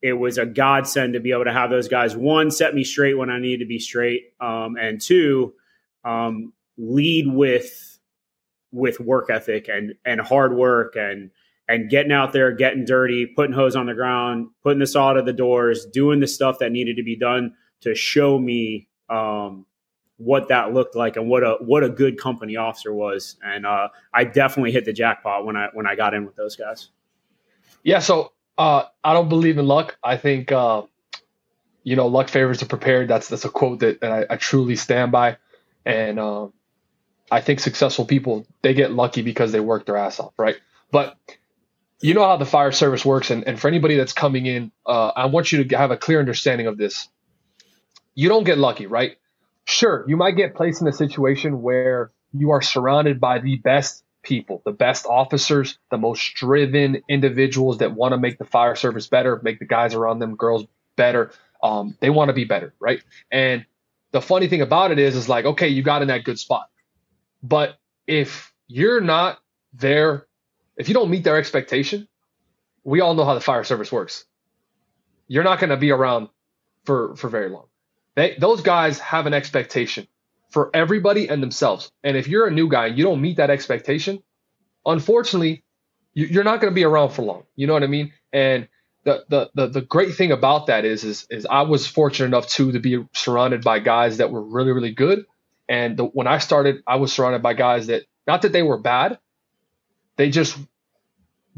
it 0.00 0.14
was 0.14 0.38
a 0.38 0.46
godsend 0.46 1.14
to 1.14 1.20
be 1.20 1.32
able 1.32 1.44
to 1.44 1.52
have 1.52 1.70
those 1.70 1.88
guys 1.88 2.16
one 2.16 2.50
set 2.50 2.74
me 2.74 2.84
straight 2.84 3.18
when 3.18 3.28
I 3.28 3.38
needed 3.38 3.64
to 3.64 3.68
be 3.68 3.78
straight, 3.78 4.32
um, 4.40 4.76
and 4.80 5.00
two 5.00 5.52
um, 6.04 6.52
lead 6.78 7.26
with 7.26 7.98
with 8.72 9.00
work 9.00 9.28
ethic 9.28 9.68
and 9.68 9.94
and 10.04 10.20
hard 10.20 10.54
work 10.54 10.94
and 10.96 11.30
and 11.68 11.90
getting 11.90 12.12
out 12.12 12.32
there, 12.32 12.52
getting 12.52 12.84
dirty, 12.84 13.26
putting 13.26 13.54
hose 13.54 13.76
on 13.76 13.86
the 13.86 13.94
ground, 13.94 14.48
putting 14.62 14.80
the 14.80 14.86
saw 14.86 15.12
to 15.12 15.22
the 15.22 15.32
doors, 15.32 15.86
doing 15.86 16.20
the 16.20 16.26
stuff 16.26 16.58
that 16.60 16.72
needed 16.72 16.96
to 16.96 17.02
be 17.02 17.16
done 17.16 17.54
to 17.80 17.94
show 17.94 18.38
me 18.38 18.88
um, 19.08 19.66
what 20.20 20.48
that 20.48 20.74
looked 20.74 20.94
like 20.94 21.16
and 21.16 21.28
what 21.28 21.42
a 21.42 21.56
what 21.60 21.82
a 21.82 21.88
good 21.88 22.18
company 22.18 22.56
officer 22.56 22.92
was. 22.92 23.36
And 23.42 23.64
uh, 23.64 23.88
I 24.12 24.24
definitely 24.24 24.70
hit 24.70 24.84
the 24.84 24.92
jackpot 24.92 25.46
when 25.46 25.56
I 25.56 25.68
when 25.72 25.86
I 25.86 25.96
got 25.96 26.12
in 26.12 26.26
with 26.26 26.36
those 26.36 26.56
guys. 26.56 26.90
Yeah, 27.82 28.00
so 28.00 28.32
uh, 28.58 28.84
I 29.02 29.14
don't 29.14 29.30
believe 29.30 29.56
in 29.56 29.66
luck. 29.66 29.96
I 30.04 30.18
think 30.18 30.52
uh, 30.52 30.82
you 31.82 31.96
know 31.96 32.06
luck 32.06 32.28
favors 32.28 32.60
the 32.60 32.66
prepared. 32.66 33.08
That's 33.08 33.28
that's 33.28 33.46
a 33.46 33.48
quote 33.48 33.80
that, 33.80 34.02
that 34.02 34.12
I, 34.12 34.34
I 34.34 34.36
truly 34.36 34.76
stand 34.76 35.10
by. 35.10 35.38
And 35.86 36.20
um, 36.20 36.52
I 37.30 37.40
think 37.40 37.60
successful 37.60 38.04
people 38.04 38.46
they 38.60 38.74
get 38.74 38.92
lucky 38.92 39.22
because 39.22 39.52
they 39.52 39.60
work 39.60 39.86
their 39.86 39.96
ass 39.96 40.20
off, 40.20 40.34
right? 40.38 40.56
But 40.90 41.16
you 42.02 42.12
know 42.12 42.24
how 42.24 42.36
the 42.36 42.46
fire 42.46 42.72
service 42.72 43.04
works, 43.04 43.30
and, 43.30 43.46
and 43.46 43.58
for 43.58 43.68
anybody 43.68 43.96
that's 43.96 44.12
coming 44.12 44.44
in, 44.44 44.70
uh, 44.84 45.08
I 45.08 45.26
want 45.26 45.50
you 45.50 45.64
to 45.64 45.76
have 45.78 45.90
a 45.90 45.96
clear 45.96 46.18
understanding 46.18 46.66
of 46.66 46.76
this. 46.76 47.08
You 48.14 48.28
don't 48.28 48.44
get 48.44 48.58
lucky, 48.58 48.86
right? 48.86 49.16
Sure, 49.70 50.04
you 50.08 50.16
might 50.16 50.32
get 50.32 50.56
placed 50.56 50.80
in 50.82 50.88
a 50.88 50.92
situation 50.92 51.62
where 51.62 52.10
you 52.32 52.50
are 52.50 52.60
surrounded 52.60 53.20
by 53.20 53.38
the 53.38 53.56
best 53.58 54.02
people, 54.20 54.62
the 54.64 54.72
best 54.72 55.06
officers, 55.06 55.78
the 55.92 55.96
most 55.96 56.34
driven 56.34 57.02
individuals 57.08 57.78
that 57.78 57.94
want 57.94 58.12
to 58.12 58.18
make 58.18 58.36
the 58.36 58.44
fire 58.44 58.74
service 58.74 59.06
better, 59.06 59.40
make 59.44 59.60
the 59.60 59.64
guys 59.64 59.94
around 59.94 60.18
them, 60.18 60.34
girls 60.34 60.64
better. 60.96 61.30
Um, 61.62 61.96
they 62.00 62.10
want 62.10 62.30
to 62.30 62.32
be 62.32 62.44
better, 62.44 62.74
right? 62.80 63.00
And 63.30 63.64
the 64.10 64.20
funny 64.20 64.48
thing 64.48 64.60
about 64.60 64.90
it 64.90 64.98
is, 64.98 65.14
is 65.14 65.28
like, 65.28 65.44
okay, 65.44 65.68
you 65.68 65.84
got 65.84 66.02
in 66.02 66.08
that 66.08 66.24
good 66.24 66.40
spot. 66.40 66.68
But 67.40 67.78
if 68.08 68.52
you're 68.66 69.00
not 69.00 69.38
there, 69.72 70.26
if 70.76 70.88
you 70.88 70.94
don't 70.94 71.10
meet 71.10 71.22
their 71.22 71.36
expectation, 71.36 72.08
we 72.82 73.00
all 73.00 73.14
know 73.14 73.24
how 73.24 73.34
the 73.34 73.40
fire 73.40 73.62
service 73.62 73.92
works. 73.92 74.24
You're 75.28 75.44
not 75.44 75.60
going 75.60 75.70
to 75.70 75.76
be 75.76 75.92
around 75.92 76.28
for 76.84 77.14
for 77.14 77.28
very 77.28 77.50
long. 77.50 77.69
They, 78.16 78.36
those 78.38 78.60
guys 78.60 78.98
have 78.98 79.26
an 79.26 79.34
expectation 79.34 80.06
for 80.50 80.70
everybody 80.74 81.28
and 81.28 81.42
themselves. 81.42 81.92
And 82.02 82.16
if 82.16 82.28
you're 82.28 82.46
a 82.46 82.50
new 82.50 82.68
guy 82.68 82.86
and 82.86 82.98
you 82.98 83.04
don't 83.04 83.20
meet 83.20 83.36
that 83.36 83.50
expectation, 83.50 84.22
unfortunately, 84.84 85.62
you, 86.12 86.40
are 86.40 86.44
not 86.44 86.60
going 86.60 86.72
to 86.72 86.74
be 86.74 86.84
around 86.84 87.10
for 87.10 87.22
long. 87.22 87.44
You 87.54 87.66
know 87.66 87.72
what 87.72 87.84
I 87.84 87.88
mean? 87.88 88.12
And 88.32 88.68
the, 89.04 89.24
the 89.28 89.50
the 89.54 89.66
the 89.68 89.80
great 89.80 90.14
thing 90.14 90.30
about 90.30 90.66
that 90.66 90.84
is 90.84 91.04
is 91.04 91.26
is 91.30 91.46
I 91.46 91.62
was 91.62 91.86
fortunate 91.86 92.26
enough 92.26 92.48
too 92.48 92.72
to 92.72 92.80
be 92.80 93.02
surrounded 93.14 93.62
by 93.62 93.78
guys 93.78 94.18
that 94.18 94.30
were 94.30 94.42
really 94.42 94.72
really 94.72 94.92
good. 94.92 95.24
And 95.68 95.96
the, 95.96 96.04
when 96.04 96.26
I 96.26 96.38
started, 96.38 96.82
I 96.86 96.96
was 96.96 97.12
surrounded 97.12 97.42
by 97.42 97.54
guys 97.54 97.86
that 97.86 98.02
not 98.26 98.42
that 98.42 98.52
they 98.52 98.62
were 98.62 98.76
bad, 98.76 99.18
they 100.16 100.28
just 100.28 100.58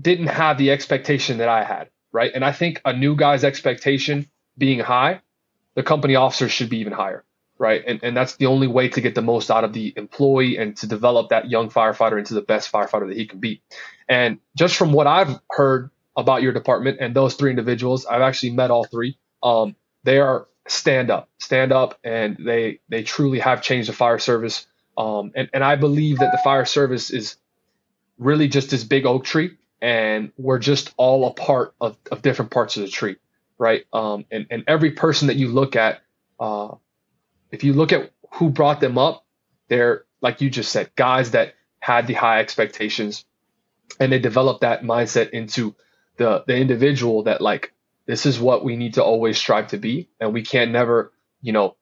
didn't 0.00 0.28
have 0.28 0.58
the 0.58 0.70
expectation 0.70 1.38
that 1.38 1.48
I 1.48 1.64
had, 1.64 1.88
right? 2.12 2.30
And 2.32 2.44
I 2.44 2.52
think 2.52 2.80
a 2.84 2.92
new 2.92 3.16
guy's 3.16 3.42
expectation 3.42 4.28
being 4.56 4.80
high, 4.80 5.22
the 5.74 5.82
company 5.82 6.16
officers 6.16 6.52
should 6.52 6.68
be 6.68 6.78
even 6.78 6.92
higher, 6.92 7.24
right? 7.58 7.82
And 7.86 8.00
and 8.02 8.16
that's 8.16 8.36
the 8.36 8.46
only 8.46 8.66
way 8.66 8.88
to 8.90 9.00
get 9.00 9.14
the 9.14 9.22
most 9.22 9.50
out 9.50 9.64
of 9.64 9.72
the 9.72 9.92
employee 9.96 10.56
and 10.56 10.76
to 10.78 10.86
develop 10.86 11.30
that 11.30 11.50
young 11.50 11.70
firefighter 11.70 12.18
into 12.18 12.34
the 12.34 12.42
best 12.42 12.70
firefighter 12.70 13.08
that 13.08 13.16
he 13.16 13.26
can 13.26 13.40
be. 13.40 13.62
And 14.08 14.38
just 14.56 14.76
from 14.76 14.92
what 14.92 15.06
I've 15.06 15.38
heard 15.50 15.90
about 16.16 16.42
your 16.42 16.52
department 16.52 16.98
and 17.00 17.14
those 17.14 17.34
three 17.34 17.50
individuals, 17.50 18.04
I've 18.06 18.22
actually 18.22 18.50
met 18.50 18.70
all 18.70 18.84
three. 18.84 19.18
Um, 19.42 19.76
they 20.04 20.18
are 20.18 20.46
stand 20.68 21.10
up, 21.10 21.28
stand 21.38 21.72
up, 21.72 21.98
and 22.04 22.36
they 22.38 22.80
they 22.88 23.02
truly 23.02 23.38
have 23.40 23.62
changed 23.62 23.88
the 23.88 23.92
fire 23.92 24.18
service. 24.18 24.66
Um, 24.96 25.32
and 25.34 25.48
and 25.52 25.64
I 25.64 25.76
believe 25.76 26.18
that 26.18 26.32
the 26.32 26.40
fire 26.44 26.64
service 26.64 27.10
is 27.10 27.36
really 28.18 28.48
just 28.48 28.70
this 28.70 28.84
big 28.84 29.06
oak 29.06 29.24
tree, 29.24 29.56
and 29.80 30.32
we're 30.36 30.58
just 30.58 30.92
all 30.96 31.26
a 31.26 31.32
part 31.32 31.74
of, 31.80 31.96
of 32.10 32.22
different 32.22 32.50
parts 32.50 32.76
of 32.76 32.82
the 32.82 32.88
tree, 32.88 33.16
right? 33.62 33.84
Um, 33.92 34.26
and 34.30 34.46
and 34.50 34.64
every 34.68 34.92
person 34.92 35.28
that 35.28 35.36
you 35.36 35.48
look 35.48 35.76
at, 35.76 36.02
uh, 36.40 36.74
if 37.52 37.64
you 37.64 37.72
look 37.74 37.92
at 37.92 38.12
who 38.32 38.50
brought 38.50 38.80
them 38.80 38.98
up, 38.98 39.24
they're 39.68 40.04
like 40.20 40.42
you 40.42 40.50
just 40.50 40.72
said, 40.72 40.90
guys 40.96 41.30
that 41.30 41.54
had 41.80 42.08
the 42.08 42.14
high 42.14 42.40
expectations, 42.40 43.24
and 44.00 44.12
they 44.12 44.18
developed 44.18 44.62
that 44.62 44.82
mindset 44.82 45.30
into 45.30 45.76
the 46.18 46.44
the 46.46 46.56
individual 46.56 47.22
that 47.24 47.40
like 47.40 47.72
this 48.06 48.26
is 48.26 48.40
what 48.40 48.64
we 48.64 48.76
need 48.76 48.94
to 48.94 49.04
always 49.04 49.38
strive 49.38 49.68
to 49.68 49.78
be 49.78 50.10
and 50.20 50.34
we 50.34 50.42
can't 50.42 50.72
never 50.72 51.12
you 51.40 51.52
know 51.52 51.76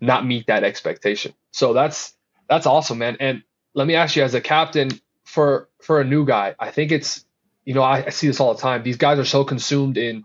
not 0.00 0.24
meet 0.24 0.46
that 0.46 0.64
expectation. 0.64 1.34
So 1.50 1.74
that's 1.74 2.14
that's 2.48 2.66
awesome 2.66 2.98
man. 2.98 3.16
And 3.20 3.42
let 3.74 3.86
me 3.88 3.96
ask 3.96 4.16
you 4.16 4.22
as 4.22 4.34
a 4.34 4.40
captain 4.40 4.90
for 5.24 5.68
for 5.82 6.00
a 6.00 6.04
new 6.04 6.26
guy 6.26 6.54
i 6.60 6.70
think 6.70 6.92
it's 6.92 7.24
you 7.64 7.74
know 7.74 7.82
I, 7.82 8.06
I 8.06 8.10
see 8.10 8.26
this 8.26 8.40
all 8.40 8.54
the 8.54 8.60
time. 8.60 8.82
These 8.82 8.98
guys 8.98 9.18
are 9.18 9.24
so 9.24 9.44
consumed 9.44 9.96
in 9.96 10.24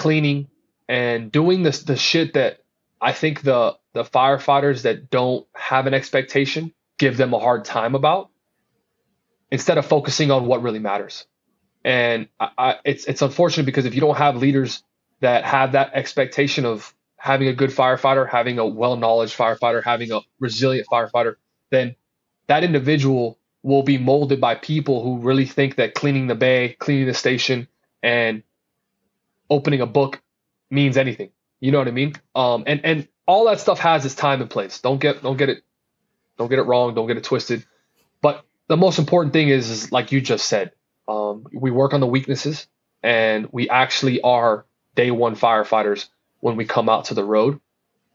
cleaning 0.00 0.48
and 0.88 1.30
doing 1.30 1.62
this 1.62 1.84
the 1.84 1.96
shit 1.96 2.34
that 2.34 2.58
i 3.00 3.12
think 3.12 3.42
the 3.42 3.76
the 3.94 4.04
firefighters 4.04 4.82
that 4.82 5.10
don't 5.10 5.46
have 5.54 5.86
an 5.86 5.94
expectation 5.94 6.72
give 6.98 7.16
them 7.16 7.34
a 7.34 7.38
hard 7.38 7.64
time 7.64 7.94
about 7.94 8.30
instead 9.50 9.78
of 9.78 9.86
focusing 9.86 10.30
on 10.30 10.46
what 10.46 10.62
really 10.62 10.78
matters. 10.78 11.26
And 11.84 12.28
I, 12.38 12.50
I, 12.58 12.74
it's 12.84 13.06
it's 13.06 13.22
unfortunate 13.22 13.66
because 13.66 13.86
if 13.86 13.94
you 13.94 14.00
don't 14.00 14.16
have 14.18 14.36
leaders 14.36 14.84
that 15.20 15.44
have 15.44 15.72
that 15.72 15.92
expectation 15.94 16.66
of 16.66 16.94
having 17.16 17.48
a 17.48 17.54
good 17.54 17.70
firefighter, 17.70 18.28
having 18.28 18.58
a 18.58 18.66
well 18.66 18.96
knowledge 18.96 19.36
firefighter, 19.36 19.82
having 19.82 20.12
a 20.12 20.20
resilient 20.38 20.86
firefighter, 20.92 21.36
then 21.70 21.96
that 22.48 22.64
individual 22.64 23.38
will 23.62 23.82
be 23.82 23.98
molded 23.98 24.40
by 24.40 24.54
people 24.54 25.02
who 25.02 25.18
really 25.18 25.46
think 25.46 25.76
that 25.76 25.94
cleaning 25.94 26.26
the 26.26 26.34
bay, 26.34 26.76
cleaning 26.78 27.06
the 27.06 27.14
station, 27.14 27.68
and 28.02 28.42
opening 29.50 29.80
a 29.80 29.86
book 29.86 30.22
means 30.70 30.96
anything. 30.96 31.30
You 31.60 31.72
know 31.72 31.78
what 31.78 31.88
I 31.88 31.92
mean? 31.92 32.14
Um, 32.34 32.64
and 32.66 32.80
and 32.84 33.08
all 33.26 33.46
that 33.46 33.60
stuff 33.60 33.78
has 33.80 34.06
its 34.06 34.14
time 34.14 34.40
and 34.40 34.48
place. 34.50 34.80
Don't 34.80 35.00
get 35.00 35.22
don't 35.22 35.36
get 35.36 35.48
it 35.48 35.62
don't 36.38 36.48
get 36.48 36.58
it 36.58 36.62
wrong. 36.62 36.94
Don't 36.94 37.06
get 37.06 37.16
it 37.18 37.24
twisted. 37.24 37.66
But 38.22 38.44
the 38.68 38.76
most 38.76 38.98
important 38.98 39.32
thing 39.32 39.48
is, 39.48 39.68
is 39.68 39.92
like 39.92 40.12
you 40.12 40.20
just 40.20 40.46
said, 40.46 40.72
um, 41.06 41.44
we 41.52 41.70
work 41.70 41.92
on 41.92 42.00
the 42.00 42.06
weaknesses, 42.06 42.66
and 43.02 43.48
we 43.52 43.68
actually 43.68 44.20
are 44.22 44.64
day 44.94 45.10
one 45.10 45.36
firefighters 45.36 46.08
when 46.40 46.56
we 46.56 46.64
come 46.64 46.88
out 46.88 47.06
to 47.06 47.14
the 47.14 47.24
road 47.24 47.60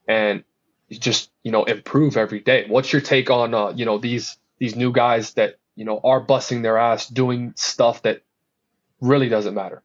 and 0.07 0.43
just 0.91 1.31
you 1.43 1.51
know 1.51 1.63
improve 1.63 2.15
every 2.17 2.39
day 2.39 2.65
what's 2.67 2.93
your 2.93 3.01
take 3.01 3.29
on 3.29 3.53
uh, 3.53 3.73
you 3.75 3.85
know 3.85 3.97
these 3.97 4.37
these 4.59 4.75
new 4.75 4.91
guys 4.91 5.33
that 5.33 5.55
you 5.75 5.85
know 5.85 5.99
are 6.03 6.19
busting 6.19 6.61
their 6.61 6.77
ass 6.77 7.07
doing 7.07 7.53
stuff 7.55 8.03
that 8.03 8.21
really 9.01 9.29
doesn't 9.29 9.55
matter 9.55 9.81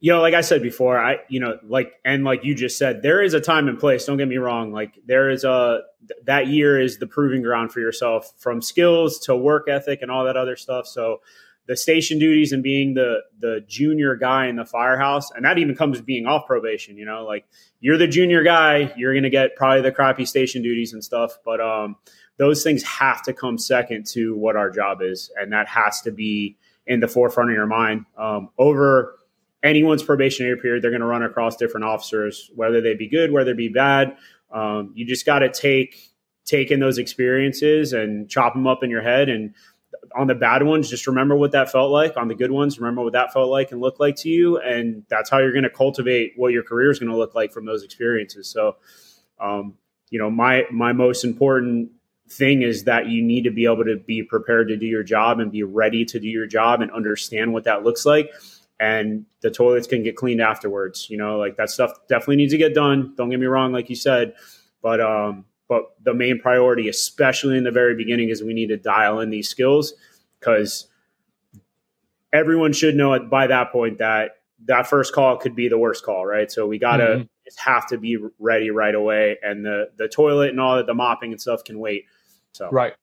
you 0.00 0.12
know 0.12 0.20
like 0.20 0.34
i 0.34 0.40
said 0.40 0.62
before 0.62 0.98
i 0.98 1.16
you 1.28 1.40
know 1.40 1.58
like 1.66 1.94
and 2.04 2.24
like 2.24 2.44
you 2.44 2.54
just 2.54 2.78
said 2.78 3.02
there 3.02 3.22
is 3.22 3.34
a 3.34 3.40
time 3.40 3.68
and 3.68 3.78
place 3.78 4.04
don't 4.04 4.18
get 4.18 4.28
me 4.28 4.36
wrong 4.36 4.72
like 4.72 4.98
there 5.06 5.30
is 5.30 5.44
a 5.44 5.80
that 6.24 6.48
year 6.48 6.80
is 6.80 6.98
the 6.98 7.06
proving 7.06 7.42
ground 7.42 7.72
for 7.72 7.80
yourself 7.80 8.32
from 8.38 8.62
skills 8.62 9.18
to 9.20 9.36
work 9.36 9.68
ethic 9.68 10.02
and 10.02 10.10
all 10.10 10.24
that 10.24 10.36
other 10.36 10.56
stuff. 10.56 10.86
So 10.86 11.20
the 11.66 11.76
station 11.76 12.18
duties 12.18 12.52
and 12.52 12.62
being 12.62 12.94
the 12.94 13.20
the 13.40 13.64
junior 13.66 14.14
guy 14.14 14.46
in 14.46 14.56
the 14.56 14.64
firehouse 14.64 15.30
and 15.32 15.44
that 15.44 15.58
even 15.58 15.74
comes 15.74 16.00
being 16.00 16.24
off 16.24 16.46
probation 16.46 16.96
you 16.96 17.04
know 17.04 17.24
like 17.24 17.44
you're 17.80 17.98
the 17.98 18.06
junior 18.06 18.44
guy 18.44 18.92
you're 18.96 19.20
to 19.20 19.28
get 19.28 19.56
probably 19.56 19.82
the 19.82 19.90
crappy 19.90 20.24
station 20.24 20.62
duties 20.62 20.92
and 20.92 21.02
stuff 21.02 21.38
but 21.44 21.60
um 21.60 21.96
those 22.36 22.62
things 22.62 22.84
have 22.84 23.20
to 23.20 23.32
come 23.32 23.58
second 23.58 24.06
to 24.06 24.36
what 24.36 24.54
our 24.54 24.70
job 24.70 25.02
is 25.02 25.32
and 25.36 25.52
that 25.52 25.66
has 25.66 26.00
to 26.00 26.12
be 26.12 26.56
in 26.86 27.00
the 27.00 27.08
forefront 27.08 27.50
of 27.50 27.56
your 27.56 27.66
mind 27.66 28.04
um, 28.16 28.48
over 28.58 29.18
anyone's 29.62 30.02
probationary 30.02 30.56
period 30.56 30.82
they're 30.82 30.90
going 30.90 31.00
to 31.00 31.06
run 31.06 31.22
across 31.22 31.56
different 31.56 31.84
officers 31.84 32.50
whether 32.54 32.80
they 32.80 32.94
be 32.94 33.08
good 33.08 33.32
whether 33.32 33.52
they 33.52 33.56
be 33.56 33.68
bad 33.68 34.16
um, 34.52 34.92
you 34.94 35.06
just 35.06 35.26
got 35.26 35.40
to 35.40 35.50
take 35.50 36.12
take 36.44 36.70
in 36.70 36.80
those 36.80 36.98
experiences 36.98 37.92
and 37.92 38.28
chop 38.28 38.54
them 38.54 38.66
up 38.66 38.82
in 38.82 38.90
your 38.90 39.02
head 39.02 39.28
and 39.28 39.54
on 40.14 40.26
the 40.26 40.34
bad 40.34 40.62
ones, 40.62 40.88
just 40.88 41.06
remember 41.06 41.36
what 41.36 41.52
that 41.52 41.70
felt 41.70 41.90
like. 41.90 42.16
On 42.16 42.28
the 42.28 42.34
good 42.34 42.50
ones, 42.50 42.78
remember 42.78 43.02
what 43.02 43.12
that 43.14 43.32
felt 43.32 43.50
like 43.50 43.72
and 43.72 43.80
looked 43.80 44.00
like 44.00 44.16
to 44.16 44.28
you. 44.28 44.58
And 44.58 45.02
that's 45.08 45.28
how 45.30 45.38
you're 45.38 45.52
going 45.52 45.64
to 45.64 45.70
cultivate 45.70 46.34
what 46.36 46.52
your 46.52 46.62
career 46.62 46.90
is 46.90 46.98
going 46.98 47.10
to 47.10 47.16
look 47.16 47.34
like 47.34 47.52
from 47.52 47.66
those 47.66 47.82
experiences. 47.82 48.48
So, 48.48 48.76
Um, 49.38 49.74
you 50.10 50.18
know, 50.18 50.30
my 50.30 50.64
my 50.70 50.92
most 50.92 51.24
important 51.24 51.90
thing 52.30 52.62
is 52.62 52.84
that 52.84 53.08
you 53.08 53.22
need 53.22 53.44
to 53.44 53.50
be 53.50 53.64
able 53.64 53.84
to 53.84 53.96
be 53.96 54.22
prepared 54.22 54.68
to 54.68 54.76
do 54.76 54.86
your 54.86 55.02
job 55.02 55.40
and 55.40 55.52
be 55.52 55.62
ready 55.62 56.04
to 56.04 56.18
do 56.18 56.28
your 56.28 56.46
job 56.46 56.80
and 56.80 56.90
understand 56.90 57.52
what 57.52 57.64
that 57.64 57.84
looks 57.84 58.06
like. 58.06 58.30
And 58.78 59.24
the 59.40 59.50
toilets 59.50 59.86
can 59.86 60.02
get 60.02 60.16
cleaned 60.16 60.40
afterwards. 60.40 61.08
You 61.08 61.16
know, 61.16 61.38
like 61.38 61.56
that 61.56 61.70
stuff 61.70 61.92
definitely 62.08 62.36
needs 62.36 62.52
to 62.52 62.58
get 62.58 62.74
done. 62.74 63.14
Don't 63.16 63.30
get 63.30 63.40
me 63.40 63.46
wrong, 63.46 63.72
like 63.72 63.88
you 63.88 63.96
said, 63.96 64.34
but 64.82 65.00
um, 65.00 65.46
but 65.68 65.94
the 66.02 66.14
main 66.14 66.38
priority, 66.38 66.88
especially 66.88 67.56
in 67.56 67.64
the 67.64 67.70
very 67.70 67.94
beginning, 67.94 68.28
is 68.28 68.42
we 68.42 68.54
need 68.54 68.68
to 68.68 68.76
dial 68.76 69.20
in 69.20 69.30
these 69.30 69.48
skills 69.48 69.94
because 70.38 70.88
everyone 72.32 72.72
should 72.72 72.94
know 72.94 73.14
it 73.14 73.30
by 73.30 73.46
that 73.46 73.72
point 73.72 73.98
that 73.98 74.32
that 74.66 74.86
first 74.86 75.12
call 75.12 75.36
could 75.36 75.54
be 75.54 75.68
the 75.68 75.78
worst 75.78 76.04
call, 76.04 76.24
right? 76.24 76.50
So 76.50 76.66
we 76.66 76.78
gotta 76.78 77.04
mm-hmm. 77.04 77.24
have 77.56 77.86
to 77.88 77.98
be 77.98 78.18
ready 78.38 78.70
right 78.70 78.94
away, 78.94 79.38
and 79.42 79.64
the 79.64 79.90
the 79.96 80.08
toilet 80.08 80.50
and 80.50 80.60
all 80.60 80.76
that, 80.76 80.86
the 80.86 80.94
mopping 80.94 81.32
and 81.32 81.40
stuff 81.40 81.64
can 81.64 81.78
wait. 81.78 82.04
So 82.52 82.68
right, 82.70 82.94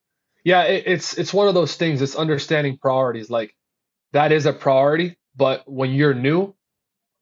yeah, 0.44 0.64
it, 0.64 0.84
it's 0.88 1.18
it's 1.18 1.34
one 1.34 1.48
of 1.48 1.54
those 1.54 1.76
things. 1.76 2.02
It's 2.02 2.16
understanding 2.16 2.78
priorities. 2.78 3.30
Like 3.30 3.56
that 4.14 4.32
is 4.32 4.46
a 4.46 4.54
priority, 4.54 5.18
but 5.36 5.70
when 5.72 5.94
you're 5.94 6.14
new, 6.16 6.56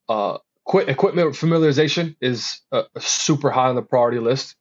uh, 0.10 0.38
qu- 0.67 0.80
equipment 0.80 1.34
familiarization 1.34 2.15
is 2.21 2.62
super 3.00 3.52
high 3.52 3.69
on 3.69 3.76
the 3.76 3.82
priority 3.82 4.19
list. 4.19 4.56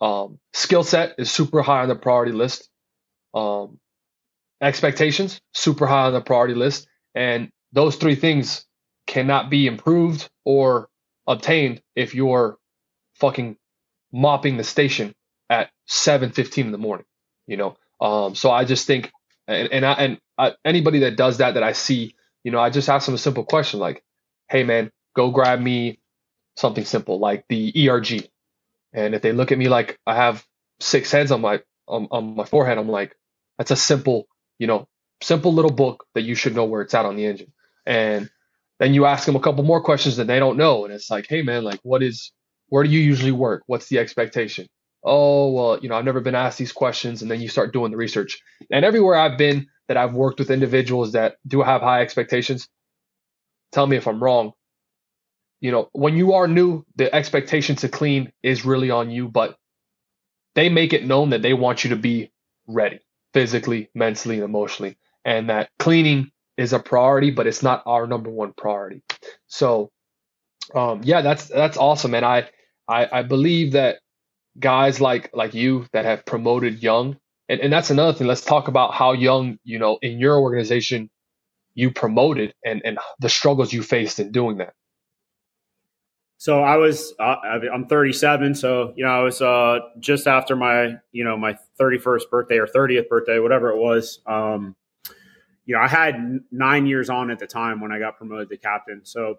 Um, 0.00 0.38
skill 0.54 0.84
set 0.84 1.16
is 1.18 1.30
super 1.30 1.62
high 1.62 1.82
on 1.82 1.88
the 1.88 1.96
priority 1.96 2.32
list. 2.32 2.68
Um, 3.34 3.78
expectations 4.62 5.40
super 5.54 5.86
high 5.86 6.06
on 6.06 6.14
the 6.14 6.22
priority 6.22 6.54
list, 6.54 6.88
and 7.14 7.50
those 7.72 7.96
three 7.96 8.16
things 8.16 8.66
cannot 9.06 9.50
be 9.50 9.68
improved 9.68 10.28
or 10.46 10.88
obtained 11.28 11.82
if 11.96 12.14
you're 12.14 12.58
fucking 13.16 13.56
mopping 14.12 14.58
the 14.58 14.64
station 14.64 15.14
at 15.50 15.70
7:15 15.88 16.66
in 16.66 16.72
the 16.72 16.78
morning. 16.78 17.06
You 17.48 17.58
know, 17.58 17.78
um, 18.00 18.36
so 18.36 18.52
I 18.52 18.66
just 18.66 18.86
think, 18.88 19.12
and 19.48 19.68
and 19.72 19.86
I, 19.86 19.94
and 19.94 20.20
I, 20.38 20.54
anybody 20.66 21.00
that 21.00 21.16
does 21.16 21.38
that 21.38 21.54
that 21.54 21.64
I 21.64 21.74
see, 21.74 22.15
you 22.46 22.52
know, 22.52 22.60
I 22.60 22.70
just 22.70 22.90
ask 22.90 23.06
them 23.06 23.16
a 23.16 23.18
simple 23.18 23.44
question 23.44 23.80
like, 23.80 24.04
"Hey, 24.50 24.64
man, 24.64 24.92
go 25.16 25.32
grab 25.32 25.60
me 25.60 26.00
something 26.56 26.84
simple 26.86 27.18
like 27.20 27.46
the 27.48 27.88
ERG." 27.88 28.28
And 28.94 29.14
if 29.14 29.22
they 29.22 29.32
look 29.32 29.52
at 29.52 29.58
me 29.58 29.68
like 29.68 29.98
I 30.06 30.16
have 30.16 30.44
six 30.80 31.12
heads 31.12 31.32
on 31.32 31.42
my 31.42 31.62
on, 31.88 32.08
on 32.12 32.36
my 32.36 32.46
forehead, 32.46 32.78
I'm 32.78 32.90
like, 32.90 33.16
that's 33.58 33.72
a 33.72 33.76
simple, 33.76 34.28
you 34.58 34.68
know, 34.68 34.88
simple 35.22 35.54
little 35.54 35.72
book 35.72 36.06
that 36.14 36.22
you 36.22 36.36
should 36.36 36.56
know 36.56 36.66
where 36.66 36.82
it's 36.82 36.94
at 36.94 37.06
on 37.06 37.16
the 37.16 37.26
engine. 37.26 37.52
And 37.86 38.30
then 38.80 38.94
you 38.94 39.06
ask 39.06 39.26
them 39.26 39.36
a 39.36 39.40
couple 39.40 39.64
more 39.64 39.82
questions 39.82 40.18
that 40.18 40.28
they 40.28 40.40
don't 40.40 40.58
know, 40.58 40.86
and 40.86 40.94
it's 40.94 41.10
like, 41.10 41.26
hey 41.28 41.42
man, 41.42 41.64
like 41.64 41.80
what 41.84 42.02
is 42.02 42.32
where 42.70 42.84
do 42.84 42.90
you 42.90 43.00
usually 43.00 43.32
work? 43.32 43.64
What's 43.68 43.88
the 43.88 44.00
expectation? 44.00 44.68
Oh 45.06 45.52
well, 45.52 45.80
you 45.80 45.88
know, 45.90 45.96
I've 45.96 46.06
never 46.06 46.20
been 46.20 46.36
asked 46.36 46.58
these 46.58 46.72
questions, 46.72 47.22
and 47.22 47.30
then 47.30 47.40
you 47.40 47.48
start 47.48 47.72
doing 47.74 47.92
the 47.92 47.98
research. 47.98 48.40
And 48.72 48.84
everywhere 48.84 49.16
I've 49.16 49.38
been 49.38 49.68
that 49.88 49.98
I've 49.98 50.14
worked 50.14 50.40
with 50.40 50.50
individuals 50.50 51.12
that 51.14 51.36
do 51.48 51.62
have 51.62 51.82
high 51.82 52.02
expectations, 52.02 52.68
tell 53.72 53.86
me 53.86 53.96
if 53.96 54.08
I'm 54.08 54.22
wrong. 54.22 54.52
You 55.60 55.72
know, 55.72 55.90
when 55.92 56.16
you 56.16 56.34
are 56.34 56.48
new, 56.48 56.84
the 56.96 57.14
expectation 57.14 57.76
to 57.76 57.88
clean 57.88 58.32
is 58.42 58.64
really 58.64 58.90
on 58.90 59.10
you, 59.10 59.28
but 59.28 59.56
they 60.54 60.68
make 60.68 60.92
it 60.92 61.06
known 61.06 61.30
that 61.30 61.42
they 61.42 61.54
want 61.54 61.84
you 61.84 61.90
to 61.90 61.96
be 61.96 62.32
ready 62.66 63.00
physically, 63.34 63.90
mentally, 63.94 64.36
and 64.36 64.44
emotionally, 64.44 64.96
and 65.24 65.50
that 65.50 65.70
cleaning 65.78 66.30
is 66.56 66.72
a 66.72 66.78
priority, 66.80 67.30
but 67.30 67.46
it's 67.46 67.62
not 67.62 67.82
our 67.86 68.06
number 68.06 68.30
one 68.30 68.52
priority. 68.56 69.02
So, 69.46 69.90
um, 70.74 71.02
yeah, 71.04 71.22
that's 71.22 71.46
that's 71.48 71.76
awesome, 71.78 72.14
and 72.14 72.24
I, 72.26 72.48
I 72.88 73.08
I 73.12 73.22
believe 73.22 73.72
that 73.72 73.98
guys 74.58 75.00
like 75.00 75.30
like 75.32 75.54
you 75.54 75.86
that 75.92 76.04
have 76.04 76.24
promoted 76.24 76.82
young, 76.82 77.16
and, 77.48 77.60
and 77.60 77.72
that's 77.72 77.90
another 77.90 78.12
thing. 78.12 78.26
Let's 78.26 78.44
talk 78.44 78.68
about 78.68 78.94
how 78.94 79.12
young, 79.12 79.58
you 79.64 79.78
know, 79.78 79.98
in 80.02 80.18
your 80.18 80.38
organization, 80.38 81.10
you 81.74 81.90
promoted 81.90 82.54
and 82.64 82.82
and 82.84 82.98
the 83.20 83.28
struggles 83.28 83.72
you 83.72 83.82
faced 83.82 84.18
in 84.18 84.32
doing 84.32 84.58
that. 84.58 84.72
So 86.38 86.62
I 86.62 86.76
was 86.76 87.14
uh, 87.18 87.36
I'm 87.72 87.86
37, 87.86 88.54
so 88.54 88.92
you 88.96 89.04
know 89.04 89.10
I 89.10 89.22
was 89.22 89.40
uh, 89.40 89.78
just 90.00 90.26
after 90.26 90.54
my 90.54 90.96
you 91.12 91.24
know 91.24 91.36
my 91.36 91.56
31st 91.80 92.30
birthday 92.30 92.58
or 92.58 92.66
30th 92.66 93.08
birthday, 93.08 93.38
whatever 93.38 93.70
it 93.70 93.78
was. 93.78 94.20
Um, 94.26 94.76
you 95.64 95.74
know, 95.74 95.80
I 95.80 95.88
had 95.88 96.40
nine 96.52 96.86
years 96.86 97.10
on 97.10 97.30
at 97.30 97.38
the 97.38 97.46
time 97.46 97.80
when 97.80 97.90
I 97.90 97.98
got 97.98 98.16
promoted 98.16 98.48
to 98.50 98.56
captain. 98.56 99.00
So 99.04 99.38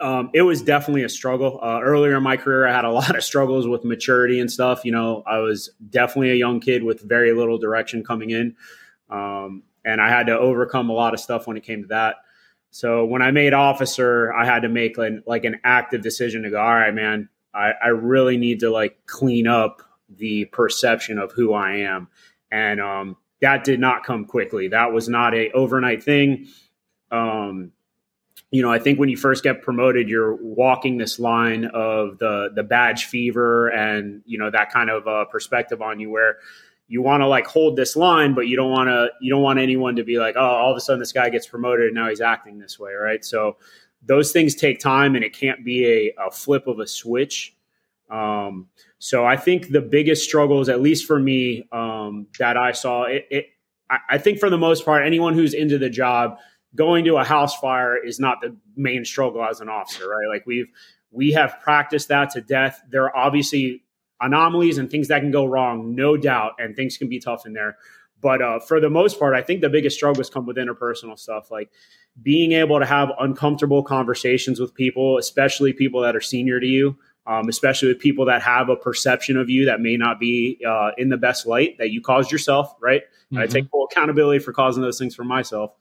um, 0.00 0.30
it 0.32 0.42
was 0.42 0.62
definitely 0.62 1.02
a 1.02 1.08
struggle. 1.08 1.58
Uh, 1.62 1.80
earlier 1.82 2.16
in 2.16 2.22
my 2.22 2.36
career, 2.36 2.66
I 2.66 2.72
had 2.72 2.84
a 2.84 2.90
lot 2.92 3.16
of 3.16 3.24
struggles 3.24 3.66
with 3.66 3.84
maturity 3.84 4.40
and 4.40 4.50
stuff. 4.50 4.84
You 4.84 4.92
know, 4.92 5.22
I 5.26 5.38
was 5.38 5.70
definitely 5.90 6.30
a 6.30 6.36
young 6.36 6.60
kid 6.60 6.82
with 6.82 7.00
very 7.00 7.32
little 7.32 7.58
direction 7.58 8.04
coming 8.04 8.30
in. 8.30 8.56
Um, 9.10 9.62
and 9.84 10.00
I 10.00 10.08
had 10.08 10.26
to 10.26 10.38
overcome 10.38 10.90
a 10.90 10.92
lot 10.92 11.14
of 11.14 11.20
stuff 11.20 11.46
when 11.46 11.56
it 11.56 11.62
came 11.64 11.82
to 11.82 11.88
that. 11.88 12.16
So 12.70 13.06
when 13.06 13.22
I 13.22 13.30
made 13.30 13.54
officer, 13.54 14.32
I 14.32 14.44
had 14.44 14.60
to 14.62 14.68
make 14.68 14.98
like, 14.98 15.14
like 15.26 15.44
an 15.44 15.60
active 15.64 16.02
decision 16.02 16.42
to 16.42 16.50
go, 16.50 16.60
all 16.60 16.74
right, 16.74 16.94
man, 16.94 17.30
I, 17.54 17.72
I 17.82 17.88
really 17.88 18.36
need 18.36 18.60
to 18.60 18.70
like 18.70 18.98
clean 19.06 19.46
up 19.46 19.82
the 20.10 20.44
perception 20.46 21.18
of 21.18 21.32
who 21.32 21.54
I 21.54 21.76
am. 21.78 22.08
And 22.50 22.80
um, 22.80 23.16
that 23.40 23.64
did 23.64 23.80
not 23.80 24.04
come 24.04 24.26
quickly. 24.26 24.68
That 24.68 24.92
was 24.92 25.08
not 25.08 25.34
a 25.34 25.50
overnight 25.52 26.02
thing. 26.02 26.48
Um, 27.10 27.72
you 28.50 28.62
know, 28.62 28.72
I 28.72 28.78
think 28.78 28.98
when 28.98 29.08
you 29.08 29.16
first 29.16 29.44
get 29.44 29.62
promoted, 29.62 30.08
you're 30.08 30.36
walking 30.36 30.96
this 30.96 31.18
line 31.18 31.66
of 31.66 32.18
the 32.18 32.50
the 32.54 32.62
badge 32.62 33.04
fever 33.06 33.68
and 33.68 34.22
you 34.24 34.38
know 34.38 34.50
that 34.50 34.72
kind 34.72 34.90
of 34.90 35.06
uh, 35.06 35.26
perspective 35.26 35.82
on 35.82 36.00
you, 36.00 36.10
where 36.10 36.38
you 36.86 37.02
want 37.02 37.20
to 37.20 37.26
like 37.26 37.46
hold 37.46 37.76
this 37.76 37.94
line, 37.94 38.34
but 38.34 38.46
you 38.46 38.56
don't 38.56 38.70
want 38.70 38.88
to 38.88 39.08
you 39.20 39.30
don't 39.30 39.42
want 39.42 39.58
anyone 39.58 39.96
to 39.96 40.02
be 40.02 40.18
like, 40.18 40.36
oh, 40.36 40.40
all 40.40 40.70
of 40.70 40.76
a 40.76 40.80
sudden 40.80 40.98
this 40.98 41.12
guy 41.12 41.28
gets 41.28 41.46
promoted 41.46 41.86
and 41.86 41.94
now 41.94 42.08
he's 42.08 42.22
acting 42.22 42.58
this 42.58 42.78
way, 42.78 42.92
right? 42.92 43.24
So 43.24 43.56
those 44.06 44.32
things 44.32 44.54
take 44.54 44.80
time, 44.80 45.14
and 45.14 45.24
it 45.24 45.34
can't 45.34 45.64
be 45.64 45.86
a, 45.86 46.26
a 46.26 46.30
flip 46.30 46.66
of 46.66 46.78
a 46.78 46.86
switch. 46.86 47.54
Um, 48.10 48.68
so 48.98 49.26
I 49.26 49.36
think 49.36 49.70
the 49.70 49.80
biggest 49.80 50.24
struggles, 50.24 50.68
at 50.68 50.80
least 50.80 51.06
for 51.06 51.18
me, 51.18 51.68
um, 51.72 52.26
that 52.38 52.56
I 52.56 52.72
saw, 52.72 53.04
it, 53.04 53.26
it 53.30 53.46
I, 53.90 53.98
I 54.10 54.18
think 54.18 54.38
for 54.38 54.48
the 54.48 54.56
most 54.56 54.84
part, 54.84 55.04
anyone 55.04 55.34
who's 55.34 55.52
into 55.52 55.78
the 55.78 55.90
job, 55.90 56.38
going 56.74 57.04
to 57.04 57.16
a 57.16 57.24
house 57.24 57.56
fire 57.56 57.96
is 57.96 58.20
not 58.20 58.40
the 58.40 58.56
main 58.76 59.04
struggle 59.04 59.44
as 59.44 59.60
an 59.60 59.68
officer, 59.68 60.08
right? 60.08 60.28
Like 60.28 60.46
we've 60.46 60.68
we 61.10 61.32
have 61.32 61.58
practiced 61.62 62.08
that 62.08 62.30
to 62.30 62.40
death. 62.40 62.82
There 62.90 63.04
are 63.04 63.16
obviously 63.16 63.82
anomalies 64.20 64.78
and 64.78 64.90
things 64.90 65.08
that 65.08 65.20
can 65.20 65.30
go 65.30 65.46
wrong, 65.46 65.94
no 65.94 66.16
doubt, 66.16 66.52
and 66.58 66.76
things 66.76 66.96
can 66.98 67.08
be 67.08 67.18
tough 67.18 67.46
in 67.46 67.52
there. 67.54 67.78
But 68.20 68.42
uh, 68.42 68.58
for 68.58 68.80
the 68.80 68.90
most 68.90 69.18
part, 69.18 69.34
I 69.34 69.42
think 69.42 69.60
the 69.60 69.68
biggest 69.68 69.96
struggles 69.96 70.28
come 70.28 70.44
with 70.44 70.56
interpersonal 70.56 71.18
stuff, 71.18 71.50
like 71.50 71.70
being 72.20 72.52
able 72.52 72.80
to 72.80 72.84
have 72.84 73.10
uncomfortable 73.20 73.82
conversations 73.84 74.58
with 74.58 74.74
people, 74.74 75.18
especially 75.18 75.72
people 75.72 76.02
that 76.02 76.16
are 76.16 76.20
senior 76.20 76.58
to 76.58 76.66
you 76.66 76.98
um, 77.28 77.48
especially 77.48 77.88
with 77.88 77.98
people 77.98 78.24
that 78.24 78.42
have 78.42 78.70
a 78.70 78.76
perception 78.76 79.36
of 79.36 79.50
you 79.50 79.66
that 79.66 79.80
may 79.80 79.98
not 79.98 80.18
be 80.18 80.58
uh, 80.66 80.90
in 80.96 81.10
the 81.10 81.18
best 81.18 81.46
light 81.46 81.76
that 81.78 81.90
you 81.90 82.00
caused 82.00 82.32
yourself, 82.32 82.74
right? 82.80 83.02
Mm-hmm. 83.30 83.38
I 83.38 83.46
take 83.46 83.68
full 83.68 83.86
accountability 83.90 84.38
for 84.38 84.54
causing 84.54 84.82
those 84.82 84.98
things 84.98 85.14
for 85.14 85.24
myself. 85.24 85.72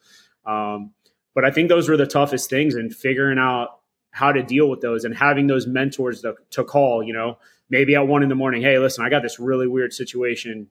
Um, 0.47 0.93
but 1.35 1.45
I 1.45 1.51
think 1.51 1.69
those 1.69 1.87
were 1.87 1.97
the 1.97 2.07
toughest 2.07 2.49
things 2.49 2.75
and 2.75 2.93
figuring 2.93 3.37
out 3.37 3.81
how 4.11 4.31
to 4.31 4.41
deal 4.41 4.69
with 4.69 4.81
those 4.81 5.03
and 5.03 5.15
having 5.15 5.45
those 5.47 5.67
mentors 5.67 6.21
to, 6.21 6.33
to 6.51 6.63
call, 6.63 7.03
you 7.03 7.13
know, 7.13 7.37
maybe 7.69 7.93
at 7.95 8.07
one 8.07 8.23
in 8.23 8.29
the 8.29 8.35
morning, 8.35 8.61
hey, 8.61 8.79
listen, 8.79 9.05
I 9.05 9.09
got 9.09 9.21
this 9.21 9.39
really 9.39 9.67
weird 9.67 9.93
situation. 9.93 10.69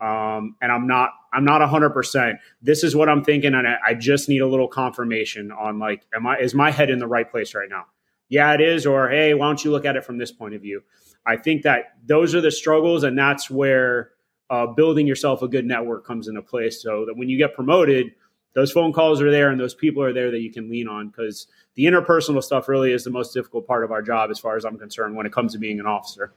Um, 0.00 0.56
and 0.60 0.70
I'm 0.70 0.86
not, 0.86 1.10
I'm 1.32 1.44
not 1.44 1.66
hundred 1.68 1.90
percent. 1.90 2.38
This 2.62 2.84
is 2.84 2.94
what 2.94 3.08
I'm 3.08 3.24
thinking. 3.24 3.54
And 3.54 3.66
I, 3.66 3.76
I 3.88 3.94
just 3.94 4.28
need 4.28 4.40
a 4.40 4.46
little 4.46 4.68
confirmation 4.68 5.50
on 5.50 5.78
like, 5.78 6.02
am 6.14 6.26
I, 6.26 6.38
is 6.38 6.54
my 6.54 6.70
head 6.70 6.90
in 6.90 6.98
the 6.98 7.06
right 7.06 7.28
place 7.28 7.54
right 7.54 7.68
now? 7.68 7.86
yeah, 8.28 8.52
it 8.54 8.60
is, 8.60 8.86
or 8.86 9.08
hey, 9.10 9.34
why 9.34 9.46
don't 9.46 9.64
you 9.64 9.70
look 9.70 9.84
at 9.84 9.96
it 9.96 10.04
from 10.04 10.18
this 10.18 10.32
point 10.32 10.54
of 10.54 10.62
view? 10.62 10.82
I 11.26 11.36
think 11.36 11.62
that 11.62 11.94
those 12.04 12.34
are 12.34 12.40
the 12.40 12.50
struggles, 12.50 13.04
and 13.04 13.18
that's 13.18 13.50
where 13.50 14.10
uh, 14.50 14.66
building 14.66 15.06
yourself 15.06 15.42
a 15.42 15.48
good 15.48 15.64
network 15.64 16.06
comes 16.06 16.28
into 16.28 16.42
place. 16.42 16.82
So 16.82 17.04
that 17.06 17.16
when 17.16 17.28
you 17.28 17.38
get 17.38 17.54
promoted, 17.54 18.12
those 18.54 18.72
phone 18.72 18.92
calls 18.92 19.20
are 19.20 19.30
there 19.30 19.50
and 19.50 19.60
those 19.60 19.74
people 19.74 20.02
are 20.02 20.12
there 20.12 20.30
that 20.30 20.40
you 20.40 20.50
can 20.50 20.70
lean 20.70 20.88
on 20.88 21.08
because 21.08 21.46
the 21.74 21.84
interpersonal 21.84 22.42
stuff 22.42 22.68
really 22.68 22.92
is 22.92 23.04
the 23.04 23.10
most 23.10 23.34
difficult 23.34 23.66
part 23.66 23.84
of 23.84 23.90
our 23.90 24.00
job, 24.00 24.30
as 24.30 24.38
far 24.38 24.56
as 24.56 24.64
I'm 24.64 24.78
concerned, 24.78 25.16
when 25.16 25.26
it 25.26 25.32
comes 25.32 25.52
to 25.52 25.58
being 25.58 25.80
an 25.80 25.86
officer. 25.86 26.32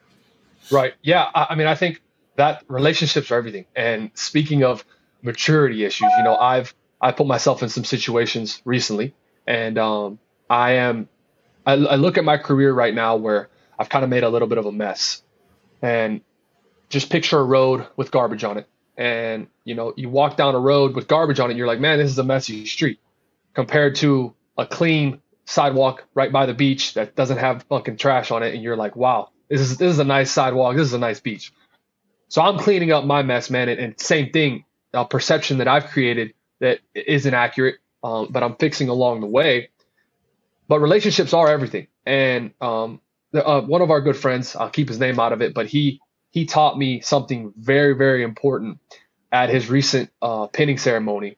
Right. 0.72 0.94
Yeah. 1.02 1.30
I, 1.34 1.56
mean, 1.56 1.68
I 1.68 1.76
think 1.76 2.02
that 2.36 2.64
relationships 2.68 3.32
are 3.32 3.36
everything. 3.36 3.66
And 3.76 4.12
speaking 4.16 4.64
of 4.64 4.84
maturity 5.22 5.84
issues, 5.84 6.10
you 6.18 6.24
know, 6.24 6.36
I've 6.36 6.74
I 7.00 7.12
put 7.12 7.28
myself 7.28 7.62
in 7.62 7.70
some 7.70 7.84
situations 7.84 8.62
recently, 8.66 9.14
and 9.46 9.78
um, 9.78 10.20
I 10.50 10.74
am 10.74 11.10
I, 11.66 11.74
I 11.74 11.96
look 11.96 12.18
at 12.18 12.24
my 12.24 12.38
career 12.38 12.74
right 12.74 12.94
now 12.94 13.18
where 13.18 13.50
I've 13.78 13.90
kind 13.90 14.04
of 14.04 14.10
made 14.10 14.24
a 14.24 14.30
little 14.30 14.48
bit 14.48 14.58
of 14.58 14.66
a 14.66 14.72
mess, 14.72 15.22
and 15.82 16.22
just 16.90 17.12
picture 17.12 17.38
a 17.38 17.44
road 17.44 17.86
with 17.96 18.10
garbage 18.10 18.44
on 18.44 18.58
it. 18.58 18.68
And 18.98 19.48
you 19.64 19.76
know, 19.76 19.94
you 19.96 20.10
walk 20.10 20.38
down 20.38 20.56
a 20.56 20.60
road 20.60 20.96
with 20.96 21.08
garbage 21.08 21.40
on 21.40 21.52
it, 21.52 21.58
you're 21.58 21.68
like, 21.68 21.80
man, 21.80 22.00
this 22.00 22.10
is 22.10 22.18
a 22.18 22.24
messy 22.24 22.66
street, 22.66 23.00
compared 23.54 23.96
to 23.98 24.34
a 24.58 24.66
clean 24.66 25.22
sidewalk 25.46 26.04
right 26.16 26.32
by 26.32 26.46
the 26.46 26.54
beach 26.54 26.96
that 26.96 27.16
doesn't 27.16 27.38
have 27.38 27.64
fucking 27.70 27.98
trash 27.98 28.32
on 28.32 28.44
it, 28.44 28.54
and 28.54 28.64
you're 28.64 28.76
like, 28.76 28.96
wow, 28.96 29.30
This 29.50 29.62
is 29.62 29.78
this 29.78 29.94
is 29.94 30.00
a 30.00 30.04
nice 30.04 30.32
sidewalk. 30.32 30.76
This 30.76 30.88
is 30.88 30.94
a 30.94 31.00
nice 31.00 31.20
beach. 31.20 31.54
So 32.30 32.42
I'm 32.42 32.58
cleaning 32.58 32.92
up 32.92 33.06
my 33.06 33.24
mess, 33.24 33.50
man. 33.50 33.70
And, 33.70 33.80
and 33.80 34.00
same 34.00 34.32
thing, 34.32 34.66
a 34.94 35.06
perception 35.06 35.60
that 35.60 35.68
I've 35.68 35.88
created 35.88 36.34
that 36.60 36.80
isn't 36.94 37.34
accurate, 37.34 37.76
um, 38.04 38.28
but 38.30 38.44
I'm 38.44 38.56
fixing 38.58 38.90
along 38.90 39.22
the 39.22 39.28
way. 39.28 39.70
But 40.68 40.82
relationships 40.82 41.34
are 41.34 41.48
everything. 41.48 41.88
And 42.06 42.52
um, 42.60 43.00
uh, 43.34 43.62
one 43.62 43.82
of 43.82 43.92
our 43.92 44.02
good 44.02 44.18
friends, 44.18 44.56
I'll 44.56 44.70
keep 44.70 44.90
his 44.90 45.00
name 45.00 45.20
out 45.20 45.32
of 45.32 45.42
it, 45.42 45.54
but 45.54 45.68
he 45.68 46.02
he 46.32 46.46
taught 46.46 46.78
me 46.78 47.02
something 47.02 47.54
very 47.58 47.94
very 47.94 48.24
important 48.24 48.80
at 49.32 49.50
his 49.50 49.70
recent 49.70 50.10
uh, 50.22 50.48
pinning 50.48 50.78
ceremony. 50.78 51.38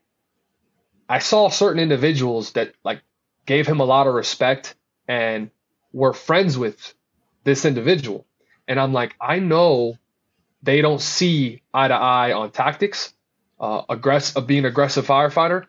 I 1.08 1.20
saw 1.20 1.50
certain 1.50 1.80
individuals 1.82 2.52
that 2.54 2.74
like 2.84 3.02
gave 3.46 3.68
him 3.68 3.80
a 3.80 3.86
lot 3.86 4.08
of 4.08 4.14
respect 4.14 4.76
and 5.08 5.50
were 5.92 6.14
friends 6.14 6.58
with 6.58 6.94
this 7.44 7.66
individual. 7.66 8.28
And 8.68 8.80
I'm 8.80 8.94
like, 8.94 9.16
I 9.20 9.40
know 9.40 9.98
they 10.62 10.82
don't 10.82 11.02
see 11.02 11.64
eye 11.74 11.88
to 11.88 11.94
eye 11.94 12.34
on 12.34 12.52
tactics, 12.52 13.14
uh, 13.60 13.84
aggress- 13.86 14.36
of 14.36 14.46
being 14.46 14.66
aggressive 14.66 15.08
firefighter, 15.08 15.66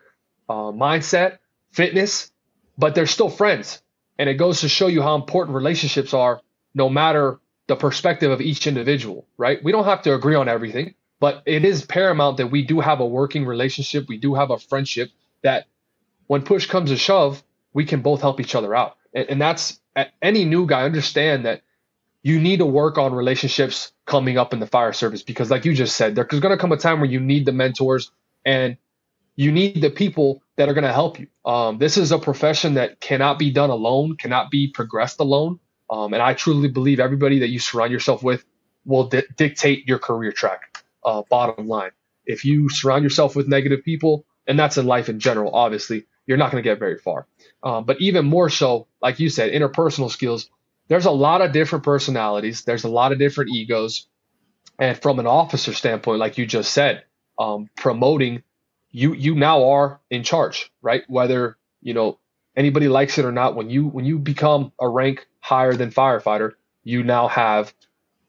uh, 0.49 0.71
mindset, 0.71 1.39
fitness, 1.71 2.31
but 2.77 2.93
they're 2.93 3.07
still 3.07 3.29
friends. 3.29 3.81
And 4.19 4.29
it 4.29 4.35
goes 4.35 4.61
to 4.61 4.69
show 4.69 4.87
you 4.87 5.01
how 5.01 5.15
important 5.15 5.55
relationships 5.55 6.13
are, 6.13 6.41
no 6.75 6.89
matter 6.89 7.39
the 7.67 7.75
perspective 7.75 8.31
of 8.31 8.41
each 8.41 8.67
individual, 8.67 9.27
right? 9.37 9.63
We 9.63 9.71
don't 9.71 9.85
have 9.85 10.01
to 10.03 10.13
agree 10.13 10.35
on 10.35 10.47
everything, 10.47 10.95
but 11.19 11.43
it 11.45 11.63
is 11.63 11.85
paramount 11.85 12.37
that 12.37 12.47
we 12.47 12.65
do 12.65 12.79
have 12.79 12.99
a 12.99 13.05
working 13.05 13.45
relationship. 13.45 14.07
We 14.07 14.17
do 14.17 14.33
have 14.33 14.49
a 14.49 14.57
friendship 14.57 15.09
that 15.43 15.65
when 16.27 16.43
push 16.43 16.67
comes 16.67 16.89
to 16.89 16.97
shove, 16.97 17.43
we 17.73 17.85
can 17.85 18.01
both 18.01 18.21
help 18.21 18.39
each 18.39 18.55
other 18.55 18.75
out. 18.75 18.97
And, 19.13 19.29
and 19.29 19.41
that's 19.41 19.79
any 20.21 20.45
new 20.45 20.65
guy 20.65 20.83
understand 20.83 21.45
that 21.45 21.61
you 22.23 22.39
need 22.39 22.57
to 22.57 22.65
work 22.65 22.97
on 22.97 23.13
relationships 23.13 23.91
coming 24.05 24.37
up 24.37 24.53
in 24.53 24.59
the 24.59 24.67
fire 24.67 24.93
service 24.93 25.23
because 25.23 25.49
like 25.49 25.65
you 25.65 25.73
just 25.73 25.95
said 25.95 26.15
there's 26.15 26.27
going 26.27 26.55
to 26.55 26.57
come 26.57 26.71
a 26.71 26.77
time 26.77 26.99
where 26.99 27.09
you 27.09 27.19
need 27.19 27.45
the 27.45 27.51
mentors 27.51 28.11
and 28.45 28.77
you 29.35 29.51
need 29.51 29.81
the 29.81 29.89
people 29.89 30.43
that 30.57 30.69
are 30.69 30.73
going 30.73 30.85
to 30.85 30.93
help 30.93 31.19
you 31.19 31.27
um, 31.45 31.77
this 31.77 31.97
is 31.97 32.11
a 32.11 32.19
profession 32.19 32.75
that 32.75 32.99
cannot 32.99 33.39
be 33.39 33.51
done 33.51 33.69
alone 33.69 34.15
cannot 34.17 34.51
be 34.51 34.67
progressed 34.67 35.19
alone 35.19 35.59
um, 35.91 36.13
and 36.13 36.23
i 36.23 36.33
truly 36.33 36.69
believe 36.69 36.99
everybody 36.99 37.39
that 37.39 37.49
you 37.49 37.59
surround 37.59 37.91
yourself 37.93 38.23
with 38.23 38.45
will 38.85 39.05
di- 39.09 39.23
dictate 39.37 39.87
your 39.87 39.99
career 39.99 40.33
track 40.33 40.83
uh, 41.05 41.23
bottom 41.29 41.67
line 41.67 41.91
if 42.25 42.45
you 42.45 42.69
surround 42.69 43.03
yourself 43.03 43.35
with 43.35 43.47
negative 43.47 43.83
people 43.85 44.25
and 44.47 44.59
that's 44.59 44.77
in 44.77 44.87
life 44.87 45.09
in 45.09 45.19
general 45.19 45.55
obviously 45.55 46.05
you're 46.27 46.37
not 46.37 46.51
going 46.51 46.63
to 46.63 46.69
get 46.69 46.79
very 46.79 46.97
far 46.99 47.27
um, 47.63 47.85
but 47.85 48.01
even 48.01 48.25
more 48.25 48.49
so 48.49 48.87
like 49.01 49.19
you 49.19 49.29
said 49.29 49.51
interpersonal 49.53 50.11
skills 50.11 50.41
there's 50.89 51.07
a 51.07 51.11
lot 51.11 51.41
of 51.41 51.53
different 51.53 51.85
personalities. 51.85 52.63
There's 52.65 52.85
a 52.85 52.89
lot 52.89 53.13
of 53.13 53.19
different 53.19 53.51
egos. 53.51 54.07
And 54.79 55.01
from 55.01 55.19
an 55.19 55.27
officer 55.27 55.73
standpoint, 55.73 56.19
like 56.19 56.37
you 56.39 56.47
just 56.47 56.73
said, 56.73 57.05
um, 57.39 57.69
promoting 57.77 58.43
you 58.91 59.13
you 59.13 59.35
now 59.35 59.71
are 59.71 60.01
in 60.11 60.23
charge, 60.23 60.71
right? 60.81 61.03
Whether 61.09 61.57
you 61.81 61.95
know 61.95 62.19
anybody 62.55 62.87
likes 62.87 63.17
it 63.17 63.25
or 63.25 63.31
not, 63.31 63.55
when 63.55 63.69
you 63.69 63.87
when 63.87 64.05
you 64.05 64.19
become 64.19 64.71
a 64.79 64.87
rank 64.87 65.27
higher 65.39 65.73
than 65.73 65.91
firefighter, 65.91 66.53
you 66.83 67.03
now 67.03 67.27
have 67.27 67.73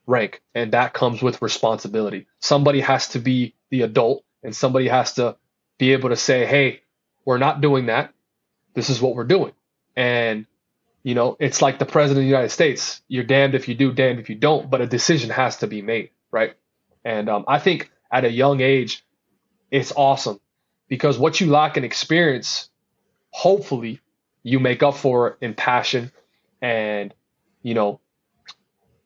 rank, 0.07 0.43
and 0.55 0.73
that 0.73 0.95
comes 0.95 1.23
with 1.23 1.43
responsibility. 1.43 2.27
Somebody 2.41 2.81
has 2.81 3.09
to 3.09 3.19
be 3.19 3.55
the 3.71 3.83
adult, 3.83 4.25
and 4.43 4.55
somebody 4.55 4.89
has 4.89 5.15
to 5.15 5.37
be 5.79 5.93
able 5.93 6.11
to 6.11 6.17
say, 6.17 6.47
"Hey, 6.47 6.83
we're 7.25 7.39
not 7.39 7.61
doing 7.61 7.87
that. 7.87 8.13
This 8.75 8.91
is 8.91 9.01
what 9.01 9.15
we're 9.17 9.25
doing." 9.25 9.53
And 9.97 10.47
you 11.03 11.15
know, 11.15 11.37
it's 11.41 11.63
like 11.63 11.79
the 11.79 11.87
president 11.87 12.21
of 12.21 12.25
the 12.25 12.31
United 12.31 12.51
States. 12.51 13.03
You're 13.09 13.25
damned 13.25 13.55
if 13.55 13.69
you 13.69 13.75
do, 13.75 13.93
damned 13.93 14.21
if 14.21 14.31
you 14.31 14.37
don't, 14.37 14.71
but 14.71 14.81
a 14.81 14.87
decision 14.87 15.31
has 15.31 15.57
to 15.59 15.67
be 15.67 15.83
made, 15.83 16.11
right? 16.31 16.55
And 17.05 17.29
um, 17.29 17.45
I 17.49 17.59
think 17.59 17.91
at 18.13 18.25
a 18.25 18.31
young 18.31 18.61
age, 18.61 19.05
it's 19.71 19.93
awesome 19.97 20.41
because 20.89 21.19
what 21.19 21.41
you 21.41 21.49
lack 21.51 21.77
in 21.79 21.85
experience, 21.85 22.71
hopefully, 23.31 24.02
you 24.43 24.61
make 24.61 24.83
up 24.83 24.97
for 24.97 25.29
it 25.29 25.37
in 25.41 25.55
passion 25.55 26.13
and, 26.61 27.15
you 27.63 27.75
know, 27.75 28.01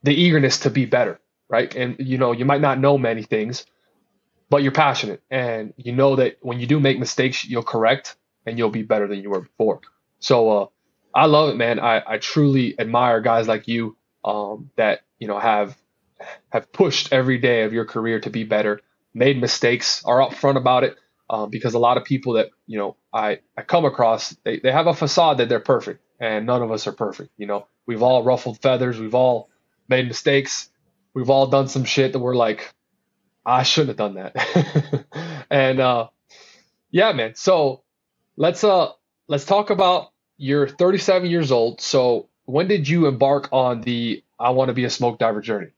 the 0.03 0.15
eagerness 0.15 0.61
to 0.61 0.71
be 0.71 0.87
better, 0.87 1.21
right? 1.49 1.75
And, 1.75 1.97
you 1.99 2.19
know, 2.19 2.33
you 2.33 2.45
might 2.45 2.61
not 2.61 2.79
know 2.79 2.99
many 2.99 3.23
things, 3.23 3.67
but 4.49 4.63
you're 4.63 4.73
passionate 4.73 5.23
and 5.31 5.75
you 5.77 5.93
know 5.93 6.17
that 6.17 6.39
when 6.41 6.61
you 6.61 6.67
do 6.67 6.81
make 6.81 6.99
mistakes, 6.99 7.45
you'll 7.45 7.63
correct 7.63 8.17
and 8.47 8.59
you'll 8.59 8.71
be 8.71 8.83
better 8.83 9.09
than 9.09 9.21
you 9.21 9.31
were 9.31 9.41
before. 9.41 9.81
So, 10.21 10.51
uh, 10.51 10.67
I 11.17 11.25
love 11.25 11.49
it, 11.49 11.57
man. 11.57 11.81
I, 11.81 12.03
I 12.07 12.19
truly 12.19 12.79
admire 12.79 13.23
guys 13.23 13.49
like 13.49 13.67
you 13.67 13.97
um, 14.23 14.71
that 14.77 15.01
you 15.19 15.29
know 15.29 15.39
have 15.39 15.75
have 16.51 16.71
pushed 16.73 17.11
every 17.11 17.39
day 17.39 17.63
of 17.63 17.73
your 17.73 17.87
career 17.87 18.21
to 18.21 18.31
be 18.31 18.45
better, 18.45 18.83
made 19.15 19.41
mistakes, 19.41 20.05
are 20.05 20.19
upfront 20.19 20.57
about 20.57 20.85
it. 20.85 20.99
Um, 21.29 21.51
because 21.51 21.75
a 21.75 21.79
lot 21.81 21.97
of 21.97 22.05
people 22.05 22.35
that 22.35 22.51
you 22.67 22.79
know 22.79 22.97
I, 23.13 23.41
I 23.57 23.63
come 23.63 23.85
across, 23.85 24.37
they, 24.45 24.61
they 24.61 24.71
have 24.71 24.87
a 24.87 24.95
facade 24.95 25.39
that 25.39 25.49
they're 25.49 25.61
perfect, 25.61 26.01
and 26.21 26.47
none 26.47 26.63
of 26.63 26.71
us 26.71 26.87
are 26.87 26.93
perfect. 26.93 27.31
You 27.37 27.47
know, 27.47 27.67
we've 27.87 28.03
all 28.03 28.23
ruffled 28.23 28.63
feathers, 28.63 28.99
we've 28.99 29.15
all 29.15 29.51
made 29.89 30.07
mistakes, 30.07 30.71
we've 31.15 31.31
all 31.31 31.49
done 31.49 31.69
some 31.69 31.85
shit 31.85 32.13
that 32.13 32.19
we're 32.19 32.37
like, 32.37 32.73
I 33.45 33.63
shouldn't 33.63 33.99
have 33.99 34.15
done 34.15 34.15
that. 34.15 35.05
and 35.51 35.81
uh, 35.81 36.09
yeah, 36.91 37.13
man. 37.13 37.35
So 37.35 37.83
let's 38.37 38.65
uh 38.65 38.89
let's 39.29 39.45
talk 39.45 39.71
about 39.71 40.13
you're 40.37 40.69
37 40.69 41.31
years 41.31 41.51
old. 41.51 41.81
So 41.81 42.29
when 42.45 42.69
did 42.69 42.89
you 42.89 43.07
embark 43.07 43.49
on 43.53 43.81
the 43.81 44.23
I 44.39 44.51
want 44.51 44.69
to 44.69 44.75
be 44.75 44.85
a 44.85 44.91
smoke 44.91 45.19
diver 45.19 45.41
journey? 45.41 45.71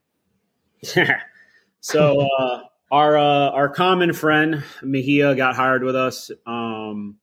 so 1.81 2.21
uh, 2.21 2.63
our 2.91 3.17
uh, 3.17 3.49
our 3.49 3.69
common 3.69 4.13
friend 4.13 4.63
Mejia 4.81 5.35
got 5.35 5.55
hired 5.55 5.83
with 5.83 5.95
us. 5.95 6.31
Um, 6.45 7.17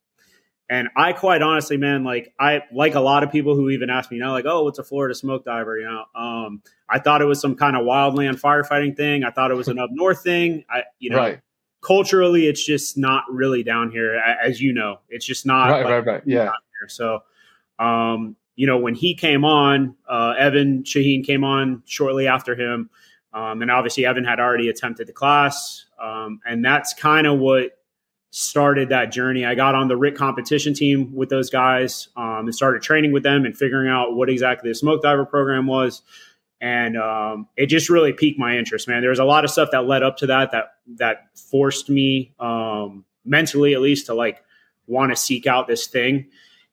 and 0.69 0.89
I 0.97 1.13
quite 1.13 1.43
honestly, 1.43 1.77
man, 1.77 2.03
like 2.03 2.33
I 2.41 2.63
like 2.73 2.95
a 2.95 3.01
lot 3.01 3.23
of 3.23 3.31
people 3.31 3.55
who 3.55 3.71
even 3.71 3.89
ask 3.89 4.11
me 4.11 4.19
now, 4.19 4.33
like, 4.33 4.47
oh, 4.47 4.65
what's 4.65 4.79
a 4.79 4.85
Florida 4.85 5.15
smoke 5.15 5.45
diver? 5.45 5.79
You 5.79 5.85
know, 5.85 6.05
um, 6.21 6.63
I 6.89 6.99
thought 6.99 7.23
it 7.23 7.27
was 7.27 7.41
some 7.41 7.55
kind 7.55 7.77
of 7.77 7.83
wildland 7.83 8.41
firefighting 8.41 8.97
thing. 8.97 9.23
I 9.23 9.31
thought 9.31 9.51
it 9.51 9.55
was 9.55 9.69
an 9.69 9.79
up 9.79 9.91
north 9.93 10.23
thing. 10.23 10.65
I, 10.69 10.83
you 10.99 11.11
know, 11.11 11.19
right. 11.19 11.41
culturally, 11.83 12.47
it's 12.47 12.65
just 12.65 12.99
not 12.99 13.25
really 13.31 13.63
down 13.63 13.91
here, 13.91 14.17
as 14.17 14.61
you 14.61 14.73
know. 14.73 14.99
It's 15.09 15.25
just 15.25 15.47
not 15.47 15.71
right, 15.71 15.85
like, 15.85 15.93
right, 15.93 16.15
right. 16.15 16.23
Yeah, 16.27 16.45
here. 16.81 16.89
So, 16.89 17.21
um, 17.79 18.35
you 18.57 18.67
know, 18.67 18.79
when 18.79 18.97
he 18.97 19.15
came 19.15 19.45
on, 19.45 19.95
uh, 20.09 20.35
Evan 20.37 20.83
Shaheen 20.83 21.25
came 21.25 21.45
on 21.45 21.85
shortly 21.87 22.27
after 22.27 22.57
him. 22.57 22.91
Um, 23.37 23.61
and 23.61 23.71
obviously, 23.71 24.07
Evan 24.07 24.25
had 24.25 24.41
already 24.41 24.71
attempted 24.71 25.07
the 25.07 25.13
class. 25.13 25.85
Um, 26.03 26.41
and 26.47 26.65
that's 26.65 26.95
kind 26.95 27.27
of 27.27 27.39
what 27.39 27.73
started 28.31 28.89
that 28.89 29.13
journey. 29.13 29.45
I 29.45 29.55
got 29.55 29.75
on 29.75 29.89
the 29.89 29.97
RIT 29.97 30.17
competition 30.17 30.73
team 30.73 31.15
with 31.15 31.29
those 31.29 31.51
guys 31.51 32.09
um, 32.17 32.47
and 32.47 32.55
started 32.55 32.81
training 32.81 33.13
with 33.13 33.23
them 33.23 33.45
and 33.45 33.57
figuring 33.57 33.91
out 33.91 34.17
what 34.17 34.31
exactly 34.31 34.71
the 34.71 34.75
smoke 34.75 35.03
diver 35.03 35.27
program 35.27 35.67
was. 35.67 36.01
And 36.63 36.97
um, 36.97 37.47
it 37.59 37.67
just 37.67 37.91
really 37.91 38.15
piqued 38.15 38.39
my 38.39 38.57
interest, 38.57 38.89
man. 38.89 39.03
There 39.03 39.11
was 39.11 39.19
a 39.19 39.25
lot 39.25 39.45
of 39.45 39.51
stuff 39.51 39.69
that 39.73 39.87
led 39.87 40.03
up 40.03 40.17
to 40.19 40.27
that 40.29 40.53
that 40.53 40.77
that 40.97 41.29
forced 41.35 41.91
me 41.91 42.35
um, 42.41 43.05
mentally, 43.27 43.75
at 43.75 43.83
least, 43.83 44.07
to 44.07 44.15
like 44.15 44.43
want 44.87 45.13
to 45.13 45.17
seek 45.17 45.47
out 45.47 45.67
this 45.67 45.87
thing. 45.87 46.29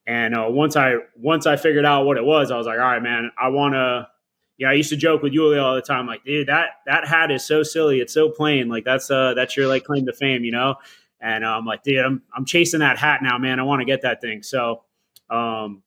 And 0.08 0.34
uh, 0.34 0.46
once 0.48 0.78
I 0.78 0.96
once 1.18 1.46
I 1.46 1.58
figured 1.58 1.86
out 1.86 2.06
what 2.06 2.16
it 2.16 2.24
was, 2.24 2.52
I 2.52 2.58
was 2.58 2.68
like, 2.68 2.80
all 2.80 2.86
right, 2.86 3.04
man, 3.04 3.32
I 3.38 3.50
want 3.50 3.74
to. 3.74 4.08
Yeah, 4.58 4.70
I 4.70 4.74
used 4.74 4.90
to 4.90 4.98
joke 4.98 5.24
with 5.24 5.34
Yulia 5.34 5.62
all 5.62 5.76
the 5.76 5.82
time, 5.82 6.06
like, 6.06 6.24
dude, 6.24 6.48
that 6.48 6.70
that 6.86 7.08
hat 7.08 7.32
is 7.32 7.46
so 7.46 7.64
silly, 7.64 8.00
it's 8.00 8.14
so 8.14 8.30
plain, 8.30 8.70
like 8.70 8.86
that's 8.86 9.10
uh 9.10 9.34
that's 9.34 9.58
your 9.58 9.68
like 9.68 9.84
claim 9.84 10.06
to 10.06 10.14
fame, 10.14 10.44
you 10.44 10.52
know. 10.52 10.76
And 11.20 11.46
uh, 11.46 11.58
I'm 11.58 11.66
like, 11.66 11.84
dude, 11.84 12.00
I'm 12.00 12.22
I'm 12.36 12.46
chasing 12.46 12.82
that 12.82 12.98
hat 12.98 13.22
now, 13.24 13.38
man. 13.38 13.60
I 13.60 13.64
want 13.64 13.82
to 13.82 13.86
get 13.86 14.02
that 14.02 14.22
thing. 14.22 14.44
So, 14.44 14.84
um, 15.30 15.82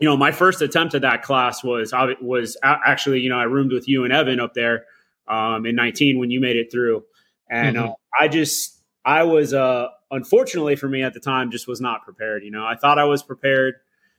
you 0.00 0.08
know, 0.08 0.16
my 0.16 0.32
first 0.32 0.60
attempt 0.62 0.94
at 0.94 1.02
that 1.02 1.22
class 1.22 1.62
was 1.62 1.94
was 2.20 2.56
actually, 2.62 3.20
you 3.20 3.30
know, 3.30 3.38
I 3.38 3.44
roomed 3.44 3.72
with 3.72 3.88
you 3.88 4.04
and 4.04 4.12
Evan 4.12 4.40
up 4.40 4.54
there 4.54 4.86
um, 5.28 5.66
in 5.66 5.76
19 5.76 6.18
when 6.18 6.30
you 6.30 6.40
made 6.40 6.56
it 6.56 6.72
through, 6.72 7.04
and 7.48 7.76
mm-hmm. 7.76 7.90
uh, 7.90 7.92
I 8.18 8.28
just 8.28 8.82
I 9.04 9.22
was 9.22 9.54
uh 9.54 9.88
unfortunately 10.14 10.76
for 10.76 10.88
me 10.88 11.02
at 11.02 11.12
the 11.12 11.20
time 11.20 11.50
just 11.50 11.66
was 11.66 11.80
not 11.80 12.04
prepared 12.04 12.44
you 12.44 12.50
know 12.50 12.64
i 12.64 12.76
thought 12.76 12.98
i 12.98 13.04
was 13.04 13.22
prepared 13.22 13.74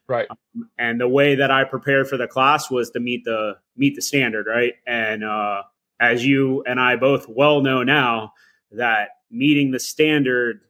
right. 0.07 0.27
Um, 0.29 0.69
and 0.77 0.99
the 0.99 1.07
way 1.07 1.35
that 1.35 1.51
i 1.51 1.63
prepared 1.63 2.07
for 2.07 2.17
the 2.17 2.27
class 2.27 2.69
was 2.69 2.89
to 2.91 2.99
meet 2.99 3.23
the 3.25 3.57
meet 3.75 3.95
the 3.95 4.01
standard 4.01 4.47
right? 4.47 4.73
And 4.85 5.23
uh 5.23 5.63
as 5.99 6.25
you 6.25 6.63
and 6.63 6.79
i 6.79 6.95
both 6.95 7.27
well 7.29 7.61
know 7.61 7.83
now 7.83 8.33
that 8.71 9.09
meeting 9.31 9.71
the 9.71 9.79
standard 9.79 10.61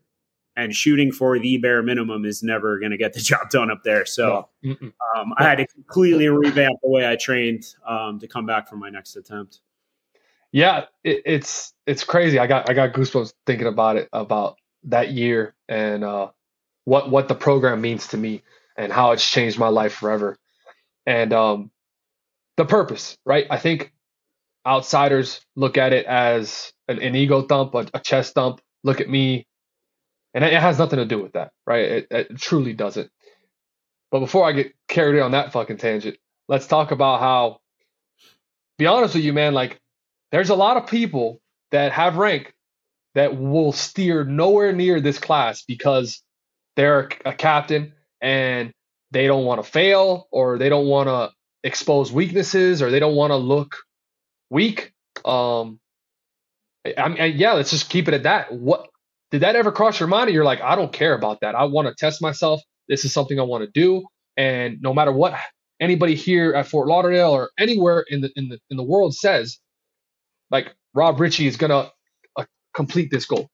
and 0.56 0.74
shooting 0.74 1.12
for 1.12 1.38
the 1.38 1.58
bare 1.58 1.84
minimum 1.84 2.24
is 2.24 2.42
never 2.42 2.80
going 2.80 2.92
to 2.92 2.98
get 2.98 3.14
the 3.14 3.20
job 3.32 3.50
done 3.50 3.70
up 3.70 3.84
there. 3.84 4.06
So 4.06 4.48
um, 4.66 5.34
i 5.38 5.44
had 5.44 5.58
to 5.58 5.68
completely 5.68 6.28
revamp 6.30 6.78
the 6.82 6.90
way 6.90 7.10
i 7.10 7.16
trained 7.16 7.66
um, 7.88 8.20
to 8.20 8.28
come 8.28 8.46
back 8.46 8.68
for 8.68 8.78
my 8.78 8.90
next 8.90 9.16
attempt. 9.16 9.60
Yeah 10.52 10.86
it, 11.04 11.22
it's 11.26 11.74
it's 11.86 12.04
crazy. 12.04 12.40
I 12.40 12.48
got 12.48 12.70
i 12.70 12.74
got 12.74 12.94
goosebumps 12.94 13.34
thinking 13.46 13.68
about 13.68 13.98
it 13.98 14.10
about 14.14 14.58
that 14.86 15.12
year 15.12 15.56
and 15.68 16.04
uh, 16.04 16.30
what 16.86 17.10
what 17.10 17.28
the 17.28 17.36
program 17.36 17.82
means 17.82 18.08
to 18.08 18.18
me 18.18 18.42
and 18.78 18.92
how 18.92 19.12
it's 19.12 19.30
changed 19.30 19.58
my 19.58 19.68
life 19.68 19.94
forever. 19.94 20.38
And 21.06 21.34
um, 21.34 21.72
the 22.58 22.66
purpose, 22.66 23.18
right? 23.26 23.46
I 23.50 23.58
think 23.58 23.94
outsiders 24.66 25.42
look 25.56 25.78
at 25.78 25.94
it 25.94 26.06
as 26.06 26.74
an, 26.88 27.00
an 27.02 27.16
ego 27.16 27.44
thump, 27.44 27.74
a, 27.76 27.88
a, 27.94 28.00
chest 28.00 28.34
thump. 28.34 28.62
Look 28.84 29.02
at 29.02 29.10
me, 29.10 29.48
and 30.34 30.44
it, 30.44 30.54
has 30.54 30.80
nothing 30.80 30.98
to 30.98 31.06
do 31.06 31.22
with 31.22 31.34
that, 31.34 31.52
right? 31.66 31.86
It, 31.86 32.08
it 32.12 32.38
truly 32.38 32.74
doesn't. 32.74 33.10
But 34.12 34.20
before 34.20 34.48
I 34.48 34.52
get 34.52 34.74
carried 34.88 35.22
on 35.22 35.32
that 35.32 35.52
fucking 35.52 35.78
tangent, 35.78 36.18
let's 36.48 36.68
talk 36.68 36.92
about 36.92 37.20
how. 37.20 37.60
Be 38.78 38.88
honest 38.88 39.16
with 39.16 39.24
you, 39.24 39.32
man. 39.32 39.54
Like, 39.54 39.80
there's 40.32 40.50
a 40.50 40.56
lot 40.56 40.78
of 40.78 40.88
people 40.88 41.42
that 41.72 41.94
have 41.94 42.18
rank 42.18 42.54
that 43.14 43.38
will 43.38 43.72
steer 43.72 44.26
nowhere 44.26 44.74
near 44.74 45.00
this 45.00 45.18
class 45.18 45.64
because 45.64 46.22
they're 46.76 47.10
a 47.24 47.34
captain 47.34 47.94
and 48.26 48.72
they 49.12 49.28
don't 49.28 49.46
want 49.46 49.64
to 49.64 49.72
fail 49.72 50.28
or 50.32 50.58
they 50.58 50.68
don't 50.68 50.88
want 50.88 51.08
to 51.08 51.32
expose 51.64 52.12
weaknesses 52.12 52.82
or 52.82 52.90
they 52.90 53.00
don't 53.00 53.16
want 53.16 53.30
to 53.30 53.38
look 53.38 53.78
weak. 54.50 54.92
Um, 55.24 55.80
I 56.98 57.10
mean, 57.10 57.38
yeah, 57.38 57.54
let's 57.54 57.70
just 57.70 57.90
keep 57.90 58.08
it 58.08 58.16
at 58.16 58.24
that. 58.24 58.52
What 58.52 58.90
did 59.30 59.42
that 59.42 59.56
ever 59.56 59.72
cross 59.72 60.00
your 60.00 60.08
mind? 60.08 60.32
You're 60.32 60.44
like, 60.44 60.60
I 60.60 60.76
don't 60.76 60.92
care 60.92 61.14
about 61.14 61.42
that. 61.42 61.54
I 61.54 61.66
want 61.66 61.88
to 61.88 61.94
test 61.94 62.20
myself. 62.20 62.62
This 62.90 63.06
is 63.06 63.14
something 63.14 63.40
I 63.40 63.44
want 63.44 63.64
to 63.64 63.70
do, 63.72 64.06
and 64.38 64.82
no 64.82 64.94
matter 64.94 65.12
what 65.12 65.36
anybody 65.80 66.16
here 66.16 66.54
at 66.54 66.68
Fort 66.68 66.88
Lauderdale 66.88 67.32
or 67.32 67.50
anywhere 67.58 68.06
in 68.08 68.22
the 68.22 68.32
in 68.36 68.50
the 68.50 68.60
in 68.70 68.78
the 68.78 68.84
world 68.84 69.16
says, 69.16 69.58
like 70.52 70.76
Rob 70.94 71.20
Ricci 71.20 71.48
is 71.48 71.58
gonna 71.58 71.92
uh, 72.36 72.46
complete 72.76 73.10
this 73.10 73.26
goal. 73.26 73.50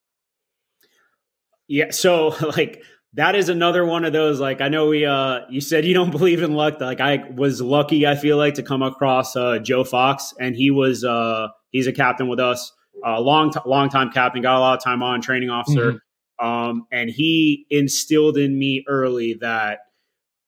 Yeah. 1.69 1.91
So 1.91 2.27
like 2.57 2.83
that 3.13 3.35
is 3.35 3.49
another 3.49 3.85
one 3.85 4.05
of 4.05 4.13
those 4.13 4.39
like 4.39 4.61
i 4.61 4.69
know 4.69 4.87
we 4.87 5.05
uh 5.05 5.39
you 5.49 5.61
said 5.61 5.85
you 5.85 5.93
don't 5.93 6.11
believe 6.17 6.41
in 6.41 6.53
luck 6.53 6.79
like 6.79 7.01
i 7.01 7.23
was 7.35 7.61
lucky 7.61 8.07
i 8.07 8.15
feel 8.15 8.37
like 8.37 8.53
to 8.55 8.63
come 8.63 8.81
across 8.81 9.35
uh 9.35 9.59
joe 9.59 9.83
fox 9.83 10.33
and 10.39 10.55
he 10.55 10.71
was 10.71 11.03
uh 11.03 11.47
he's 11.71 11.87
a 11.87 11.93
captain 11.93 12.27
with 12.27 12.39
us 12.39 12.71
a 13.03 13.09
uh, 13.09 13.19
long 13.19 13.51
t- 13.51 13.59
long 13.65 13.89
time 13.89 14.11
captain 14.11 14.41
got 14.41 14.57
a 14.57 14.59
lot 14.59 14.77
of 14.77 14.83
time 14.83 15.01
on 15.01 15.21
training 15.21 15.49
officer 15.49 15.93
mm-hmm. 15.93 16.45
um 16.45 16.85
and 16.91 17.09
he 17.09 17.65
instilled 17.69 18.37
in 18.37 18.57
me 18.57 18.83
early 18.87 19.35
that 19.41 19.79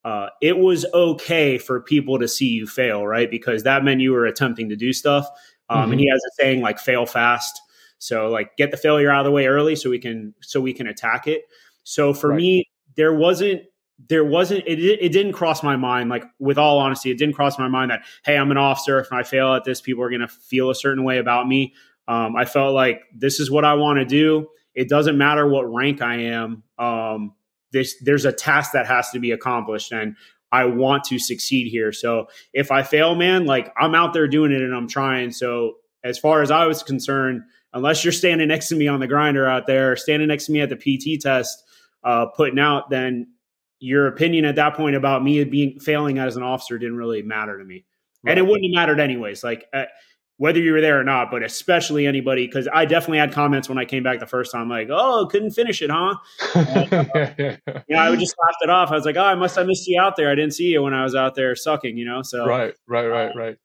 uh, 0.05 0.29
it 0.41 0.57
was 0.57 0.85
okay 0.93 1.57
for 1.57 1.79
people 1.79 2.19
to 2.19 2.27
see 2.27 2.49
you 2.49 2.67
fail, 2.67 3.07
right? 3.07 3.31
Because 3.31 3.63
that 3.63 3.83
meant 3.83 4.01
you 4.01 4.11
were 4.11 4.25
attempting 4.25 4.69
to 4.69 4.75
do 4.75 4.91
stuff. 4.91 5.27
Um, 5.69 5.83
mm-hmm. 5.83 5.91
And 5.93 6.01
he 6.01 6.09
has 6.09 6.19
a 6.19 6.31
saying 6.41 6.61
like 6.61 6.79
"fail 6.79 7.05
fast." 7.05 7.61
So 7.99 8.29
like 8.29 8.57
get 8.57 8.71
the 8.71 8.77
failure 8.77 9.09
out 9.09 9.21
of 9.21 9.25
the 9.25 9.31
way 9.31 9.47
early, 9.47 9.75
so 9.75 9.89
we 9.89 9.99
can 9.99 10.33
so 10.41 10.59
we 10.59 10.73
can 10.73 10.87
attack 10.87 11.27
it. 11.27 11.43
So 11.83 12.13
for 12.13 12.29
right. 12.29 12.37
me, 12.37 12.65
there 12.95 13.13
wasn't 13.13 13.63
there 14.09 14.25
wasn't 14.25 14.63
it, 14.67 14.79
it 14.79 15.11
didn't 15.11 15.33
cross 15.33 15.63
my 15.63 15.75
mind 15.75 16.09
like 16.09 16.23
with 16.39 16.57
all 16.57 16.79
honesty 16.79 17.11
it 17.11 17.17
didn't 17.17 17.35
cross 17.35 17.59
my 17.59 17.67
mind 17.67 17.91
that 17.91 18.03
hey 18.25 18.37
i'm 18.37 18.51
an 18.51 18.57
officer 18.57 18.99
if 18.99 19.11
i 19.11 19.23
fail 19.23 19.53
at 19.53 19.63
this 19.63 19.81
people 19.81 20.03
are 20.03 20.09
going 20.09 20.21
to 20.21 20.27
feel 20.27 20.69
a 20.69 20.75
certain 20.75 21.03
way 21.03 21.19
about 21.19 21.47
me. 21.47 21.73
Um, 22.07 22.35
i 22.35 22.45
felt 22.45 22.73
like 22.73 23.01
this 23.15 23.39
is 23.39 23.49
what 23.49 23.65
i 23.65 23.73
want 23.73 23.99
to 23.99 24.05
do. 24.05 24.47
It 24.75 24.89
doesn't 24.89 25.17
matter 25.17 25.47
what 25.47 25.71
rank 25.71 26.01
i 26.01 26.15
am 26.15 26.63
um, 26.79 27.33
this, 27.71 27.95
there's 28.01 28.25
a 28.25 28.31
task 28.31 28.71
that 28.73 28.85
has 28.87 29.09
to 29.11 29.19
be 29.19 29.31
accomplished 29.31 29.91
and 29.91 30.15
i 30.51 30.65
want 30.65 31.03
to 31.05 31.19
succeed 31.19 31.69
here. 31.69 31.91
So 31.91 32.27
if 32.51 32.71
i 32.71 32.83
fail 32.83 33.15
man 33.15 33.45
like 33.45 33.71
i'm 33.77 33.95
out 33.95 34.13
there 34.13 34.27
doing 34.27 34.51
it 34.51 34.61
and 34.61 34.75
i'm 34.75 34.87
trying. 34.87 35.31
So 35.31 35.75
as 36.03 36.17
far 36.17 36.41
as 36.41 36.51
i 36.51 36.65
was 36.65 36.83
concerned 36.83 37.43
unless 37.73 38.03
you're 38.03 38.11
standing 38.11 38.47
next 38.47 38.69
to 38.69 38.75
me 38.75 38.87
on 38.87 38.99
the 38.99 39.07
grinder 39.07 39.47
out 39.47 39.65
there 39.67 39.95
standing 39.95 40.27
next 40.27 40.47
to 40.47 40.51
me 40.51 40.61
at 40.61 40.69
the 40.69 40.75
pt 40.75 41.21
test 41.21 41.63
uh, 42.03 42.27
putting 42.27 42.59
out, 42.59 42.89
then 42.89 43.27
your 43.79 44.07
opinion 44.07 44.45
at 44.45 44.55
that 44.55 44.75
point 44.75 44.95
about 44.95 45.23
me 45.23 45.43
being 45.43 45.79
failing 45.79 46.17
as 46.17 46.37
an 46.37 46.43
officer 46.43 46.77
didn't 46.77 46.97
really 46.97 47.21
matter 47.21 47.57
to 47.57 47.65
me, 47.65 47.85
right. 48.23 48.31
and 48.31 48.39
it 48.39 48.43
wouldn't 48.49 48.65
have 48.65 48.73
mattered 48.73 48.99
anyways. 48.99 49.43
Like 49.43 49.67
uh, 49.73 49.85
whether 50.37 50.59
you 50.59 50.73
were 50.73 50.81
there 50.81 50.99
or 50.99 51.03
not, 51.03 51.29
but 51.31 51.43
especially 51.43 52.07
anybody 52.07 52.47
because 52.47 52.67
I 52.73 52.85
definitely 52.85 53.19
had 53.19 53.31
comments 53.31 53.69
when 53.69 53.77
I 53.77 53.85
came 53.85 54.03
back 54.03 54.19
the 54.19 54.25
first 54.25 54.51
time, 54.51 54.69
like, 54.69 54.89
"Oh, 54.91 55.27
couldn't 55.29 55.51
finish 55.51 55.81
it, 55.81 55.91
huh?" 55.91 56.15
Uh, 56.55 57.25
yeah, 57.87 58.01
I 58.03 58.09
would 58.09 58.19
just 58.19 58.35
laughed 58.43 58.57
it 58.61 58.69
off. 58.69 58.91
I 58.91 58.95
was 58.95 59.05
like, 59.05 59.15
"Oh, 59.15 59.23
I 59.23 59.35
must 59.35 59.55
have 59.55 59.67
missed 59.67 59.87
you 59.87 60.01
out 60.01 60.15
there. 60.15 60.29
I 60.29 60.35
didn't 60.35 60.53
see 60.53 60.71
you 60.71 60.81
when 60.81 60.93
I 60.93 61.03
was 61.03 61.15
out 61.15 61.35
there 61.35 61.55
sucking," 61.55 61.97
you 61.97 62.05
know. 62.05 62.23
So 62.23 62.45
right, 62.45 62.73
right, 62.87 63.05
right, 63.05 63.31
uh, 63.31 63.39
right. 63.39 63.57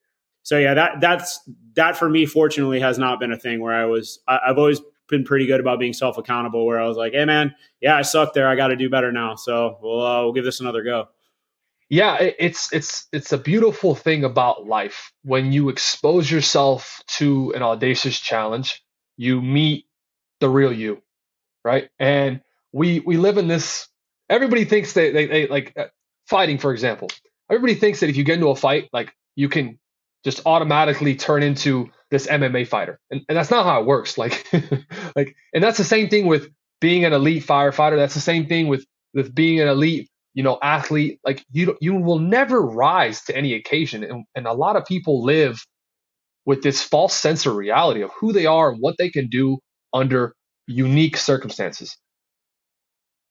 So 0.42 0.58
yeah, 0.58 0.74
that 0.74 1.00
that's 1.00 1.40
that 1.74 1.96
for 1.96 2.08
me. 2.08 2.26
Fortunately, 2.26 2.80
has 2.80 2.98
not 2.98 3.18
been 3.18 3.32
a 3.32 3.38
thing 3.38 3.60
where 3.60 3.74
I 3.74 3.86
was. 3.86 4.20
I, 4.28 4.38
I've 4.48 4.58
always 4.58 4.80
been 5.08 5.24
pretty 5.24 5.46
good 5.46 5.60
about 5.60 5.78
being 5.78 5.92
self 5.92 6.18
accountable. 6.18 6.66
Where 6.66 6.80
I 6.80 6.86
was 6.86 6.96
like, 6.96 7.12
"Hey, 7.12 7.24
man, 7.24 7.54
yeah, 7.80 7.96
I 7.96 8.02
sucked 8.02 8.34
there. 8.34 8.48
I 8.48 8.56
got 8.56 8.68
to 8.68 8.76
do 8.76 8.88
better 8.88 9.12
now. 9.12 9.34
So 9.34 9.78
we'll 9.82 10.04
uh, 10.04 10.22
we'll 10.22 10.32
give 10.32 10.44
this 10.44 10.60
another 10.60 10.82
go." 10.82 11.08
Yeah, 11.90 12.18
it's 12.20 12.72
it's 12.72 13.06
it's 13.12 13.32
a 13.32 13.38
beautiful 13.38 13.94
thing 13.94 14.24
about 14.24 14.66
life 14.66 15.10
when 15.22 15.52
you 15.52 15.70
expose 15.70 16.30
yourself 16.30 17.02
to 17.16 17.52
an 17.54 17.62
audacious 17.62 18.20
challenge. 18.20 18.84
You 19.16 19.40
meet 19.40 19.86
the 20.40 20.50
real 20.50 20.72
you, 20.72 21.02
right? 21.64 21.88
And 21.98 22.42
we 22.72 23.00
we 23.00 23.16
live 23.16 23.38
in 23.38 23.48
this. 23.48 23.88
Everybody 24.28 24.66
thinks 24.66 24.92
that 24.92 25.14
they, 25.14 25.26
they 25.26 25.46
like 25.46 25.72
uh, 25.78 25.86
fighting, 26.26 26.58
for 26.58 26.72
example. 26.72 27.08
Everybody 27.50 27.74
thinks 27.74 28.00
that 28.00 28.10
if 28.10 28.16
you 28.16 28.24
get 28.24 28.34
into 28.34 28.48
a 28.48 28.56
fight, 28.56 28.90
like 28.92 29.14
you 29.34 29.48
can 29.48 29.78
just 30.24 30.42
automatically 30.44 31.14
turn 31.14 31.42
into 31.42 31.90
this 32.10 32.26
MMA 32.26 32.66
fighter. 32.66 32.98
And, 33.10 33.22
and 33.28 33.36
that's 33.36 33.50
not 33.50 33.64
how 33.64 33.80
it 33.80 33.86
works. 33.86 34.18
Like, 34.18 34.46
like, 35.16 35.34
and 35.52 35.62
that's 35.62 35.78
the 35.78 35.84
same 35.84 36.08
thing 36.08 36.26
with 36.26 36.48
being 36.80 37.04
an 37.04 37.12
elite 37.12 37.44
firefighter. 37.44 37.96
That's 37.96 38.14
the 38.14 38.20
same 38.20 38.46
thing 38.46 38.68
with, 38.68 38.84
with 39.14 39.34
being 39.34 39.60
an 39.60 39.68
elite, 39.68 40.08
you 40.34 40.42
know, 40.42 40.58
athlete. 40.62 41.20
Like 41.24 41.44
you, 41.50 41.76
you 41.80 41.96
will 41.96 42.18
never 42.18 42.60
rise 42.60 43.22
to 43.24 43.36
any 43.36 43.54
occasion. 43.54 44.04
And, 44.04 44.24
and 44.34 44.46
a 44.46 44.52
lot 44.52 44.76
of 44.76 44.84
people 44.84 45.24
live 45.24 45.64
with 46.44 46.62
this 46.62 46.82
false 46.82 47.14
sense 47.14 47.44
of 47.46 47.56
reality 47.56 48.02
of 48.02 48.10
who 48.18 48.32
they 48.32 48.46
are 48.46 48.70
and 48.70 48.80
what 48.80 48.96
they 48.98 49.10
can 49.10 49.28
do 49.28 49.58
under 49.92 50.34
unique 50.66 51.16
circumstances. 51.16 51.96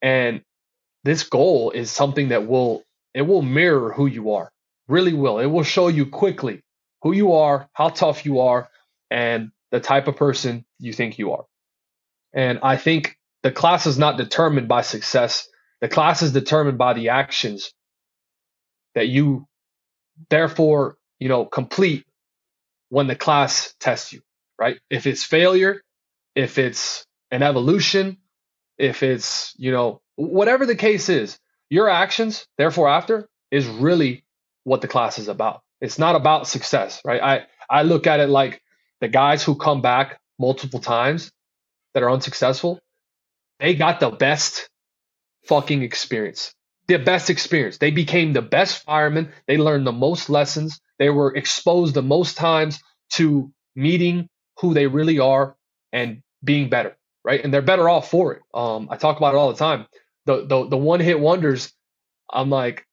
And 0.02 0.42
this 1.04 1.24
goal 1.24 1.72
is 1.72 1.90
something 1.90 2.30
that 2.30 2.48
will, 2.48 2.84
it 3.13 3.24
will 3.24 3.42
mirror 3.42 3.92
who 3.92 4.06
you 4.06 4.34
are 4.34 4.52
really 4.88 5.13
will. 5.13 5.40
It 5.40 5.48
will 5.48 5.63
show 5.63 5.88
you 5.88 6.06
quickly 6.06 6.62
who 7.02 7.14
you 7.14 7.34
are, 7.34 7.70
how 7.74 7.90
tough 7.90 8.26
you 8.26 8.40
are, 8.40 8.70
and 9.10 9.52
the 9.72 9.80
type 9.80 10.08
of 10.08 10.16
person 10.16 10.66
you 10.80 10.94
think 10.94 11.18
you 11.18 11.32
are. 11.34 11.46
And 12.34 12.60
I 12.64 12.78
think 12.78 13.18
the 13.44 13.52
class 13.52 13.86
is 13.86 13.98
not 13.98 14.18
determined 14.18 14.68
by 14.68 14.82
success. 14.82 15.48
The 15.82 15.88
class 15.88 16.22
is 16.22 16.32
determined 16.32 16.78
by 16.78 16.94
the 16.94 17.10
actions 17.10 17.74
that 18.96 19.08
you 19.08 19.48
therefore, 20.30 20.98
you 21.20 21.30
know, 21.30 21.46
complete 21.46 22.06
when 22.90 23.08
the 23.08 23.16
class 23.16 23.76
tests 23.80 24.14
you, 24.14 24.22
right? 24.60 24.80
If 24.90 25.08
it's 25.08 25.24
failure, 25.24 25.82
if 26.36 26.58
it's 26.58 27.06
an 27.32 27.44
evolution, 27.44 28.18
if 28.78 29.04
it's, 29.04 29.54
you 29.58 29.72
know, 29.72 30.02
whatever 30.16 30.66
the 30.66 30.76
case 30.76 31.10
is, 31.10 31.38
your 31.70 31.90
actions, 31.90 32.48
therefore 32.58 32.90
after, 32.90 33.28
is 33.52 33.68
really 33.68 34.24
what 34.64 34.82
the 34.82 34.88
class 34.88 35.20
is 35.20 35.28
about. 35.28 35.62
It's 35.82 36.00
not 36.00 36.16
about 36.16 36.48
success, 36.48 37.02
right? 37.06 37.22
I, 37.22 37.46
I 37.70 37.84
look 37.84 38.08
at 38.08 38.20
it 38.20 38.30
like 38.30 38.62
the 39.02 39.08
guys 39.08 39.44
who 39.44 39.56
come 39.56 39.82
back 39.82 40.20
multiple 40.40 40.80
times 40.80 41.32
that 41.94 42.04
are 42.04 42.12
unsuccessful, 42.12 42.80
they 43.60 43.76
got 43.76 44.00
the 44.00 44.12
best 44.12 44.70
fucking 45.48 45.84
experience. 45.84 46.54
The 46.88 46.98
best 46.98 47.30
experience. 47.30 47.78
They 47.78 47.92
became 47.92 48.34
the 48.34 48.42
best 48.42 48.84
firemen. 48.84 49.32
They 49.48 49.58
learned 49.58 49.88
the 49.88 49.92
most 49.92 50.30
lessons. 50.30 50.80
They 51.00 51.10
were 51.10 51.36
exposed 51.36 51.94
the 51.96 52.02
most 52.02 52.38
times 52.38 52.80
to 53.13 53.52
meeting 53.76 54.30
who 54.60 54.74
they 54.74 54.88
really 54.88 55.20
are 55.20 55.56
and 55.94 56.22
being 56.44 56.70
better, 56.70 56.98
right? 57.24 57.44
And 57.44 57.54
they're 57.54 57.62
better 57.62 57.90
off 57.90 58.10
for 58.10 58.34
it. 58.34 58.42
Um, 58.54 58.88
I 58.92 58.98
talk 58.98 59.18
about 59.18 59.34
it 59.36 59.38
all 59.38 59.52
the 59.52 59.60
time. 59.60 59.88
The 60.26 60.46
the 60.46 60.68
the 60.70 60.78
one 60.78 61.00
hit 61.00 61.20
wonders. 61.20 61.74
I'm 62.32 62.50
like, 62.50 62.86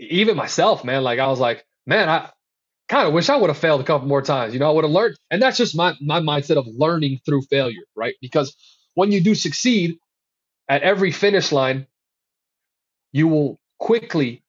even 0.00 0.36
myself, 0.36 0.84
man. 0.84 1.02
Like 1.02 1.18
I 1.18 1.28
was 1.28 1.40
like, 1.40 1.64
man, 1.86 2.08
I 2.08 2.30
kind 2.88 3.08
of 3.08 3.14
wish 3.14 3.28
I 3.28 3.36
would 3.36 3.50
have 3.50 3.58
failed 3.58 3.80
a 3.80 3.84
couple 3.84 4.08
more 4.08 4.22
times. 4.22 4.54
You 4.54 4.60
know, 4.60 4.68
I 4.68 4.72
would 4.72 4.84
have 4.84 4.92
learned. 4.92 5.16
And 5.30 5.40
that's 5.40 5.56
just 5.56 5.76
my, 5.76 5.94
my 6.00 6.20
mindset 6.20 6.56
of 6.56 6.66
learning 6.66 7.20
through 7.24 7.42
failure, 7.42 7.82
right? 7.96 8.14
Because 8.20 8.56
when 8.94 9.12
you 9.12 9.20
do 9.20 9.34
succeed 9.34 9.98
at 10.68 10.82
every 10.82 11.10
finish 11.10 11.52
line, 11.52 11.86
you 13.12 13.28
will 13.28 13.60
quickly 13.78 14.42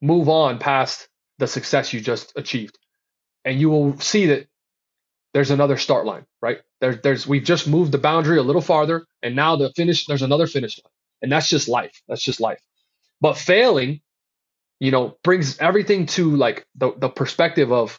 move 0.00 0.28
on 0.28 0.58
past 0.58 1.08
the 1.38 1.46
success 1.46 1.92
you 1.92 2.00
just 2.00 2.32
achieved. 2.36 2.78
And 3.44 3.60
you 3.60 3.70
will 3.70 3.98
see 4.00 4.26
that 4.26 4.48
there's 5.34 5.50
another 5.50 5.76
start 5.76 6.06
line, 6.06 6.26
right? 6.40 6.58
There, 6.80 6.94
there's 6.94 7.26
we've 7.26 7.44
just 7.44 7.68
moved 7.68 7.92
the 7.92 7.98
boundary 7.98 8.38
a 8.38 8.42
little 8.42 8.62
farther, 8.62 9.06
and 9.22 9.36
now 9.36 9.56
the 9.56 9.72
finish, 9.76 10.06
there's 10.06 10.22
another 10.22 10.46
finish 10.46 10.78
line. 10.82 10.92
And 11.22 11.32
that's 11.32 11.48
just 11.48 11.68
life. 11.68 12.02
That's 12.08 12.22
just 12.22 12.40
life. 12.40 12.60
But 13.20 13.38
failing 13.38 14.00
you 14.80 14.90
know, 14.90 15.16
brings 15.24 15.58
everything 15.58 16.06
to 16.06 16.36
like 16.36 16.66
the, 16.76 16.92
the 16.98 17.08
perspective 17.08 17.72
of 17.72 17.98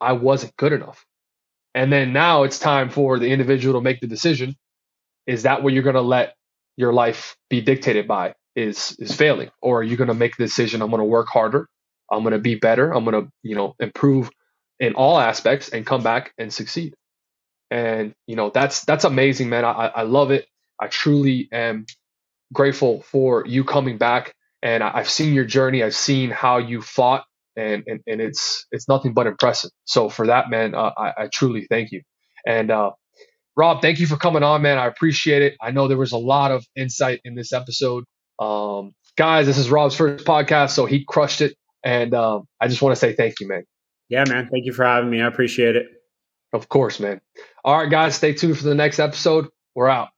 I 0.00 0.12
wasn't 0.12 0.56
good 0.56 0.72
enough. 0.72 1.04
And 1.74 1.92
then 1.92 2.12
now 2.12 2.42
it's 2.44 2.58
time 2.58 2.90
for 2.90 3.18
the 3.18 3.28
individual 3.30 3.80
to 3.80 3.84
make 3.84 4.00
the 4.00 4.06
decision. 4.06 4.56
Is 5.26 5.44
that 5.44 5.62
what 5.62 5.72
you're 5.72 5.82
going 5.84 5.94
to 5.94 6.02
let 6.02 6.34
your 6.76 6.92
life 6.92 7.36
be 7.50 7.60
dictated 7.60 8.08
by? 8.08 8.34
Is 8.54 8.96
is 8.98 9.14
failing, 9.14 9.50
or 9.62 9.80
are 9.80 9.82
you 9.82 9.96
going 9.96 10.08
to 10.08 10.14
make 10.14 10.36
the 10.36 10.44
decision? 10.44 10.82
I'm 10.82 10.90
going 10.90 11.00
to 11.00 11.06
work 11.06 11.28
harder. 11.28 11.68
I'm 12.10 12.22
going 12.22 12.32
to 12.34 12.38
be 12.38 12.56
better. 12.56 12.92
I'm 12.92 13.04
going 13.04 13.24
to, 13.24 13.32
you 13.42 13.56
know, 13.56 13.74
improve 13.80 14.30
in 14.78 14.94
all 14.94 15.18
aspects 15.18 15.70
and 15.70 15.86
come 15.86 16.02
back 16.02 16.34
and 16.38 16.52
succeed. 16.52 16.94
And, 17.70 18.14
you 18.26 18.36
know, 18.36 18.50
that's, 18.50 18.84
that's 18.84 19.04
amazing, 19.04 19.48
man. 19.48 19.64
I, 19.64 19.70
I 19.88 20.02
love 20.02 20.30
it. 20.30 20.46
I 20.78 20.88
truly 20.88 21.48
am 21.52 21.86
grateful 22.52 23.02
for 23.02 23.44
you 23.46 23.64
coming 23.64 23.98
back 23.98 24.34
and 24.62 24.82
I, 24.82 24.98
have 24.98 25.10
seen 25.10 25.34
your 25.34 25.44
journey. 25.44 25.82
I've 25.82 25.94
seen 25.94 26.30
how 26.30 26.58
you 26.58 26.80
fought 26.80 27.24
and, 27.56 27.82
and, 27.86 28.00
and 28.06 28.20
it's, 28.20 28.66
it's 28.70 28.88
nothing 28.88 29.12
but 29.12 29.26
impressive. 29.26 29.70
So 29.84 30.08
for 30.08 30.26
that, 30.28 30.50
man, 30.50 30.74
uh, 30.74 30.92
I, 30.96 31.12
I 31.18 31.28
truly 31.32 31.66
thank 31.68 31.90
you. 31.90 32.02
And, 32.46 32.70
uh, 32.70 32.92
Rob, 33.56 33.82
thank 33.82 34.00
you 34.00 34.06
for 34.06 34.16
coming 34.16 34.42
on, 34.42 34.62
man. 34.62 34.78
I 34.78 34.86
appreciate 34.86 35.42
it. 35.42 35.56
I 35.60 35.72
know 35.72 35.88
there 35.88 35.98
was 35.98 36.12
a 36.12 36.18
lot 36.18 36.50
of 36.50 36.64
insight 36.74 37.20
in 37.24 37.34
this 37.34 37.52
episode. 37.52 38.04
Um, 38.38 38.92
guys, 39.16 39.46
this 39.46 39.58
is 39.58 39.70
Rob's 39.70 39.94
first 39.94 40.24
podcast, 40.24 40.70
so 40.70 40.86
he 40.86 41.04
crushed 41.04 41.42
it. 41.42 41.54
And 41.84 42.14
um, 42.14 42.44
I 42.60 42.68
just 42.68 42.80
want 42.80 42.94
to 42.94 42.98
say 42.98 43.12
thank 43.12 43.40
you, 43.40 43.48
man. 43.48 43.64
Yeah, 44.08 44.24
man. 44.26 44.48
Thank 44.50 44.64
you 44.64 44.72
for 44.72 44.84
having 44.84 45.10
me. 45.10 45.20
I 45.20 45.26
appreciate 45.26 45.76
it. 45.76 45.86
Of 46.52 46.68
course, 46.68 47.00
man. 47.00 47.20
All 47.64 47.76
right, 47.76 47.90
guys, 47.90 48.14
stay 48.14 48.32
tuned 48.32 48.56
for 48.56 48.64
the 48.64 48.74
next 48.74 48.98
episode. 48.98 49.48
We're 49.74 49.88
out. 49.88 50.08